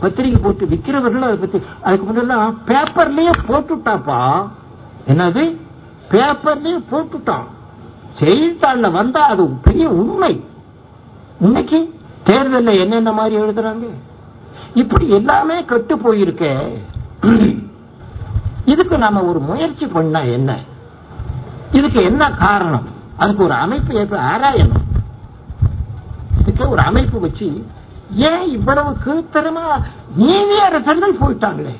பத்திரிக்கை 0.00 0.40
போட்டு 0.42 0.66
விற்கிறவர்கள் 0.66 1.20
அதை 1.20 1.36
பத்தி 1.36 1.62
அதுக்கு 1.82 2.06
முன்னெல்லாம் 2.06 2.56
பேப்பர்லயே 2.66 3.30
போட்டுட்டாப்பா 3.48 4.48
என்னது? 5.08 5.56
பேப்பர்லயே 6.10 6.82
போட்டுட்டான். 6.90 7.46
செய்தித்தாள்ல 8.18 8.92
வந்தா 8.92 9.20
அது 9.20 9.48
பெரிய 9.62 9.88
உண்மை. 9.88 10.44
இன்னைக்கு 11.40 11.94
தேர்தல்ல 12.26 12.80
என்னென்ன 12.80 13.12
மாதிரி 13.12 13.42
எழுதுறாங்க? 13.42 13.86
இப்படி 14.74 15.08
எல்லாமே 15.08 15.64
கெட்டு 15.64 15.96
போயிருக்கே. 15.96 16.78
இதுக்கு 18.64 18.98
நாம 18.98 19.22
ஒரு 19.24 19.38
முயற்சி 19.38 19.86
பண்ணா 19.86 20.20
என்ன? 20.20 20.58
இதுக்கு 21.72 22.04
என்ன 22.04 22.30
காரணம்? 22.30 22.88
அதுக்கு 23.16 23.44
ஒரு 23.44 23.54
அமைப்பு 23.54 23.94
ஏற்ப 23.94 24.20
ஆராயணும். 24.20 24.86
இதுக்கு 26.40 26.68
ஒரு 26.68 26.82
அமைப்பு 26.84 27.20
வச்சு 27.20 27.66
ஏன் 28.10 28.48
இவ்வளவு 28.48 28.96
கீழ்த்தரமா 29.04 29.82
நீதியரசர்கள் 30.18 31.20
போயிட்டாங்களே? 31.20 31.76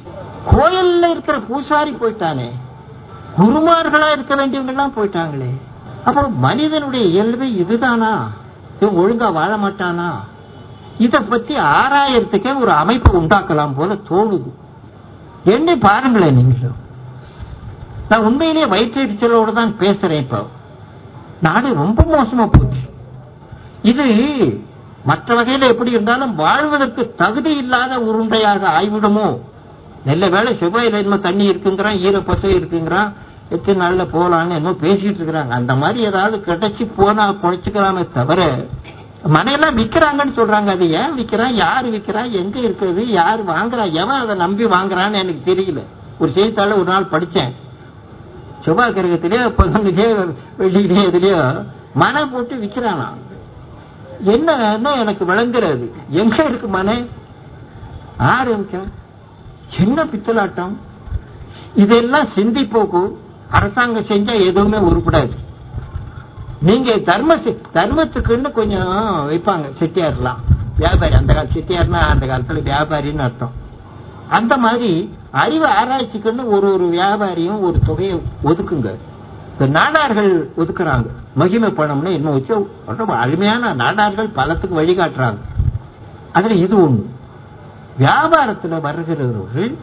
கோயில்ல 0.53 1.11
இருக்கிற 1.11 1.41
பூசாரி 1.41 1.91
போயிட்டானே. 1.91 2.51
குருமார்களா 3.39 4.13
இருக்க 4.13 4.35
வேண்டியவங்க 4.35 4.67
எல்லாம் 4.67 4.95
போயிட்டாங்களே. 4.97 5.51
அப்போ 6.05 6.29
மனிதனுடைய 6.29 7.07
இயல்பு 7.07 7.55
இதுதானா? 7.55 8.31
இவன் 8.81 8.97
ஒழுங்கா 8.97 9.33
வாழ 9.33 9.57
மாட்டானா? 9.57 10.11
இத 10.99 11.21
பத்தி 11.21 11.57
ஆராயறதுக்கே 11.57 12.61
ஒரு 12.61 12.73
அமைப்பு 12.73 13.23
உண்டாக்கலாம் 13.23 13.75
போல 13.77 13.95
தோணுது. 13.95 14.51
எண்ணி 15.45 15.77
பாருங்களேன் 15.77 16.35
நீங்களும். 16.35 16.87
நான் 18.09 18.25
உண்மையிலேயே 18.25 18.67
வயிற்றெரிச்சலோட 18.67 19.53
தான் 19.53 19.75
பேசுறேன் 19.79 20.23
இப்போ. 20.25 20.47
நாடு 21.41 21.75
ரொம்ப 21.75 22.03
மோசமா 22.03 22.49
போச்சு. 22.53 22.83
இது 23.83 24.07
மற்ற 25.05 25.35
வகையில 25.35 25.69
எப்படி 25.69 25.91
இருந்தாலும் 25.91 26.35
வாழ்வதற்கு 26.35 27.15
தகுதி 27.17 27.57
இல்லாத 27.57 27.99
உருண்டையாக 27.99 28.63
ஆய்விடுமோ? 28.79 29.39
நல்ல 30.05 30.29
வேளை 30.29 30.55
செவ்வாயில 30.55 30.99
என்ன 30.99 31.17
தண்ணி 31.19 31.51
இருக்குங்கிறான் 31.51 32.01
ஈரப்பசை 32.07 32.51
இருக்குங்கிறான் 32.59 33.11
எத்தனை 33.51 33.77
நாள்ல 33.83 34.03
போகலான்னு 34.13 34.57
இன்னும் 34.57 34.81
பேசிட்டு 34.81 35.19
இருக்கிறாங்க. 35.21 35.49
அந்த 35.49 35.75
மாதிரி 35.75 36.05
ஏதாவது 36.05 36.37
கிடைச்சி 36.47 36.91
போனா 36.97 37.35
பொழைச்சுக்கலாமே 37.43 38.13
தவிர 38.13 38.67
மனையெல்லாம் 39.37 39.79
விற்கிறாங்கன்னு 39.79 40.35
சொல்றாங்க. 40.37 40.67
அது 40.67 40.91
ஏன் 40.91 41.15
விற்கிறான் 41.19 41.55
யார் 41.55 41.87
விற்கிறா 41.87 42.31
எங்க 42.31 42.59
இருக்குது 42.61 43.03
யார் 43.07 43.41
வாங்குறா? 43.45 43.93
எவன் 43.93 44.21
அதை 44.21 44.37
நம்பி 44.37 44.65
வாங்குறான்னு 44.65 45.23
எனக்கு 45.23 45.55
தெரியல. 45.55 45.81
ஒரு 46.19 46.31
செய்தித்தாள 46.35 46.77
ஒரு 46.81 46.85
நாள் 46.85 47.13
படிச்சேன். 47.13 47.53
செவ்வாய் 48.69 48.93
கிரகத்திலேயோ 48.93 49.55
பதினொன்னுலயோ 49.63 50.35
வெள்ளியிலேயோ 50.59 51.11
இதுலயோ 51.11 51.67
மனை 51.95 52.25
போட்டு 52.25 52.57
விற்கிறானா 52.57 53.07
என்ன 54.21 54.79
எனக்கு 54.79 55.25
விளங்குறது? 55.25 55.91
எங்க 56.09 56.45
இருக்கு 56.45 56.69
மனை? 56.69 57.11
ஆறு 58.17 58.69
என்ன 59.79 60.05
பித்தலாட்டம்? 60.05 60.77
இதெல்லாம் 61.75 62.29
சிந்திப்போக்கு 62.35 63.15
அரசாங்கம் 63.51 64.05
செஞ்சா 64.05 64.47
எதுவுமே 64.47 64.79
உருப்படாது. 64.79 65.37
நீங்க 66.61 66.99
தர்ம 66.99 67.35
செ- 67.35 67.63
தர்மத்துக்குன்னு 67.75 68.53
கொஞ்சம் 68.53 69.31
வைப்பாங்க 69.31 69.73
செட்டியார்லாம். 69.79 70.37
வியாபாரி 70.79 71.15
அந்த 71.15 71.35
கால 71.35 71.49
செட்டியார்னா 71.53 72.03
அந்த 72.03 72.27
காலத்துல 72.27 72.57
வியாபாரின்னு 72.57 73.19
அர்த்தம். 73.19 73.53
அந்த 74.29 74.57
மாதிரி 74.57 75.15
அறிவு 75.31 75.65
ஆராய்ச்சிக்குன்னு 75.65 76.45
ஒரு 76.45 76.73
ஒரு 76.73 76.89
வியாபாரியும் 76.93 77.61
ஒரு 77.61 77.79
தொகையை 77.87 78.23
ஒதுக்குங்க. 78.45 78.95
இந்த 79.59 79.81
நாடார்கள் 79.81 80.49
ஒதுக்குறாங்க. 80.57 81.07
மகிமை 81.35 81.71
பணம்னு 81.71 82.13
என்ன 82.13 82.31
வச்சு 82.31 82.71
ரொம்ப 82.87 83.17
அருமையான 83.17 83.75
நாடார்கள் 83.75 84.35
பலத்துக்கு 84.35 84.83
வழிகாட்டுறாங்க. 84.83 85.37
அதுல 86.33 86.55
இது 86.55 86.89
ஒண்ணு. 86.89 87.05
வியாபாரத்துல 87.99 88.81
வருகிறவர்கள் 88.81 89.77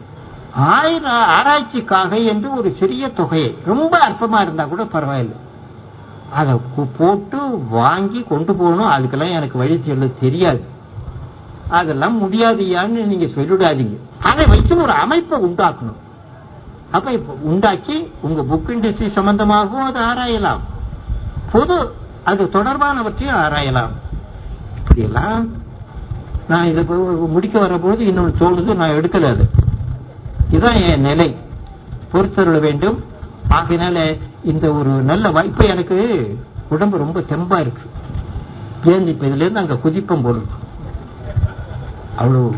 ஆயிரம் 0.54 1.12
ஆராய்ச்சிக்காக 1.12 2.26
என்று 2.26 2.56
ஒரு 2.56 2.76
சிறிய 2.78 3.08
தொகையை 3.08 3.58
ரொம்ப 3.64 3.98
அற்பமா 4.08 4.40
இருந்தா 4.40 4.64
கூட 4.64 4.84
பரவாயில்லை. 4.84 5.36
அதை 6.32 6.60
போட்டு 6.98 7.58
வாங்கி 7.70 8.24
கொண்டு 8.28 8.54
போகணும். 8.54 8.90
அதுக்கெல்லாம் 8.90 9.32
எனக்கு 9.32 9.58
வழி 9.58 9.82
சொல்ல 9.86 10.06
தெரியாது. 10.06 10.64
அதெல்லாம் 11.68 12.22
முடியாதியான்னு 12.22 13.04
நீங்க 13.04 13.24
சொல்லிடாதீங்க. 13.24 13.96
அதை 14.22 14.44
வைத்து 14.48 14.76
ஒரு 14.76 14.92
அமைப்பை 14.92 15.44
உண்டாக்கணும். 15.44 15.96
அப்ப 16.90 17.10
உண்டாக்கி 17.40 18.12
உங்க 18.20 18.42
புக் 18.42 18.68
இண்டஸ்ட்ரி 18.68 19.12
சம்பந்தமாகவும் 19.12 19.94
அதை 19.94 20.02
ஆராயலாம். 20.02 20.58
பொது 21.52 21.92
அது 22.24 22.44
தொடர்பானவற்றையும் 22.44 23.36
ஆராயலாம். 23.36 23.90
இப்படியெல்லாம் 24.76 25.48
நான் 26.48 26.64
இதை 26.64 26.84
முடிக்க 27.26 27.58
வரபோது 27.58 28.06
இன்னொன்று 28.06 28.34
தோணுது 28.38 28.74
நான் 28.74 28.90
எடுக்கல 28.90 29.30
அது. 29.30 29.50
இதுதான் 30.50 30.76
என் 30.76 31.00
நிலை. 31.00 31.36
பொறுத்தருள 32.12 32.58
வேண்டும். 32.58 33.04
ஆகினால 33.48 34.18
இந்த 34.44 34.72
ஒரு 34.72 34.90
நல்ல 34.90 35.30
வாய்ப்பு 35.30 35.66
எனக்கு 35.66 36.38
உடம்பு 36.68 36.98
ரொம்ப 36.98 37.20
தெம்பா 37.20 37.60
இருக்கு. 37.60 37.90
ஏன் 38.84 39.06
இப்ப 39.06 39.26
இதுல 39.26 39.34
இருந்து 39.34 39.60
அங்க 39.60 39.76
குதிப்பம் 39.76 40.22
போல 40.22 40.38
அவ்வளவு. 42.16 42.54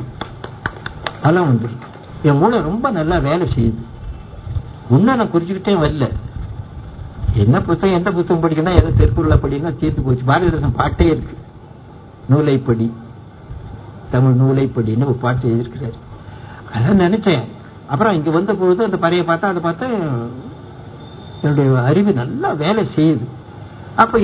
அதெல்லாம் 1.23 1.49
உண்டு 1.51 1.69
என் 2.29 2.39
மூளை 2.41 2.59
ரொம்ப 2.69 2.87
நல்லா 2.99 3.17
வேலை 3.29 3.45
செய்யுது. 3.55 3.83
இன்னும் 4.95 5.19
நான் 5.21 5.33
குறிச்சுக்கிட்டே 5.33 5.75
வரல. 5.85 6.07
என்ன 7.43 7.57
புத்தகம் 7.67 7.97
எந்த 7.99 8.11
புத்தகம் 8.17 8.43
படிக்கணும் 8.45 8.79
எதை 8.79 8.91
தெற்குள்ள 9.01 9.35
படினா 9.43 9.71
தீர்த்து 9.81 10.05
போச்சு. 10.07 10.25
பாரதிதாசன் 10.31 10.79
பாட்டே 10.81 11.07
இருக்கு. 11.15 11.35
நூலைப்படி 12.31 12.87
தமிழ் 14.13 14.39
நூலைப்படின்னு 14.41 15.09
ஒரு 15.11 15.19
பாட்டு 15.25 15.45
எழுதியிருக்கிறாரு. 15.51 15.99
அதான் 16.75 17.03
நினைச்சேன். 17.05 17.45
அப்புறம் 17.93 18.17
இங்க 18.19 18.31
வந்த 18.39 18.55
பொழுது 18.61 18.87
அந்த 18.87 18.99
பறையை 19.05 19.25
பார்த்தா 19.29 19.51
அதை 19.53 19.61
பார்த்தா 19.67 19.87
என்னுடைய 21.43 21.69
அறிவு 21.91 22.13
நல்லா 22.23 22.49
வேலை 22.65 22.83
செய்யுது. 22.97 23.27
அப்ப 24.03 24.19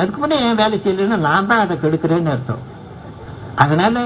அதுக்கு 0.00 0.20
முன்னே 0.22 0.36
ஏன் 0.46 0.60
வேலை 0.62 0.76
செய்யலைன்னா 0.84 1.18
நான் 1.28 1.48
தான் 1.50 1.64
அதை 1.64 1.74
கெடுக்கிறேன்னு 1.82 2.32
அர்த்தம். 2.34 2.62
அதனால 3.64 4.04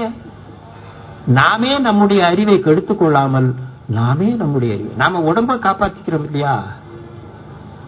நாமே 1.27 1.79
நம்முடைய 1.79 2.25
அறிவை 2.25 2.59
கெடுத்துக் 2.59 2.99
கொள்ளாமல் 2.99 3.55
நாமே 3.87 4.25
நம்முடைய 4.25 4.73
அறிவை. 4.73 4.93
நாம 4.95 5.33
உடம்ப 5.33 5.59
காப்பாத்திக்கிறோம் 5.59 6.25
இல்லையா? 6.25 6.63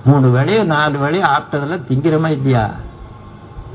மூணு 0.05 0.39
வேலையோ 0.39 0.63
நாலு 0.63 0.99
வேலையோ 0.99 1.23
ஆப்டதெல்லாம் 1.29 1.83
திங்கிறோமா 1.89 2.29
இல்லையா? 2.29 2.71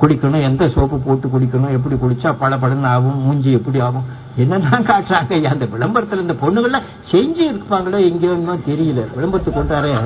குடிக்கணும் 0.03 0.43
எந்த 0.43 0.69
சோப்பு 0.69 0.99
போட்டு 0.99 1.29
குடிக்கணும் 1.29 1.71
எப்படி 1.71 1.95
குடிச்சா 1.95 2.35
பளபளன்னு 2.41 2.87
ஆகும் 2.87 3.19
மூஞ்சி 3.19 3.53
எப்படி 3.53 3.81
ஆகும் 3.81 4.05
என்னதான் 4.37 4.85
காட்டுறாங்க 4.85 5.45
அந்த 5.45 5.65
விளம்பரத்துல 5.65 6.21
இந்த 6.21 6.33
பொண்ணுகள்லாம் 6.33 6.83
செஞ்சு 7.11 7.53
இருப்பாங்களோ 7.53 8.11
எங்கேயோ 8.11 8.33
தெரியல. 8.67 9.07
விளம்பரத்துக்கு 9.17 9.61
கொண்டாரு. 9.61 9.99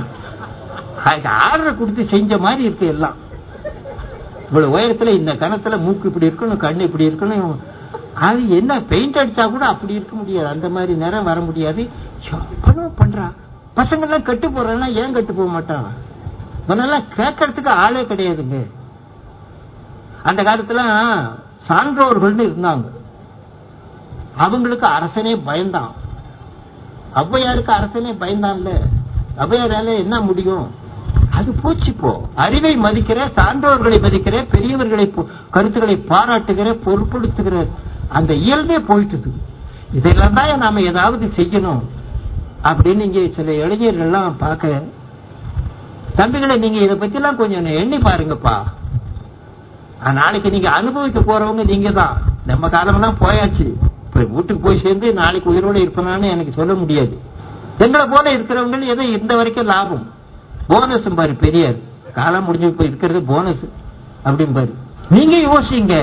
ஆர்டர் 1.26 1.78
கொடுத்து 1.78 2.08
செஞ்ச 2.08 2.38
மாதிரி 2.38 2.62
இருக்கு 2.62 2.86
எல்லாம். 2.86 3.14
இவ்வளவு 4.46 4.78
உயரத்துல 4.78 5.08
இந்த 5.08 5.32
கணத்துல 5.32 5.78
மூக்கு 5.78 6.08
இப்படி 6.08 6.26
இருக்கணும் 6.26 6.56
கண்ணு 6.56 6.80
இப்படி 6.80 7.08
இருக்கணும் 7.08 7.56
அது 8.20 8.48
என்ன 8.48 8.80
பெயிண்ட் 8.82 9.16
அடிச்சா 9.16 9.50
கூட 9.50 9.66
அப்படி 9.66 9.94
இருக்க 9.94 10.16
முடியாது. 10.16 10.46
அந்த 10.46 10.68
மாதிரி 10.68 10.92
நேரம் 10.94 11.24
வர 11.24 11.40
முடியாது. 11.40 11.88
பண்றான் 12.98 13.34
பசங்க 13.76 14.00
எல்லாம் 14.00 14.22
கட்டு 14.22 14.48
போறேன்னா 14.48 14.92
ஏன் 14.92 15.12
கட்டு 15.12 15.34
போக 15.34 15.48
மாட்டான்? 15.48 15.84
இவனெல்லாம் 16.68 17.04
கேட்கறதுக்கு 17.16 17.68
ஆளே 17.68 18.02
கிடையாதுங்க. 18.02 18.70
அந்த 20.22 20.42
காலத்துல 20.42 20.80
சான்றோர்கள்னு 21.68 22.44
இருந்தாங்க. 22.48 22.84
அவங்களுக்கு 24.36 24.86
அரசனே 24.86 25.34
பயந்தான். 25.36 25.90
ஔவையாருக்கு 27.14 27.70
அரசனே 27.70 28.12
பயந்தான்ல. 28.12 28.70
ஔவையாரால 29.38 29.96
என்ன 29.96 30.20
முடியும்? 30.20 30.66
அது 31.30 31.52
போச்சு 31.52 31.94
அறிவை 32.34 32.76
மதிக்கிற 32.76 33.30
சான்றோர்களை 33.36 33.98
மதிக்கிற 34.00 34.46
பெரியவர்களை 34.52 35.14
கருத்துக்களை 35.50 35.96
பாராட்டுகிற 36.08 36.72
பொருட்படுத்துகிற 36.84 37.68
அந்த 38.10 38.34
இயல்பே 38.34 38.78
போயிட்டுது. 38.78 39.30
இதெல்லாம் 39.92 40.32
தான் 40.32 40.58
நாம 40.58 40.80
ஏதாவது 40.80 41.26
செய்யணும். 41.26 41.82
அப்படின்னு 42.62 43.00
இங்க 43.00 43.20
சில 43.34 43.52
இளைஞர்கள்லாம் 43.52 44.32
பார்க்க 44.38 44.82
தம்பிகளை 46.16 46.58
நீங்க 46.58 46.78
இதை 46.78 46.96
பத்திலாம் 46.96 47.36
கொஞ்சம் 47.36 47.64
எண்ணி 47.64 47.96
பாருங்கப்பா. 47.96 48.62
நாளைக்கு 50.12 50.50
நீங்க 50.50 50.70
அனுபவிக்க 50.70 51.20
போறவங்க 51.20 51.64
நீங்க 51.64 51.90
தான் 51.90 52.22
நம்ம 52.46 52.68
காலமெல்லாம் 52.68 53.16
போயாச்சு. 53.20 53.66
இப்ப 54.06 54.24
வீட்டுக்கு 54.24 54.58
போய் 54.58 54.78
சேர்ந்து 54.78 55.12
நாளைக்கு 55.12 55.52
உயிரோட 55.52 55.76
இருப்பனான்னு 55.76 56.30
எனக்கு 56.30 56.52
சொல்ல 56.52 56.74
முடியாது. 56.74 57.20
எங்களை 57.78 58.08
போல 58.08 58.38
இருக்கிறவங்க 58.38 58.80
ஏதோ 58.80 59.04
இந்த 59.04 59.36
வரைக்கும் 59.36 59.66
லாபம்? 59.66 60.12
போனஸ் 60.68 61.14
பாரு 61.14 61.34
பெரியார். 61.34 61.78
காலம் 62.14 62.44
முடிஞ்சு 62.44 62.66
இப்ப 62.66 62.84
இருக்கிறது 62.84 63.22
போனஸ். 63.22 63.64
அப்படின்னு 64.24 64.54
பாரு 64.54 64.74
நீங்க 65.10 65.36
யோசிங்க. 65.38 65.94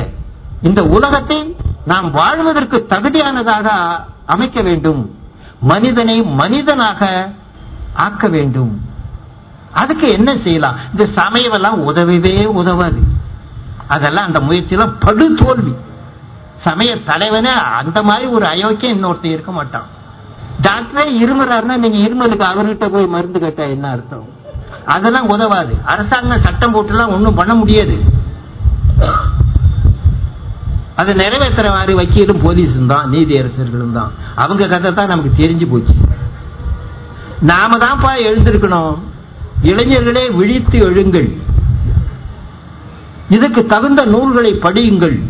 இந்த 0.62 0.84
உலகத்தை 0.84 1.56
நாம் 1.86 2.12
வாழ்வதற்கு 2.12 2.86
தகுதியானதாக 2.90 3.70
அமைக்க 4.26 4.62
வேண்டும். 4.62 5.16
மனிதனை 5.60 6.24
மனிதனாக 6.24 7.32
ஆக்க 7.94 8.28
வேண்டும். 8.28 8.82
அதுக்கு 9.74 10.10
என்ன 10.10 10.38
செய்யலாம்? 10.38 10.78
இந்த 10.92 11.22
சமயமெல்லாம் 11.22 11.84
உதவவே 11.88 12.46
உதவாது. 12.46 13.00
அதெல்லாம் 13.88 14.26
அந்த 14.26 14.40
முயற்சியெல்லாம் 14.42 14.96
படு 15.00 15.36
தோல்வி. 15.36 15.76
சமய 16.58 16.98
தலைவனே 17.04 17.52
அந்த 17.52 18.02
மாதிரி 18.02 18.26
ஒரு 18.26 18.46
அயோக்கியம் 18.46 19.04
இன்னொருத்தன் 19.04 19.26
இருக்க 19.26 19.52
மாட்டான். 19.52 19.86
டாக்டரே 20.62 21.10
இருமுறாருன்னா 21.20 21.78
நீங்க 21.78 21.98
இருமலுக்கு 21.98 22.44
அவர்கிட்ட 22.52 22.92
போய் 22.92 23.08
மருந்து 23.08 23.40
கேட்டா 23.40 23.64
என்ன 23.64 23.90
அர்த்தம்? 23.90 24.30
அதெல்லாம் 24.86 25.28
உதவாது. 25.28 25.76
அரசாங்கம் 25.86 26.42
சட்டம் 26.42 26.76
போட்டுலாம் 26.76 27.14
ஒன்றும் 27.14 27.36
பண்ண 27.36 27.54
முடியாது. 27.54 28.17
அதை 30.98 31.16
நிறைவேற்றுற 31.16 31.74
மாதிரி 31.74 31.94
வக்கீலும் 31.94 32.44
போலீஸும் 32.44 32.86
தான் 32.86 33.10
நீதியரசர்களும் 33.10 33.92
தான். 33.92 34.12
அவங்க 34.36 34.68
கதை 34.68 34.94
தான் 34.94 35.08
நமக்கு 35.08 35.32
தெரிஞ்சு 35.38 35.70
போச்சு. 35.70 35.96
நாம 37.42 37.78
தான்ப்பா 37.78 38.22
எழுந்திருக்கணும். 38.26 38.98
இளைஞர்களே 39.64 40.36
விழித்து 40.36 40.80
எழுங்கள். 40.80 41.42
இதற்கு 43.30 43.66
தகுந்த 43.66 44.06
நூல்களை 44.06 44.54
படியுங்கள். 44.54 45.22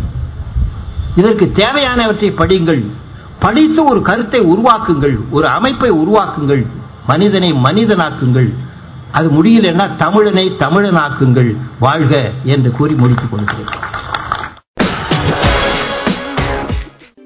இதற்கு 1.16 1.52
தேவையானவற்றை 1.56 2.36
படியுங்கள். 2.36 2.92
படித்து 3.40 3.84
ஒரு 3.84 4.02
கருத்தை 4.02 4.40
உருவாக்குங்கள். 4.40 5.18
ஒரு 5.30 5.48
அமைப்பை 5.48 5.92
உருவாக்குங்கள். 5.92 6.68
மனிதனை 7.08 7.54
மனிதனாக்குங்கள். 7.54 8.54
அது 9.12 9.30
முடியலன்னா 9.30 9.96
தமிழனை 10.00 10.56
தமிழனாக்குங்கள். 10.60 11.58
வாழ்க 11.80 12.32
என்று 12.44 12.72
கூறி 12.72 12.94
முடித்துக் 12.94 13.32
கொள்கிறேன். 13.32 13.66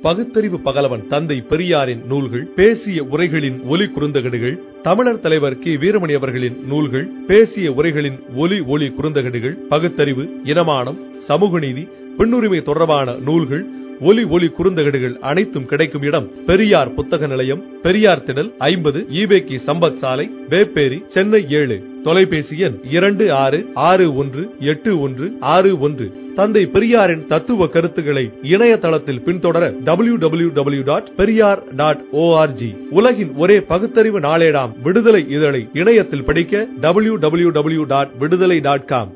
பகுத்தறிவு 0.02 0.58
பகலவன் 0.60 1.08
தந்தை 1.08 1.42
பெரியாரின் 1.50 2.02
நூல்கள் 2.08 2.48
பேசிய 2.56 3.04
உரைகளின் 3.04 3.58
ஒலி 3.66 3.86
குறுந்தகடுகள் 3.88 4.56
தமிழர் 4.82 5.20
தலைவர் 5.20 5.60
கி. 5.60 5.78
வீரமணி 5.78 6.14
அவர்களின் 6.14 6.58
நூல்கள் 6.66 7.08
பேசிய 7.28 7.72
உரைகளின் 7.72 8.18
ஒலி 8.36 8.60
ஒளி 8.68 8.88
குறுந்தகடுகள் 8.90 9.58
பகுத்தறிவு 9.70 10.24
இனமானம் 10.44 10.98
சமூக 11.20 11.60
நீதி 11.60 11.84
பெண்ணுரிமை 12.18 12.62
தொடர்பான 12.62 13.16
நூல்கள் 13.20 13.64
ஒலி 14.02 14.24
ஒளி 14.30 14.48
குறுந்தகடுகள் 14.58 15.16
அனைத்தும் 15.22 15.66
கிடைக்கும் 15.66 16.02
இடம் 16.02 16.28
பெரியார் 16.46 16.94
புத்தக 16.96 17.28
நிலையம் 17.28 17.62
பெரியார் 17.84 18.24
திடல் 18.28 18.50
ஐம்பது 18.70 19.00
ஈபேக்கி 19.22 19.58
சம்பத் 19.68 19.98
சாலை 19.98 20.26
வேப்பேரி 20.50 20.98
சென்னை 21.08 21.42
ஏழு. 21.60 21.78
தொலைபேசி 22.04 22.56
எண் 22.58 22.78
இரண்டு 22.90 23.26
ஆறு 23.34 23.60
ஆறு 23.88 24.16
ஒன்று 24.16 24.44
எட்டு 24.72 25.00
ஒன்று 25.00 25.26
ஆறு 25.54 25.80
ஒன்று. 25.80 26.08
தந்தை 26.36 26.64
பெரியாரின் 26.66 27.28
தத்துவ 27.28 27.68
கருத்துக்களை 27.68 28.26
இணையதளத்தில் 28.54 29.24
பின்தொடர 29.28 29.64
W 29.84 30.16
W 30.16 30.50
W 30.50 30.82
dot 30.82 31.16
Periyar 31.16 31.64
dot 31.76 32.04
O R G 32.24 32.72
உலகின் 32.90 33.32
ஒரே 33.38 33.60
பகுத்தறிவு 33.72 34.20
நாளேடாம் 34.20 34.76
விடுதலை 34.84 35.26
இதழை 35.30 35.64
இணையத்தில் 35.74 36.24
படிக்க 36.24 36.68
W 36.80 37.16
W 37.18 37.50
W 37.50 37.84
dot 37.86 38.14
Viduthalai 38.18 38.60
dot 38.60 38.86
com 38.86 39.12